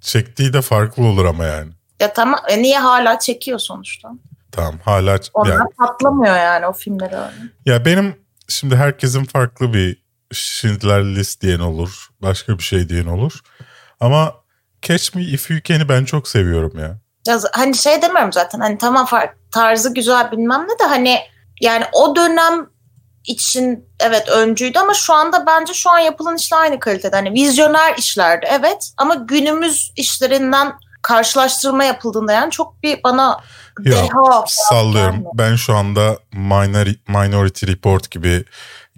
çektiği 0.00 0.52
de 0.52 0.62
farklı 0.62 1.04
olur 1.04 1.24
ama 1.24 1.44
yani. 1.44 1.72
Ya 2.00 2.12
tamam 2.12 2.40
e 2.48 2.62
niye 2.62 2.78
hala 2.78 3.18
çekiyor 3.18 3.58
sonuçta? 3.58 4.08
Tamam 4.52 4.78
hala 4.84 5.18
Onlar 5.34 5.50
yani, 5.50 5.70
patlamıyor 5.78 6.36
yani 6.36 6.66
o 6.66 6.72
filmleri 6.72 7.16
öyle. 7.16 7.34
ya 7.66 7.84
benim 7.84 8.16
şimdi 8.48 8.76
herkesin 8.76 9.24
farklı 9.24 9.74
bir 9.74 10.02
Schindler 10.32 11.04
List 11.04 11.42
diyen 11.42 11.60
olur. 11.60 12.08
Başka 12.22 12.58
bir 12.58 12.62
şey 12.62 12.88
diyen 12.88 13.06
olur. 13.06 13.40
Ama 14.00 14.34
Catch 14.82 15.16
Me 15.16 15.22
If 15.22 15.50
You 15.50 15.60
Can'i 15.64 15.88
ben 15.88 16.04
çok 16.04 16.28
seviyorum 16.28 16.78
ya. 16.78 16.98
Ya 17.26 17.38
hani 17.52 17.74
şey 17.74 18.02
demiyorum 18.02 18.32
zaten 18.32 18.60
hani 18.60 18.78
tamam 18.78 19.08
tarzı 19.50 19.94
güzel 19.94 20.32
bilmem 20.32 20.66
ne 20.68 20.78
de 20.78 20.88
hani 20.88 21.18
yani 21.60 21.84
o 21.92 22.16
dönem 22.16 22.66
için 23.24 23.88
evet 24.00 24.28
öncüydü 24.28 24.78
ama 24.78 24.94
şu 24.94 25.14
anda 25.14 25.46
bence 25.46 25.74
şu 25.74 25.90
an 25.90 25.98
yapılan 25.98 26.36
işler 26.36 26.58
aynı 26.58 26.80
kalitede. 26.80 27.16
Hani 27.16 27.32
vizyoner 27.32 27.94
işlerdi 27.98 28.46
evet 28.50 28.92
ama 28.96 29.14
günümüz 29.14 29.92
işlerinden 29.96 30.72
karşılaştırma 31.02 31.84
yapıldığında 31.84 32.32
yani 32.32 32.50
çok 32.50 32.82
bir 32.82 33.02
bana 33.04 33.40
deha 33.84 34.44
Sallıyorum. 34.46 35.12
gelmiyor. 35.12 35.32
Ben 35.34 35.56
şu 35.56 35.74
anda 35.74 36.18
Minor, 36.32 36.86
Minority 37.08 37.66
Report 37.66 38.10
gibi 38.10 38.44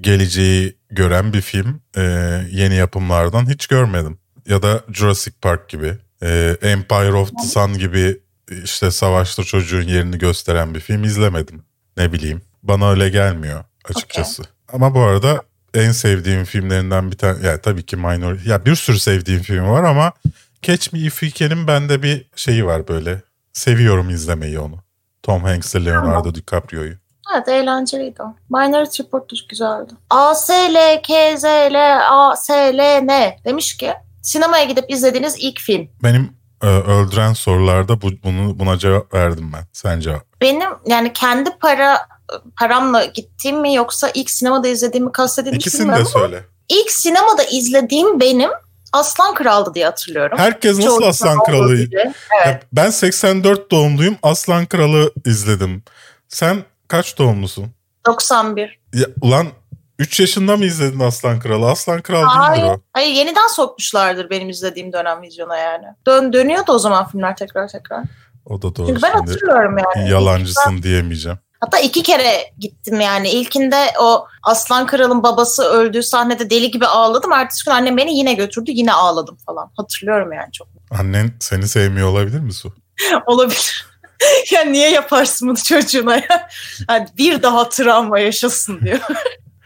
geleceği 0.01 0.77
gören 0.91 1.33
bir 1.33 1.41
film 1.41 1.81
e, 1.97 2.03
yeni 2.51 2.75
yapımlardan 2.75 3.51
hiç 3.51 3.67
görmedim. 3.67 4.19
Ya 4.47 4.63
da 4.63 4.81
Jurassic 4.93 5.37
Park 5.43 5.69
gibi, 5.69 5.99
e, 6.23 6.57
Empire 6.63 7.13
of 7.13 7.31
the 7.31 7.47
Sun 7.49 7.79
gibi 7.79 8.21
işte 8.65 8.91
savaşta 8.91 9.43
çocuğun 9.43 9.83
yerini 9.83 10.19
gösteren 10.19 10.75
bir 10.75 10.81
film 10.81 11.05
izlemedim. 11.05 11.63
Ne 11.97 12.13
bileyim. 12.13 12.43
Bana 12.63 12.91
öyle 12.91 13.09
gelmiyor 13.09 13.65
açıkçası. 13.85 14.43
Ama 14.73 14.95
bu 14.95 15.01
arada 15.01 15.43
en 15.75 15.93
sevdiğim 15.93 16.45
filmlerinden 16.45 17.11
bir 17.11 17.17
tane 17.17 17.47
ya 17.47 17.61
tabii 17.61 17.87
ki 17.87 17.97
Minor 17.97 18.39
ya 18.47 18.65
bir 18.65 18.75
sürü 18.75 18.99
sevdiğim 18.99 19.43
film 19.43 19.69
var 19.69 19.85
ama 19.85 20.13
Catch 20.63 20.93
Me 20.93 20.99
If 20.99 21.23
You 21.23 21.33
Can'in 21.33 21.67
bende 21.67 22.03
bir 22.03 22.27
şeyi 22.37 22.67
var 22.67 22.89
böyle. 22.89 23.23
Seviyorum 23.53 24.11
izlemeyi 24.11 24.59
onu. 24.59 24.77
Tom 25.23 25.45
Hanks 25.45 25.75
ile 25.75 25.85
Leonardo 25.91 26.35
DiCaprio'yu. 26.35 26.95
Evet 27.35 27.49
eğlenceliydi 27.49 28.23
o. 28.23 28.35
Minority 28.51 29.03
Report 29.03 29.49
güzeldi. 29.49 29.93
A, 30.11 30.35
S, 30.35 30.53
L, 30.75 31.03
K, 31.03 31.37
Z, 31.37 31.45
L, 31.45 32.01
A, 32.11 32.37
S, 32.37 32.53
L, 32.79 33.01
N 33.03 33.39
demiş 33.45 33.77
ki 33.77 33.93
sinemaya 34.25 34.65
gidip 34.65 34.91
izlediğiniz 34.91 35.37
ilk 35.39 35.61
film. 35.61 35.89
Benim 36.03 36.33
e, 36.63 36.67
öldüren 36.67 37.33
sorularda 37.33 38.01
bu, 38.03 38.11
bunu 38.25 38.59
buna 38.59 38.79
cevap 38.79 39.15
verdim 39.15 39.53
ben. 39.53 39.63
Sen 39.73 40.01
cevap. 40.01 40.41
Benim 40.41 40.71
yani 40.87 41.13
kendi 41.13 41.51
para 41.61 42.07
paramla 42.59 43.05
gittiğim 43.05 43.61
mi 43.61 43.75
yoksa 43.75 44.11
ilk 44.15 44.31
sinemada 44.31 44.69
izlediğimi 44.69 45.13
kastedilmiş 45.13 45.67
İkisini 45.67 45.97
de 45.97 46.05
söyle. 46.05 46.45
İlk 46.69 46.91
sinemada 46.91 47.45
izlediğim 47.45 48.21
benim 48.21 48.51
Aslan 48.93 49.35
Kral'dı 49.35 49.75
diye 49.75 49.85
hatırlıyorum. 49.85 50.39
Herkes 50.39 50.79
nasıl 50.79 50.99
Çoğu 51.01 51.09
Aslan 51.09 51.45
Kral'ı? 51.45 51.87
Evet. 52.45 52.63
Ben 52.73 52.91
84 52.91 53.71
doğumluyum. 53.71 54.17
Aslan 54.23 54.67
Kral'ı 54.67 55.13
izledim. 55.25 55.83
Sen 56.29 56.65
kaç 56.89 57.19
doğumlusun? 57.19 57.67
91. 58.07 58.79
Ya, 58.95 59.07
ulan 59.21 59.47
3 59.99 60.21
yaşında 60.21 60.57
mı 60.57 60.65
izledin 60.65 61.01
Aslan 61.01 61.41
Kral'ı? 61.41 61.67
Aslan 61.71 62.03
Kral 62.03 62.23
hayır, 62.23 62.63
değildir 62.63 62.75
o. 62.75 62.81
Hayır 62.93 63.15
yeniden 63.15 63.49
sokmuşlardır 63.49 64.31
benim 64.31 64.49
izlediğim 64.51 64.93
dönem 64.93 65.23
vizyona 65.23 65.57
yani. 65.57 65.87
Dön, 66.07 66.33
dönüyordu 66.33 66.73
o 66.73 66.79
zaman 66.79 67.09
filmler 67.09 67.37
tekrar 67.37 67.69
tekrar. 67.69 68.05
O 68.47 68.63
da 68.63 68.77
doğru. 68.77 68.87
Çünkü 68.87 69.03
ben 69.03 69.13
hatırlıyorum 69.13 69.77
yani. 69.79 70.11
Yalancısın 70.11 70.83
diyemeyeceğim. 70.83 71.39
Hatta 71.61 71.79
iki 71.79 72.03
kere 72.03 72.53
gittim 72.59 73.01
yani. 73.01 73.31
İlkinde 73.31 73.87
o 74.01 74.27
Aslan 74.43 74.87
Kral'ın 74.87 75.23
babası 75.23 75.63
öldüğü 75.65 76.03
sahnede 76.03 76.51
deli 76.51 76.71
gibi 76.71 76.87
ağladım. 76.87 77.33
Ertesi 77.33 77.65
gün 77.65 77.73
annem 77.73 77.97
beni 77.97 78.19
yine 78.19 78.35
götürdü. 78.35 78.71
Yine 78.71 78.93
ağladım 78.93 79.37
falan. 79.47 79.71
Hatırlıyorum 79.77 80.33
yani 80.33 80.53
çok. 80.53 80.69
Annen 80.91 81.33
seni 81.41 81.69
sevmiyor 81.69 82.09
olabilir 82.09 82.41
mi 82.41 82.53
Su? 82.53 82.73
olabilir. 83.27 83.87
ya 84.53 84.65
niye 84.65 84.91
yaparsın 84.91 85.49
bunu 85.49 85.57
çocuğuna 85.57 86.17
ya? 86.17 86.49
Yani 86.89 87.09
bir 87.19 87.43
daha 87.43 87.69
travma 87.69 88.19
yaşasın 88.19 88.81
diyor. 88.81 89.01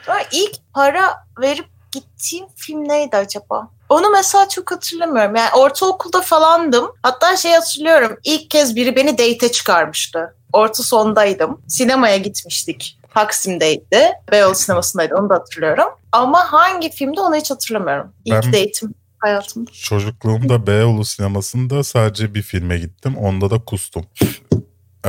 Ben 0.09 0.25
ilk 0.33 0.57
para 0.75 1.25
verip 1.41 1.67
gittiğim 1.93 2.47
film 2.57 2.89
neydi 2.89 3.17
acaba? 3.17 3.69
Onu 3.89 4.11
mesela 4.11 4.49
çok 4.49 4.73
hatırlamıyorum. 4.73 5.37
Yani 5.37 5.51
ortaokulda 5.55 6.21
falandım. 6.21 6.93
Hatta 7.03 7.37
şey 7.37 7.53
hatırlıyorum. 7.53 8.17
İlk 8.25 8.51
kez 8.51 8.77
biri 8.77 8.97
beni 8.97 9.13
date'e 9.19 9.53
çıkarmıştı 9.53 10.35
orta 10.53 10.83
sondaydım. 10.83 11.61
Sinemaya 11.69 12.17
gitmiştik. 12.17 12.99
Taksim'deydi. 13.15 14.13
Beyoğlu 14.33 14.55
sinemasındaydı 14.55 15.15
onu 15.15 15.31
da 15.31 15.35
hatırlıyorum. 15.35 15.89
Ama 16.13 16.53
hangi 16.53 16.91
filmde 16.91 17.21
onu 17.21 17.37
hiç 17.37 17.51
hatırlamıyorum. 17.51 18.13
İlk 18.25 18.35
ben 18.35 18.53
date'im 18.53 18.95
hayatımda. 19.19 19.71
Çocukluğumda 19.73 20.67
Beyoğlu 20.67 21.05
sinemasında 21.05 21.85
sadece 21.85 22.35
bir 22.35 22.43
filme 22.43 22.79
gittim. 22.79 23.17
Onda 23.17 23.51
da 23.51 23.59
kustum. 23.59 24.07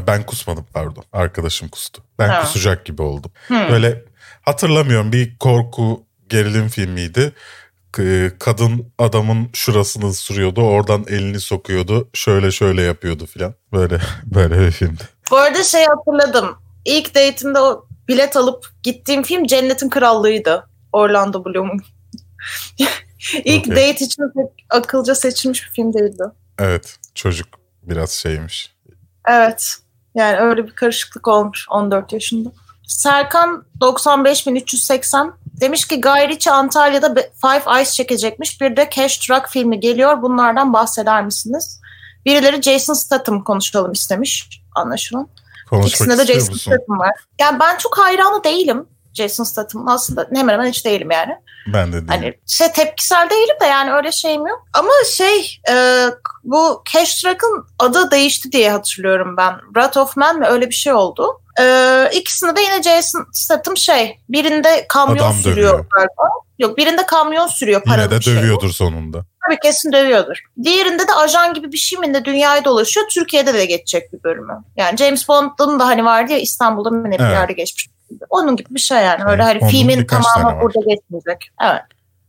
Ben 0.07 0.25
kusmadım 0.25 0.65
pardon. 0.73 1.03
Arkadaşım 1.13 1.67
kustu. 1.69 2.01
Ben 2.19 2.29
ha. 2.29 2.41
kusacak 2.41 2.85
gibi 2.85 3.01
oldum. 3.01 3.31
Hmm. 3.47 3.69
Böyle 3.69 4.03
hatırlamıyorum 4.41 5.11
bir 5.11 5.37
korku 5.37 6.03
gerilim 6.29 6.67
filmiydi 6.67 7.33
kadın 8.39 8.91
adamın 8.97 9.49
şurasını 9.53 10.13
sürüyordu. 10.13 10.61
Oradan 10.61 11.05
elini 11.07 11.39
sokuyordu. 11.39 12.09
Şöyle 12.13 12.51
şöyle 12.51 12.81
yapıyordu 12.81 13.25
filan. 13.25 13.53
Böyle 13.73 13.99
böyle 14.25 14.59
bir 14.59 14.71
filmdi. 14.71 15.03
Bu 15.31 15.37
arada 15.37 15.63
şey 15.63 15.85
hatırladım. 15.85 16.57
İlk 16.85 17.15
date'imde 17.15 17.59
o 17.59 17.85
bilet 18.07 18.37
alıp 18.37 18.65
gittiğim 18.83 19.23
film 19.23 19.45
Cennetin 19.45 19.89
Krallığı'ydı. 19.89 20.69
Orlando 20.93 21.45
Bloom'un. 21.45 21.81
İlk 23.43 23.67
okay. 23.67 23.77
date 23.77 24.05
için 24.05 24.23
akılca 24.69 25.15
seçilmiş 25.15 25.63
bir 25.63 25.69
film 25.69 25.93
değildi. 25.93 26.23
Evet. 26.59 26.97
Çocuk 27.15 27.47
biraz 27.83 28.11
şeymiş. 28.11 28.73
Evet. 29.27 29.75
Yani 30.15 30.37
öyle 30.37 30.67
bir 30.67 30.71
karışıklık 30.71 31.27
olmuş 31.27 31.65
14 31.69 32.13
yaşında. 32.13 32.51
Serkan 32.89 33.65
95.380 33.81 35.31
demiş 35.61 35.87
ki 35.87 36.01
Guy 36.01 36.27
Ritchie 36.27 36.53
Antalya'da 36.53 37.15
Five 37.15 37.75
Eyes 37.77 37.93
çekecekmiş. 37.93 38.61
Bir 38.61 38.77
de 38.77 38.89
Cash 38.95 39.17
Truck 39.17 39.49
filmi 39.49 39.79
geliyor. 39.79 40.21
Bunlardan 40.21 40.73
bahseder 40.73 41.25
misiniz? 41.25 41.81
Birileri 42.25 42.61
Jason 42.61 42.93
Statham 42.93 43.43
konuşalım 43.43 43.91
istemiş 43.91 44.61
anlaşılan. 44.75 45.27
Konuşmak 45.69 45.89
İkisinde 45.89 46.17
de 46.17 46.33
Jason 46.33 46.53
musun? 46.53 46.71
Statham 46.71 46.99
var. 46.99 47.11
Yani 47.39 47.59
ben 47.59 47.77
çok 47.77 47.97
hayranı 47.97 48.43
değilim 48.43 48.85
Jason 49.13 49.43
Statham. 49.43 49.87
Aslında 49.87 50.27
hemen 50.35 50.53
hemen 50.53 50.69
hiç 50.69 50.85
değilim 50.85 51.11
yani. 51.11 51.33
Ben 51.73 51.87
de 51.87 51.93
değilim. 51.93 52.07
Hani 52.07 52.33
şey 52.47 52.71
tepkisel 52.71 53.29
değilim 53.29 53.55
de 53.61 53.65
yani 53.65 53.93
öyle 53.93 54.11
şeyim 54.11 54.47
yok. 54.47 54.65
Ama 54.73 54.91
şey 55.11 55.61
e, 55.69 56.05
bu 56.43 56.83
Cash 56.93 57.21
Truck'ın 57.21 57.65
adı 57.79 58.11
değişti 58.11 58.51
diye 58.51 58.71
hatırlıyorum 58.71 59.37
ben. 59.37 59.53
Wrath 59.73 59.97
of 59.97 60.17
Man 60.17 60.39
mi 60.39 60.45
öyle 60.45 60.69
bir 60.69 60.75
şey 60.75 60.93
oldu. 60.93 61.41
Ee, 61.59 62.09
ikisinde 62.13 62.55
de 62.55 62.61
yine 62.61 62.83
Jason 62.83 63.25
Statham 63.33 63.77
şey 63.77 64.19
birinde 64.29 64.85
kamyon 64.89 65.17
Adam 65.17 65.33
sürüyor 65.33 65.85
galiba. 65.95 66.29
Yok 66.59 66.77
birinde 66.77 67.05
kamyon 67.05 67.47
sürüyor 67.47 67.83
para 67.83 68.01
Yine 68.01 68.11
de 68.11 68.21
şey 68.21 68.35
dövüyordur 68.35 68.69
sonunda. 68.69 69.25
Tabii 69.45 69.59
kesin 69.59 69.91
dövüyordur. 69.91 70.37
Diğerinde 70.63 71.07
de 71.07 71.13
ajan 71.13 71.53
gibi 71.53 71.71
bir 71.71 71.77
şey 71.77 71.99
mi 71.99 72.13
de 72.13 72.25
dünyayı 72.25 72.65
dolaşıyor. 72.65 73.07
Türkiye'de 73.07 73.53
de 73.53 73.65
geçecek 73.65 74.13
bir 74.13 74.23
bölümü. 74.23 74.53
Yani 74.77 74.97
James 74.97 75.27
Bond'un 75.27 75.79
da 75.79 75.87
hani 75.87 76.05
vardı 76.05 76.31
ya 76.31 76.39
İstanbul'da 76.39 76.89
mı 76.89 77.11
ne 77.11 77.19
bir 77.19 77.23
evet. 77.23 77.33
yerde 77.33 77.53
geçmiş. 77.53 77.89
Onun 78.29 78.55
gibi 78.55 78.75
bir 78.75 78.79
şey 78.79 78.97
yani. 78.97 79.23
Öyle 79.31 79.43
hani 79.43 79.59
Onun 79.61 79.69
filmin 79.69 80.05
tamamı 80.05 80.61
burada 80.61 80.79
geçmeyecek. 80.79 81.51
Evet. 81.61 81.81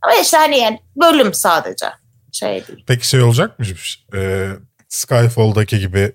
Ama 0.02 0.14
işte 0.14 0.36
hani 0.36 0.58
yani 0.58 0.80
bölüm 0.96 1.34
sadece. 1.34 1.86
Şey 2.32 2.66
değil. 2.66 2.84
Peki 2.86 3.08
şey 3.08 3.22
olacakmış. 3.22 4.04
Ee, 4.14 4.48
Skyfall'daki 4.88 5.78
gibi 5.78 6.12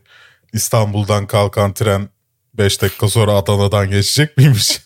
İstanbul'dan 0.53 1.27
kalkan 1.27 1.73
tren 1.73 2.09
5 2.57 2.81
dakika 2.81 3.07
sonra 3.07 3.31
Adana'dan 3.33 3.89
geçecek 3.91 4.37
miymiş? 4.37 4.81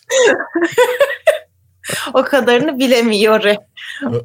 o 2.14 2.24
kadarını 2.24 2.78
bilemiyor. 2.78 3.44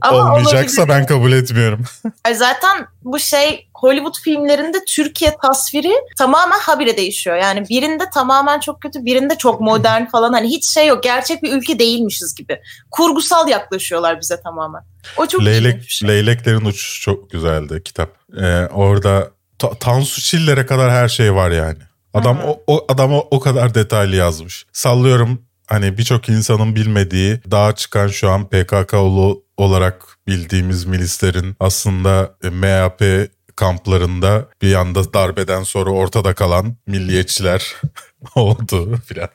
Ama 0.02 0.18
Olmayacaksa 0.18 0.82
olabilir. 0.82 0.98
ben 0.98 1.06
kabul 1.06 1.32
etmiyorum. 1.32 1.84
Zaten 2.34 2.88
bu 3.04 3.20
şey 3.20 3.68
Hollywood 3.76 4.16
filmlerinde 4.24 4.78
Türkiye 4.88 5.36
tasviri 5.42 5.94
tamamen 6.18 6.60
habire 6.60 6.98
değişiyor. 6.98 7.36
Yani 7.38 7.70
birinde 7.70 8.04
tamamen 8.14 8.60
çok 8.60 8.82
kötü, 8.82 9.06
birinde 9.06 9.38
çok 9.38 9.62
modern 9.62 10.06
falan. 10.06 10.34
Hani 10.34 10.48
hiç 10.48 10.74
şey 10.74 10.88
yok. 10.88 11.04
Gerçek 11.04 11.44
bir 11.44 11.54
ülke 11.54 11.80
değilmişiz 11.80 12.36
gibi. 12.36 12.62
Kurgusal 12.92 13.48
yaklaşıyorlar 13.48 14.22
bize 14.22 14.42
tamamen. 14.42 14.82
O 15.18 15.28
çok 15.28 15.46
Leylek, 15.46 15.90
şey. 15.90 16.10
Leyleklerin 16.10 16.66
uçuşu 16.66 17.02
çok 17.02 17.30
güzeldi 17.30 17.82
kitap. 17.86 18.10
Ee, 18.42 18.66
orada 18.66 19.30
ta- 19.60 19.74
Tansu 19.80 20.22
Çiller'e 20.22 20.66
kadar 20.66 20.92
her 20.92 21.08
şey 21.08 21.34
var 21.34 21.52
yani. 21.52 21.80
Adam 22.16 22.40
o, 22.46 22.64
o 22.68 22.86
adama 22.88 23.20
o 23.20 23.40
kadar 23.40 23.76
detaylı 23.76 24.16
yazmış. 24.16 24.66
Sallıyorum 24.74 25.42
hani 25.68 25.98
birçok 25.98 26.30
insanın 26.30 26.76
bilmediği 26.76 27.40
daha 27.52 27.76
çıkan 27.76 28.08
şu 28.08 28.30
an 28.30 28.50
PKK'lı 28.50 29.42
olarak 29.58 30.18
bildiğimiz 30.28 30.86
milislerin 30.86 31.56
aslında 31.60 32.36
e, 32.44 32.50
MHP 32.50 33.32
kamplarında 33.56 34.48
bir 34.62 34.76
anda 34.76 35.14
darbeden 35.14 35.64
sonra 35.64 35.90
ortada 35.90 36.34
kalan 36.34 36.76
milliyetçiler 36.88 37.76
oldu 38.36 39.00
filan. 39.06 39.30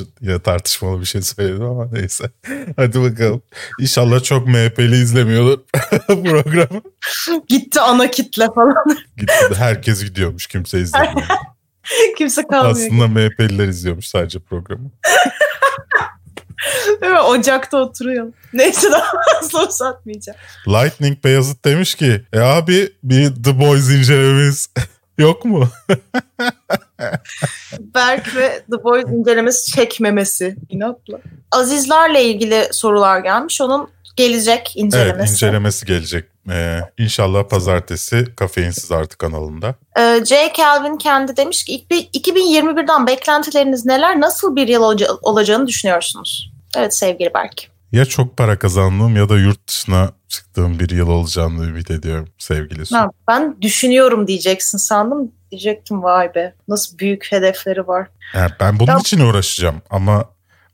Bu 0.00 0.04
yine 0.20 0.42
tartışmalı 0.42 1.00
bir 1.00 1.06
şey 1.06 1.22
söyledim 1.22 1.62
ama 1.62 1.88
neyse. 1.92 2.30
Hadi 2.76 3.02
bakalım. 3.02 3.42
İnşallah 3.80 4.22
çok 4.22 4.46
MHP'li 4.46 4.96
izlemiyordur 4.96 5.58
programı. 6.06 6.82
Gitti 7.48 7.80
ana 7.80 8.10
kitle 8.10 8.46
falan. 8.54 8.74
Gitti 9.16 9.54
herkes 9.56 10.04
gidiyormuş 10.04 10.46
kimse 10.46 10.80
izlemiyor. 10.80 11.26
kimse 12.18 12.42
kalmıyor. 12.42 12.70
Aslında 12.70 13.08
MHP'liler 13.08 13.68
izliyormuş 13.68 14.06
sadece 14.06 14.38
programı. 14.38 14.90
Değil 17.02 17.12
mi? 17.12 17.20
Ocakta 17.20 17.76
oturuyor. 17.76 18.32
Neyse 18.52 18.92
daha 18.92 19.12
fazla 19.40 19.66
uzatmayacağım. 19.68 20.38
Lightning 20.68 21.24
Beyazıt 21.24 21.64
demiş 21.64 21.94
ki 21.94 22.22
e 22.32 22.38
abi 22.40 22.92
bir 23.02 23.42
The 23.44 23.60
Boys 23.60 23.90
incelememiz 23.90 24.68
yok 25.18 25.44
mu? 25.44 25.68
Berk 27.78 28.36
ve 28.36 28.62
The 28.70 28.84
Boys 28.84 29.04
incelemesi 29.04 29.72
çekmemesi 29.72 30.56
inatla. 30.68 31.18
Azizlerle 31.50 32.24
ilgili 32.24 32.68
sorular 32.72 33.18
gelmiş. 33.18 33.60
Onun 33.60 33.90
gelecek 34.16 34.72
incelemesi. 34.76 35.16
Evet 35.18 35.30
incelemesi 35.30 35.86
gelecek. 35.86 36.24
Ee, 36.50 36.80
inşallah 36.98 37.48
pazartesi 37.48 38.34
kafeinsiz 38.36 38.92
artık 38.92 39.18
kanalında. 39.18 39.74
Ee, 39.98 40.20
J. 40.24 40.52
Calvin 40.56 40.96
kendi 40.96 41.36
demiş 41.36 41.64
ki 41.64 41.86
2021'den 41.90 43.06
beklentileriniz 43.06 43.86
neler? 43.86 44.20
Nasıl 44.20 44.56
bir 44.56 44.68
yıl 44.68 44.82
olacağını 45.22 45.66
düşünüyorsunuz? 45.66 46.52
Evet 46.76 46.94
sevgili 46.94 47.34
Berk. 47.34 47.71
Ya 47.92 48.04
çok 48.04 48.36
para 48.36 48.58
kazandığım 48.58 49.16
ya 49.16 49.28
da 49.28 49.38
yurt 49.38 49.68
dışına 49.68 50.10
çıktığım 50.28 50.78
bir 50.78 50.90
yıl 50.90 51.08
olacağını 51.08 51.64
ümit 51.64 51.90
ediyorum 51.90 52.28
sevgili 52.38 52.86
Su. 52.86 52.96
Ben 53.28 53.56
düşünüyorum 53.60 54.26
diyeceksin 54.26 54.78
sandım. 54.78 55.32
Diyecektim 55.50 56.02
vay 56.02 56.34
be 56.34 56.54
nasıl 56.68 56.98
büyük 56.98 57.32
hedefleri 57.32 57.86
var. 57.86 58.08
Yani 58.34 58.50
ben 58.60 58.78
bunun 58.78 58.94
ben... 58.94 58.98
için 58.98 59.20
uğraşacağım 59.20 59.82
ama 59.90 60.24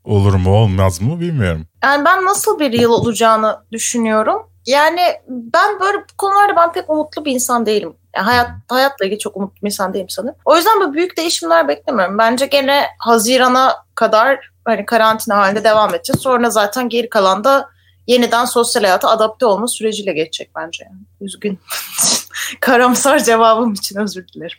olur 0.03 0.33
mu 0.33 0.55
olmaz 0.55 1.01
mı 1.01 1.19
bilmiyorum. 1.19 1.67
Yani 1.83 2.05
ben 2.05 2.25
nasıl 2.25 2.59
bir 2.59 2.73
yıl 2.73 2.91
olacağını 2.91 3.57
düşünüyorum. 3.71 4.41
Yani 4.65 5.01
ben 5.27 5.79
böyle 5.79 5.97
bu 5.97 6.17
konularda 6.17 6.55
ben 6.55 6.73
pek 6.73 6.89
umutlu 6.89 7.25
bir 7.25 7.31
insan 7.31 7.65
değilim. 7.65 7.93
Yani 8.15 8.25
hayat 8.25 8.49
hayatla 8.69 9.05
ilgili 9.05 9.19
çok 9.19 9.37
umutlu 9.37 9.61
bir 9.61 9.67
insan 9.67 9.93
değilim 9.93 10.09
sanırım. 10.09 10.35
O 10.45 10.55
yüzden 10.55 10.79
böyle 10.79 10.93
büyük 10.93 11.17
değişimler 11.17 11.67
beklemiyorum. 11.67 12.17
Bence 12.17 12.45
gene 12.45 12.85
Haziran'a 12.99 13.75
kadar 13.95 14.51
hani 14.69 14.85
karantina 14.85 15.37
halinde 15.37 15.63
devam 15.63 15.95
edeceğiz. 15.95 16.21
Sonra 16.21 16.49
zaten 16.49 16.89
geri 16.89 17.09
kalan 17.09 17.43
da 17.43 17.69
yeniden 18.07 18.45
sosyal 18.45 18.83
hayata 18.83 19.09
adapte 19.09 19.45
olma 19.45 19.67
süreciyle 19.67 20.13
geçecek 20.13 20.51
bence. 20.55 20.83
Yani. 20.83 21.01
Üzgün. 21.21 21.59
Karamsar 22.59 23.23
cevabım 23.23 23.73
için 23.73 23.99
özür 23.99 24.27
dilerim. 24.27 24.57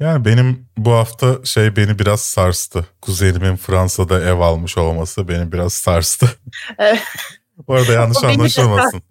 Yani 0.00 0.24
benim 0.24 0.66
bu 0.76 0.92
hafta 0.92 1.44
şey 1.44 1.76
beni 1.76 1.98
biraz 1.98 2.20
sarstı. 2.20 2.86
Kuzenimin 3.00 3.56
Fransa'da 3.56 4.20
ev 4.20 4.40
almış 4.40 4.78
olması 4.78 5.28
beni 5.28 5.52
biraz 5.52 5.72
sarstı. 5.72 6.26
Evet. 6.78 7.02
bu 7.68 7.74
arada 7.74 7.92
yanlış 7.92 8.24
anlaşılmasın. 8.24 9.02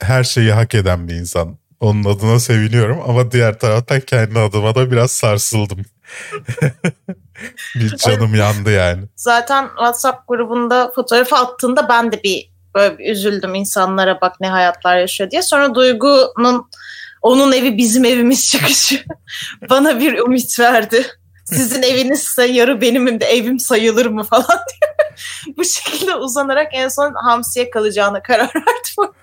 Her 0.00 0.24
şeyi 0.24 0.52
hak 0.52 0.74
eden 0.74 1.08
bir 1.08 1.14
insan. 1.14 1.58
Onun 1.80 2.04
adına 2.04 2.40
seviniyorum 2.40 3.00
ama 3.06 3.32
diğer 3.32 3.58
taraftan 3.58 4.00
kendi 4.00 4.38
adıma 4.38 4.74
da 4.74 4.90
biraz 4.90 5.10
sarsıldım. 5.10 5.78
bir 7.74 7.96
canım 7.96 8.34
yandı 8.34 8.70
yani. 8.70 9.02
Zaten 9.16 9.68
WhatsApp 9.68 10.28
grubunda 10.28 10.92
fotoğrafı 10.94 11.36
attığında 11.36 11.88
ben 11.88 12.12
de 12.12 12.22
bir 12.22 12.50
böyle 12.74 12.98
bir 12.98 13.12
üzüldüm 13.12 13.54
insanlara 13.54 14.20
bak 14.20 14.40
ne 14.40 14.48
hayatlar 14.48 14.98
yaşıyor 14.98 15.30
diye. 15.30 15.42
Sonra 15.42 15.74
Duygu'nun 15.74 16.70
onun 17.22 17.52
evi 17.52 17.76
bizim 17.76 18.04
evimiz 18.04 18.50
çıkışı 18.50 19.04
bana 19.70 20.00
bir 20.00 20.18
ümit 20.18 20.60
verdi. 20.60 21.06
Sizin 21.44 21.82
evinizse 21.82 22.46
yarı 22.46 22.80
benim 22.80 23.20
de 23.20 23.24
evim 23.24 23.58
sayılır 23.58 24.06
mı 24.06 24.24
falan 24.24 24.46
diye. 24.46 24.94
Bu 25.56 25.64
şekilde 25.64 26.14
uzanarak 26.14 26.68
en 26.72 26.88
son 26.88 27.14
Hamsi'ye 27.14 27.70
kalacağına 27.70 28.22
karar 28.22 28.50
verdim. 28.54 29.14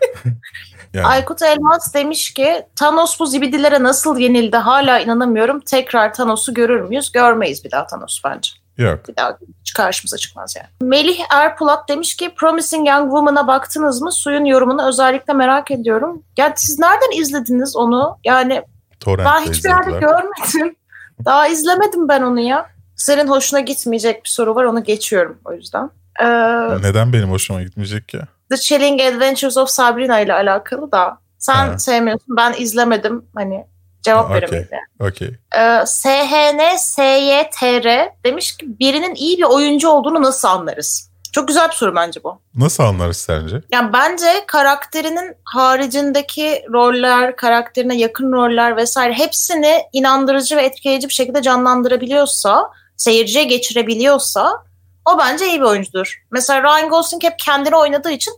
Yani. 0.94 1.06
Aykut 1.08 1.42
Elmas 1.42 1.94
demiş 1.94 2.34
ki 2.34 2.66
Thanos 2.76 3.20
bu 3.20 3.26
zibidilere 3.26 3.84
nasıl 3.84 4.18
yenildi 4.18 4.58
hala 4.58 5.00
inanamıyorum. 5.00 5.60
Tekrar 5.60 6.14
Thanos'u 6.14 6.54
görür 6.54 6.82
müyüz? 6.82 7.12
Görmeyiz 7.12 7.64
bir 7.64 7.72
daha 7.72 7.88
Thanos 7.88 8.22
bence. 8.26 8.52
Yok. 8.78 9.08
Bir 9.08 9.16
daha 9.16 9.38
karşımıza 9.76 10.18
çıkmaz 10.18 10.56
yani. 10.58 10.68
Melih 10.82 11.20
Erpulat 11.30 11.90
demiş 11.90 12.16
ki 12.16 12.34
Promising 12.36 12.88
Young 12.88 13.04
Woman'a 13.04 13.48
baktınız 13.48 14.02
mı? 14.02 14.12
Suyun 14.12 14.46
yorumunu 14.46 14.88
özellikle 14.88 15.34
merak 15.34 15.72
ediyorum. 15.72 16.24
Ya 16.38 16.54
siz 16.56 16.80
nereden 16.80 17.22
izlediniz 17.22 17.76
onu? 17.76 18.18
Yani 18.24 18.64
Torrent'te 19.00 19.32
ben 19.34 19.52
hiçbir 19.52 19.70
yerde 19.70 19.92
görmedim. 19.92 20.76
Daha 21.26 21.48
izlemedim 21.48 22.08
ben 22.08 22.22
onu 22.22 22.40
ya. 22.40 22.66
Senin 22.96 23.28
hoşuna 23.28 23.60
gitmeyecek 23.60 24.24
bir 24.24 24.30
soru 24.30 24.56
var 24.56 24.64
onu 24.64 24.84
geçiyorum 24.84 25.38
o 25.46 25.54
yüzden. 25.54 25.90
Ee, 26.20 26.26
Neden 26.82 27.14
benim 27.14 27.32
hoşuma 27.32 27.64
gitmeyecek 27.64 28.14
ya? 28.14 28.28
The 28.52 28.58
Chilling 28.58 29.02
Adventures 29.02 29.58
of 29.58 29.70
Sabrina 29.70 30.20
ile 30.20 30.34
alakalı 30.34 30.92
da. 30.92 31.18
Sen 31.38 31.68
ha. 31.68 31.80
sevmiyorsun 31.80 32.38
ben 32.38 32.54
izlemedim 32.58 33.26
hani 33.36 33.66
cevap 34.02 34.26
okay. 34.26 34.36
veremeyiz 34.36 34.68
yani. 34.72 35.12
Okay. 35.12 35.28
Ee, 35.56 35.86
SHN 35.86 36.78
SYTR 36.78 38.10
demiş 38.26 38.58
ki 38.58 38.66
birinin 38.80 39.16
iyi 39.16 39.38
bir 39.38 39.44
oyuncu 39.44 39.90
olduğunu 39.90 40.22
nasıl 40.22 40.48
anlarız? 40.48 41.12
Çok 41.32 41.48
güzel 41.48 41.70
bir 41.70 41.76
soru 41.76 41.96
bence 41.96 42.24
bu. 42.24 42.42
Nasıl 42.56 42.84
anlarız 42.84 43.18
sence? 43.18 43.62
Yani 43.72 43.94
bence 43.94 44.44
karakterinin 44.48 45.36
haricindeki 45.44 46.66
roller, 46.74 47.36
karakterine 47.36 47.96
yakın 47.96 48.32
roller 48.32 48.78
vesaire 48.78 49.14
hepsini 49.14 49.82
inandırıcı 49.94 50.58
ve 50.58 50.66
etkileyici 50.66 51.10
bir 51.10 51.14
şekilde 51.14 51.42
canlandırabiliyorsa, 51.42 52.70
seyirciye 52.98 53.44
geçirebiliyorsa 53.44 54.64
o 55.06 55.20
bence 55.20 55.48
iyi 55.48 55.60
bir 55.60 55.66
oyuncudur. 55.66 56.24
Mesela 56.32 56.64
Ryan 56.64 56.90
Gosling 56.90 57.24
hep 57.24 57.40
kendini 57.40 57.76
oynadığı 57.76 58.12
için 58.12 58.34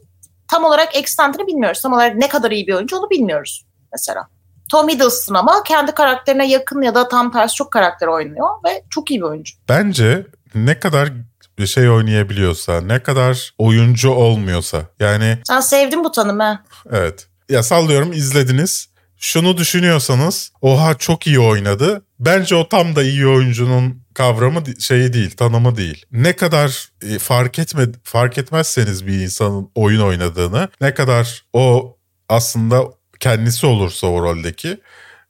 tam 0.54 0.64
olarak 0.64 0.96
ekstantını 0.96 1.48
bilmiyoruz. 1.48 1.82
Tam 1.82 1.94
olarak 1.94 2.16
ne 2.16 2.28
kadar 2.28 2.52
iyi 2.52 2.68
bir 2.68 2.74
oyuncu 2.74 2.98
onu 2.98 3.10
bilmiyoruz 3.10 3.66
mesela. 3.92 4.28
Tom 4.72 4.90
Hiddleston 4.90 5.36
ama 5.36 5.64
kendi 5.64 5.92
karakterine 5.92 6.48
yakın 6.48 6.82
ya 6.82 6.96
da 6.96 7.08
tam 7.08 7.32
tersi 7.32 7.56
çok 7.56 7.72
karakter 7.72 8.08
oynuyor 8.08 8.50
ve 8.66 8.84
çok 8.90 9.12
iyi 9.12 9.20
bir 9.20 9.26
oyuncu. 9.26 9.54
Bence 9.70 10.28
ne 10.56 10.80
kadar 10.80 11.10
bir 11.58 11.68
şey 11.68 11.90
oynayabiliyorsa, 11.90 12.82
ne 12.82 13.04
kadar 13.04 13.54
oyuncu 13.58 14.10
olmuyorsa 14.10 14.82
yani... 15.00 15.38
Sen 15.48 15.60
sevdin 15.60 16.04
bu 16.04 16.12
tanımı. 16.12 16.64
Evet. 16.92 17.28
Ya 17.50 17.64
sallıyorum 17.64 18.14
izlediniz. 18.14 18.88
Şunu 19.18 19.58
düşünüyorsanız 19.58 20.52
oha 20.62 20.98
çok 20.98 21.28
iyi 21.28 21.40
oynadı. 21.40 22.06
Bence 22.20 22.56
o 22.56 22.70
tam 22.70 22.96
da 22.96 23.04
iyi 23.04 23.28
oyuncunun 23.28 24.03
kavramı 24.14 24.64
şeyi 24.80 25.14
değil, 25.14 25.36
tanımı 25.36 25.78
değil. 25.78 26.06
Ne 26.12 26.36
kadar 26.36 26.90
e, 27.02 27.20
fark 27.20 27.60
etme 27.60 27.86
fark 28.04 28.38
etmezseniz 28.38 29.08
bir 29.08 29.22
insanın 29.22 29.72
oyun 29.76 30.02
oynadığını, 30.02 30.70
ne 30.82 30.94
kadar 30.94 31.46
o 31.54 31.98
aslında 32.30 32.84
kendisi 33.20 33.68
olursa 33.68 34.08
o 34.08 34.24
roldeki 34.24 34.82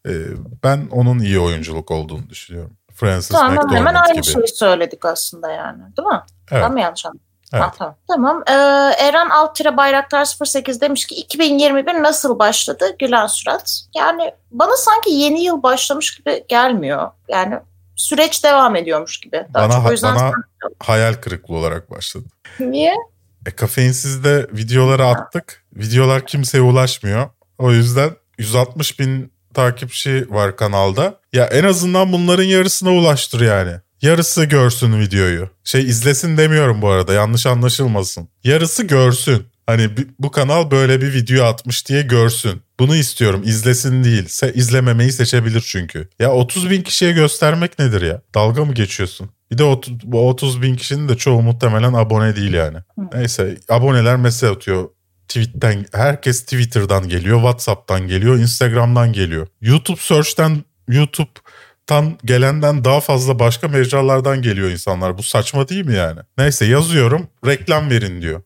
e, 0.08 0.12
ben 0.64 0.88
onun 0.92 1.20
iyi 1.20 1.40
oyunculuk 1.40 1.92
olduğunu 1.92 2.30
düşünüyorum. 2.30 2.78
Francis 2.94 3.30
tamam, 3.30 3.52
McDormand 3.52 3.76
hemen 3.76 3.96
aynı 3.96 4.14
gibi. 4.14 4.26
şeyi 4.26 4.48
söyledik 4.48 5.06
aslında 5.06 5.52
yani. 5.52 5.82
Değil 5.98 6.08
mi? 6.08 6.22
Evet. 6.52 6.64
Ben 6.64 6.74
mi 6.74 6.82
yanlış 6.82 7.06
anladım? 7.06 7.22
Evet. 7.54 7.64
Ha, 7.64 7.72
tamam. 7.78 7.96
Tamam. 8.08 8.44
Ee, 8.48 8.54
Eren 9.04 9.30
Altıra 9.30 9.78
Bayraktar 9.78 10.26
08 10.46 10.82
demiş 10.82 11.06
ki 11.06 11.16
2021 11.16 12.04
nasıl 12.04 12.40
başladı? 12.40 12.86
Gülen 13.00 13.28
surat. 13.28 13.82
Yani 13.96 14.34
bana 14.52 14.78
sanki 14.78 15.12
yeni 15.12 15.44
yıl 15.44 15.64
başlamış 15.64 16.18
gibi 16.18 16.46
gelmiyor. 16.48 17.12
Yani 17.30 17.60
süreç 17.96 18.44
devam 18.44 18.76
ediyormuş 18.76 19.20
gibi. 19.20 19.46
Daha 19.54 19.70
bana, 19.70 19.78
çok. 19.78 19.88
O 19.88 19.92
yüzden 19.92 20.16
bana 20.16 20.32
hayal 20.80 21.14
kırıklığı 21.14 21.56
olarak 21.56 21.92
başladı. 21.92 22.26
Niye? 22.60 22.94
E, 23.46 23.52
kafeinsizde 23.52 24.48
videoları 24.52 25.06
attık. 25.06 25.64
Videolar 25.76 26.26
kimseye 26.26 26.62
ulaşmıyor. 26.62 27.30
O 27.58 27.72
yüzden 27.72 28.12
160 28.38 29.00
bin 29.00 29.34
takipçi 29.54 30.26
var 30.30 30.58
kanalda. 30.58 31.20
Ya 31.34 31.46
en 31.46 31.64
azından 31.64 32.14
bunların 32.14 32.44
yarısına 32.44 32.92
ulaştır 32.92 33.42
yani. 33.42 33.74
Yarısı 34.02 34.46
görsün 34.46 35.00
videoyu. 35.00 35.50
Şey 35.64 35.82
izlesin 35.82 36.38
demiyorum 36.38 36.82
bu 36.82 36.90
arada 36.90 37.14
yanlış 37.14 37.46
anlaşılmasın. 37.46 38.30
Yarısı 38.44 38.84
görsün. 38.84 39.48
Hani 39.68 39.90
bu 40.20 40.32
kanal 40.32 40.72
böyle 40.72 41.02
bir 41.02 41.14
video 41.14 41.46
atmış 41.46 41.88
diye 41.88 42.02
görsün. 42.02 42.62
Bunu 42.80 42.96
istiyorum 42.96 43.42
izlesin 43.46 44.04
değil. 44.04 44.26
Se 44.28 44.54
izlememeyi 44.54 45.12
seçebilir 45.12 45.64
çünkü. 45.68 46.10
Ya 46.20 46.34
30 46.34 46.70
bin 46.70 46.82
kişiye 46.82 47.12
göstermek 47.12 47.80
nedir 47.80 48.02
ya? 48.02 48.22
Dalga 48.36 48.66
mı 48.66 48.74
geçiyorsun? 48.74 49.30
Bir 49.52 49.58
de 49.58 49.64
30, 49.64 49.94
bu 50.04 50.30
30 50.30 50.62
bin 50.62 50.76
kişinin 50.76 51.10
de 51.10 51.18
çoğu 51.18 51.42
muhtemelen 51.42 51.94
abone 51.94 52.36
değil 52.36 52.54
yani. 52.54 52.78
Neyse 53.14 53.58
aboneler 53.70 54.16
mesaj 54.16 54.52
atıyor. 54.52 54.90
Tweet'ten 55.28 55.86
herkes 55.94 56.42
Twitter'dan 56.42 57.10
geliyor, 57.10 57.38
WhatsApp'tan 57.38 58.08
geliyor, 58.08 58.38
Instagram'dan 58.38 59.14
geliyor. 59.14 59.48
YouTube 59.62 60.00
Search'ten 60.00 60.64
YouTube'tan 60.88 62.18
gelenden 62.26 62.86
daha 62.86 63.00
fazla 63.00 63.40
başka 63.40 63.68
mecralardan 63.68 64.42
geliyor 64.42 64.70
insanlar. 64.70 65.18
Bu 65.18 65.24
saçma 65.24 65.68
değil 65.68 65.86
mi 65.86 65.96
yani? 65.96 66.20
Neyse 66.38 66.66
yazıyorum, 66.66 67.28
reklam 67.46 67.90
verin 67.90 68.22
diyor. 68.22 68.42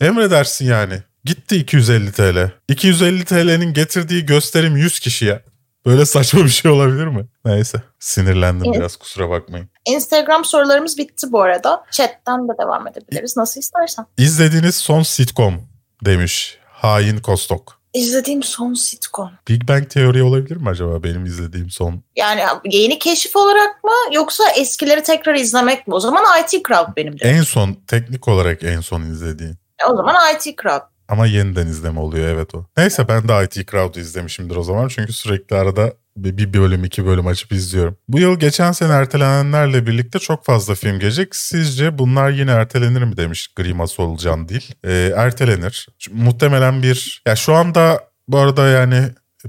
Emredersin 0.00 0.66
yani. 0.66 1.02
Gitti 1.24 1.56
250 1.56 2.12
TL. 2.12 2.50
250 2.68 3.24
TL'nin 3.24 3.72
getirdiği 3.72 4.26
gösterim 4.26 4.76
100 4.76 5.00
kişiye. 5.00 5.42
Böyle 5.86 6.06
saçma 6.06 6.44
bir 6.44 6.48
şey 6.48 6.70
olabilir 6.70 7.06
mi? 7.06 7.26
Neyse 7.44 7.82
sinirlendim 7.98 8.66
evet. 8.66 8.78
biraz 8.78 8.96
kusura 8.96 9.30
bakmayın. 9.30 9.68
Instagram 9.86 10.44
sorularımız 10.44 10.98
bitti 10.98 11.26
bu 11.32 11.42
arada. 11.42 11.84
Chat'ten 11.92 12.48
de 12.48 12.52
devam 12.62 12.88
edebiliriz 12.88 13.36
nasıl 13.36 13.60
istersen. 13.60 14.06
İzlediğiniz 14.18 14.74
son 14.74 15.02
sitcom 15.02 15.68
demiş 16.04 16.58
Hain 16.68 17.18
Kostok. 17.18 17.80
İzlediğim 17.94 18.42
son 18.42 18.74
sitcom. 18.74 19.30
Big 19.48 19.68
Bang 19.68 19.90
Theory 19.90 20.22
olabilir 20.22 20.56
mi 20.56 20.68
acaba 20.68 21.02
benim 21.02 21.24
izlediğim 21.24 21.70
son? 21.70 22.02
Yani 22.16 22.42
yeni 22.64 22.98
keşif 22.98 23.36
olarak 23.36 23.84
mı 23.84 23.92
yoksa 24.12 24.44
eskileri 24.50 25.02
tekrar 25.02 25.34
izlemek 25.34 25.86
mi? 25.86 25.94
O 25.94 26.00
zaman 26.00 26.24
IT 26.40 26.50
Crowd 26.50 26.96
benim 26.96 27.20
de. 27.20 27.28
En 27.28 27.42
son 27.42 27.76
teknik 27.86 28.28
olarak 28.28 28.62
en 28.62 28.80
son 28.80 29.02
izlediğin. 29.02 29.56
O 29.90 29.96
zaman 29.96 30.16
IT 30.34 30.62
Crowd. 30.62 30.82
Ama 31.08 31.26
yeniden 31.26 31.66
izleme 31.66 32.00
oluyor 32.00 32.28
evet 32.28 32.54
o. 32.54 32.66
Neyse 32.76 33.08
ben 33.08 33.28
de 33.28 33.44
IT 33.44 33.70
Crowd'u 33.70 34.00
izlemişimdir 34.00 34.56
o 34.56 34.62
zaman. 34.62 34.88
Çünkü 34.88 35.12
sürekli 35.12 35.56
arada 35.56 35.92
bir 36.16 36.52
bölüm 36.52 36.84
iki 36.84 37.06
bölüm 37.06 37.26
açıp 37.26 37.52
izliyorum. 37.52 37.96
Bu 38.08 38.18
yıl 38.18 38.38
geçen 38.38 38.72
sene 38.72 38.92
ertelenenlerle 38.92 39.86
birlikte 39.86 40.18
çok 40.18 40.44
fazla 40.44 40.74
film 40.74 40.98
gelecek. 40.98 41.36
Sizce 41.36 41.98
bunlar 41.98 42.30
yine 42.30 42.50
ertelenir 42.50 43.02
mi 43.02 43.16
demiş 43.16 43.48
Grima 43.56 43.86
Solucan 43.86 44.48
değil. 44.48 44.74
Ee, 44.84 45.12
ertelenir. 45.16 45.88
Muhtemelen 46.12 46.82
bir... 46.82 47.22
Ya 47.26 47.36
şu 47.36 47.54
anda 47.54 48.00
bu 48.28 48.38
arada 48.38 48.68
yani 48.68 49.02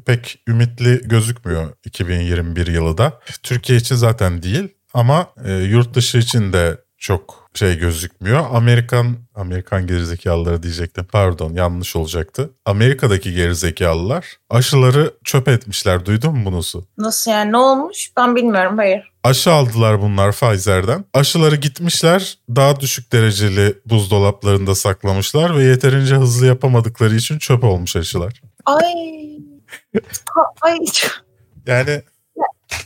pek 0.05 0.43
ümitli 0.47 1.01
gözükmüyor 1.07 1.73
2021 1.85 2.67
yılı 2.67 2.97
da. 2.97 3.19
Türkiye 3.43 3.79
için 3.79 3.95
zaten 3.95 4.43
değil 4.43 4.67
ama 4.93 5.27
e, 5.45 5.53
yurt 5.53 5.93
dışı 5.93 6.17
için 6.17 6.53
de 6.53 6.77
çok 6.97 7.46
şey 7.57 7.77
gözükmüyor. 7.77 8.45
Amerikan 8.53 9.15
Amerikan 9.35 9.87
gerizekalıları 9.87 10.63
diyecektim. 10.63 11.05
Pardon 11.11 11.53
yanlış 11.53 11.95
olacaktı. 11.95 12.49
Amerika'daki 12.65 13.33
gerizekalılar 13.33 14.25
aşıları 14.49 15.13
çöp 15.23 15.47
etmişler. 15.47 16.05
Duydun 16.05 16.35
mu 16.35 16.45
bunu 16.45 16.63
Su? 16.63 16.85
Nasıl 16.97 17.31
yani 17.31 17.51
ne 17.51 17.57
olmuş? 17.57 18.11
Ben 18.17 18.35
bilmiyorum 18.35 18.77
hayır. 18.77 19.11
Aşı 19.23 19.51
aldılar 19.51 20.01
bunlar 20.01 20.31
Pfizer'den. 20.31 21.05
Aşıları 21.13 21.55
gitmişler 21.55 22.37
daha 22.55 22.79
düşük 22.79 23.11
dereceli 23.11 23.75
buzdolaplarında 23.85 24.75
saklamışlar 24.75 25.57
ve 25.57 25.63
yeterince 25.63 26.15
hızlı 26.15 26.45
yapamadıkları 26.45 27.15
için 27.15 27.39
çöp 27.39 27.63
olmuş 27.63 27.95
aşılar. 27.95 28.41
Ay. 28.65 28.93
Ay. 30.61 30.77
Yani 31.67 32.01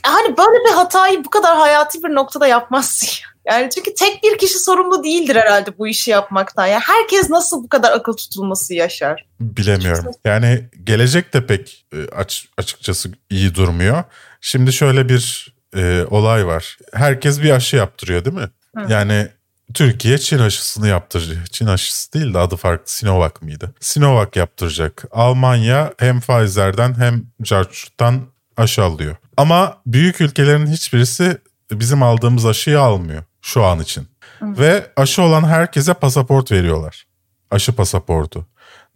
hani 0.02 0.36
böyle 0.36 0.64
bir 0.64 0.74
hatayı 0.74 1.24
bu 1.24 1.30
kadar 1.30 1.56
hayati 1.56 2.02
bir 2.02 2.14
noktada 2.14 2.46
yapmazsın 2.46 3.31
Yani 3.48 3.70
çünkü 3.74 3.94
tek 3.94 4.22
bir 4.22 4.38
kişi 4.38 4.58
sorumlu 4.58 5.04
değildir 5.04 5.36
herhalde 5.36 5.78
bu 5.78 5.88
işi 5.88 6.10
yapmaktan. 6.10 6.66
Yani 6.66 6.82
herkes 6.86 7.30
nasıl 7.30 7.64
bu 7.64 7.68
kadar 7.68 7.92
akıl 7.92 8.12
tutulması 8.12 8.74
yaşar? 8.74 9.26
Bilemiyorum. 9.40 10.12
Yani 10.24 10.64
gelecek 10.84 11.34
de 11.34 11.46
pek 11.46 11.86
e, 11.94 12.08
aç, 12.16 12.48
açıkçası 12.58 13.10
iyi 13.30 13.54
durmuyor. 13.54 14.04
Şimdi 14.40 14.72
şöyle 14.72 15.08
bir 15.08 15.54
e, 15.76 16.04
olay 16.10 16.46
var. 16.46 16.78
Herkes 16.92 17.42
bir 17.42 17.50
aşı 17.50 17.76
yaptırıyor 17.76 18.24
değil 18.24 18.36
mi? 18.36 18.48
Hı. 18.76 18.92
Yani 18.92 19.28
Türkiye 19.74 20.18
Çin 20.18 20.38
aşısını 20.38 20.88
yaptıracak. 20.88 21.52
Çin 21.52 21.66
aşısı 21.66 22.12
değil 22.12 22.34
de 22.34 22.38
adı 22.38 22.56
farklı 22.56 22.92
Sinovac 22.92 23.32
mıydı? 23.40 23.74
Sinovac 23.80 24.36
yaptıracak. 24.36 25.04
Almanya 25.10 25.94
hem 25.98 26.20
Pfizer'den 26.20 26.94
hem 26.94 27.22
Jarchut'tan 27.44 28.20
aşı 28.56 28.82
alıyor. 28.82 29.16
Ama 29.36 29.78
büyük 29.86 30.20
ülkelerin 30.20 30.66
hiçbirisi 30.66 31.38
bizim 31.70 32.02
aldığımız 32.02 32.46
aşıyı 32.46 32.80
almıyor 32.80 33.22
şu 33.42 33.64
an 33.64 33.80
için. 33.80 34.08
Hı. 34.38 34.58
Ve 34.58 34.86
aşı 34.96 35.22
olan 35.22 35.44
herkese 35.44 35.94
pasaport 35.94 36.52
veriyorlar. 36.52 37.06
Aşı 37.50 37.72
pasaportu. 37.76 38.46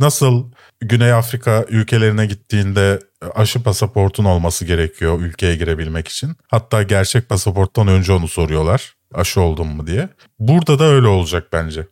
Nasıl 0.00 0.50
Güney 0.80 1.12
Afrika 1.12 1.64
ülkelerine 1.68 2.26
gittiğinde 2.26 3.00
aşı 3.34 3.62
pasaportun 3.62 4.24
olması 4.24 4.64
gerekiyor 4.64 5.20
ülkeye 5.20 5.56
girebilmek 5.56 6.08
için. 6.08 6.36
Hatta 6.48 6.82
gerçek 6.82 7.28
pasaporttan 7.28 7.88
önce 7.88 8.12
onu 8.12 8.28
soruyorlar. 8.28 8.96
Aşı 9.14 9.40
oldun 9.40 9.66
mu 9.66 9.86
diye. 9.86 10.08
Burada 10.38 10.78
da 10.78 10.84
öyle 10.84 11.06
olacak 11.06 11.48
bence. 11.52 11.86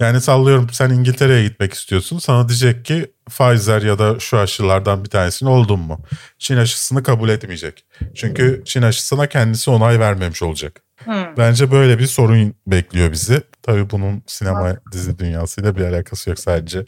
Yani 0.00 0.20
sallıyorum 0.20 0.68
sen 0.72 0.90
İngiltere'ye 0.90 1.44
gitmek 1.44 1.72
istiyorsun. 1.72 2.18
Sana 2.18 2.48
diyecek 2.48 2.84
ki 2.84 3.12
Pfizer 3.26 3.82
ya 3.82 3.98
da 3.98 4.18
şu 4.20 4.38
aşılardan 4.38 5.04
bir 5.04 5.10
tanesini 5.10 5.48
oldun 5.48 5.80
mu? 5.80 6.00
Çin 6.38 6.56
aşısını 6.56 7.02
kabul 7.02 7.28
etmeyecek. 7.28 7.84
Çünkü 8.14 8.62
Çin 8.64 8.82
aşısına 8.82 9.26
kendisi 9.26 9.70
onay 9.70 10.00
vermemiş 10.00 10.42
olacak. 10.42 10.82
Hmm. 11.04 11.36
Bence 11.36 11.70
böyle 11.70 11.98
bir 11.98 12.06
sorun 12.06 12.54
bekliyor 12.66 13.12
bizi. 13.12 13.42
Tabii 13.62 13.90
bunun 13.90 14.22
sinema 14.26 14.76
dizi 14.92 15.18
dünyasıyla 15.18 15.76
bir 15.76 15.84
alakası 15.84 16.30
yok 16.30 16.38
sadece 16.38 16.84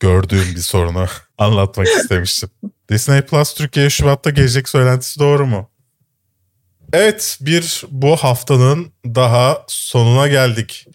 gördüğüm 0.00 0.54
bir 0.54 0.60
sorunu 0.60 1.06
anlatmak 1.38 1.86
istemiştim. 1.86 2.50
Disney 2.90 3.22
Plus 3.22 3.54
Türkiye 3.54 3.90
Şubat'ta 3.90 4.30
gelecek 4.30 4.68
söylentisi 4.68 5.20
doğru 5.20 5.46
mu? 5.46 5.70
Evet 6.92 7.38
bir 7.40 7.84
bu 7.90 8.16
haftanın 8.16 8.92
daha 9.04 9.64
sonuna 9.68 10.28
geldik. 10.28 10.86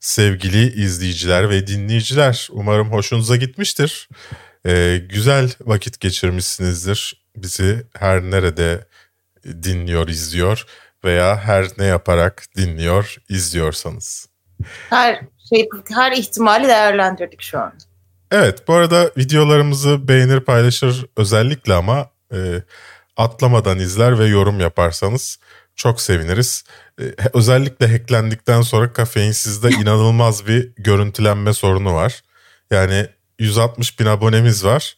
Sevgili 0.00 0.82
izleyiciler 0.82 1.50
ve 1.50 1.66
dinleyiciler 1.66 2.48
umarım 2.50 2.92
hoşunuza 2.92 3.36
gitmiştir. 3.36 4.08
Ee, 4.66 5.02
güzel 5.08 5.50
vakit 5.60 6.00
geçirmişsinizdir. 6.00 7.24
Bizi 7.36 7.86
her 7.98 8.22
nerede 8.22 8.86
dinliyor, 9.44 10.08
izliyor 10.08 10.66
veya 11.04 11.36
her 11.36 11.66
ne 11.78 11.84
yaparak 11.84 12.44
dinliyor, 12.56 13.16
izliyorsanız. 13.28 14.28
Her 14.90 15.20
şey, 15.48 15.68
her 15.94 16.12
ihtimali 16.12 16.68
değerlendirdik 16.68 17.42
şu 17.42 17.58
an. 17.58 17.72
Evet, 18.30 18.68
bu 18.68 18.74
arada 18.74 19.10
videolarımızı 19.16 20.08
beğenir, 20.08 20.40
paylaşır 20.40 21.06
özellikle 21.16 21.74
ama 21.74 22.10
e, 22.32 22.62
atlamadan 23.16 23.78
izler 23.78 24.18
ve 24.18 24.26
yorum 24.26 24.60
yaparsanız 24.60 25.38
çok 25.76 26.00
seviniriz. 26.00 26.64
E, 27.00 27.04
özellikle 27.32 27.92
hacklendikten 27.92 28.62
sonra 28.62 28.92
kafeinsizde 28.92 29.68
inanılmaz 29.80 30.46
bir 30.46 30.72
görüntülenme 30.76 31.52
sorunu 31.52 31.94
var. 31.94 32.22
Yani 32.70 33.06
160 33.38 34.00
bin 34.00 34.06
abonemiz 34.06 34.64
var. 34.64 34.96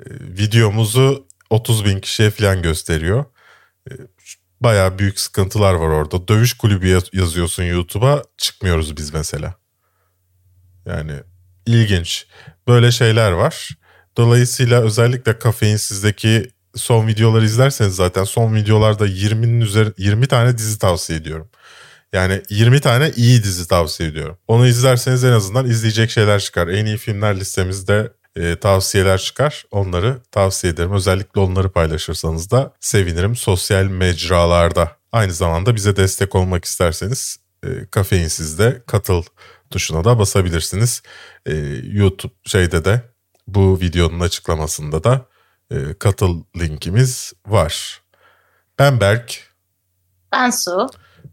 E, 0.00 0.04
videomuzu 0.10 1.26
30 1.50 1.84
bin 1.84 2.00
kişiye 2.00 2.30
falan 2.30 2.62
gösteriyor. 2.62 3.24
Baya 4.64 4.98
büyük 4.98 5.20
sıkıntılar 5.20 5.74
var 5.74 5.88
orada. 5.88 6.28
Dövüş 6.28 6.52
kulübü 6.52 7.00
yazıyorsun 7.12 7.62
YouTube'a 7.62 8.22
çıkmıyoruz 8.38 8.96
biz 8.96 9.14
mesela. 9.14 9.54
Yani 10.86 11.12
ilginç. 11.66 12.26
Böyle 12.68 12.92
şeyler 12.92 13.32
var. 13.32 13.68
Dolayısıyla 14.16 14.82
özellikle 14.82 15.38
kafeinsizdeki 15.38 16.50
son 16.74 17.06
videoları 17.06 17.44
izlerseniz 17.44 17.96
zaten 17.96 18.24
son 18.24 18.54
videolarda 18.54 19.06
20'nin 19.06 19.60
üzeri 19.60 19.92
20 19.98 20.26
tane 20.26 20.58
dizi 20.58 20.78
tavsiye 20.78 21.18
ediyorum. 21.18 21.48
Yani 22.12 22.42
20 22.50 22.80
tane 22.80 23.12
iyi 23.16 23.42
dizi 23.42 23.68
tavsiye 23.68 24.08
ediyorum. 24.08 24.38
Onu 24.48 24.66
izlerseniz 24.66 25.24
en 25.24 25.32
azından 25.32 25.66
izleyecek 25.66 26.10
şeyler 26.10 26.40
çıkar. 26.40 26.68
En 26.68 26.86
iyi 26.86 26.96
filmler 26.96 27.40
listemizde 27.40 28.12
e, 28.36 28.56
tavsiyeler 28.56 29.18
çıkar. 29.18 29.64
Onları 29.70 30.20
tavsiye 30.30 30.72
ederim. 30.72 30.92
Özellikle 30.92 31.40
onları 31.40 31.70
paylaşırsanız 31.70 32.50
da 32.50 32.74
sevinirim 32.80 33.36
sosyal 33.36 33.84
mecralarda. 33.84 34.96
Aynı 35.12 35.32
zamanda 35.32 35.74
bize 35.74 35.96
destek 35.96 36.34
olmak 36.34 36.64
isterseniz 36.64 37.38
e, 37.64 37.86
kafeinsizde 37.90 38.82
katıl 38.86 39.22
tuşuna 39.70 40.04
da 40.04 40.18
basabilirsiniz. 40.18 41.02
E, 41.46 41.54
YouTube 41.84 42.32
şeyde 42.44 42.84
de 42.84 43.02
bu 43.46 43.80
videonun 43.80 44.20
açıklamasında 44.20 45.04
da 45.04 45.26
e, 45.70 45.76
katıl 45.98 46.44
linkimiz 46.56 47.32
var. 47.46 48.02
Ben 48.78 49.00
Berk. 49.00 49.54
Ben 50.32 50.50
Su. 50.50 50.88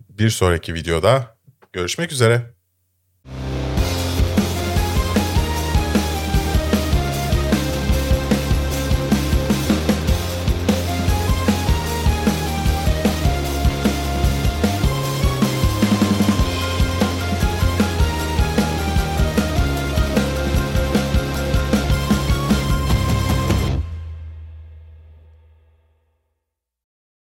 Bir 0.10 0.30
sonraki 0.30 0.74
videoda 0.74 1.36
görüşmek 1.74 2.12
üzere. 2.12 2.51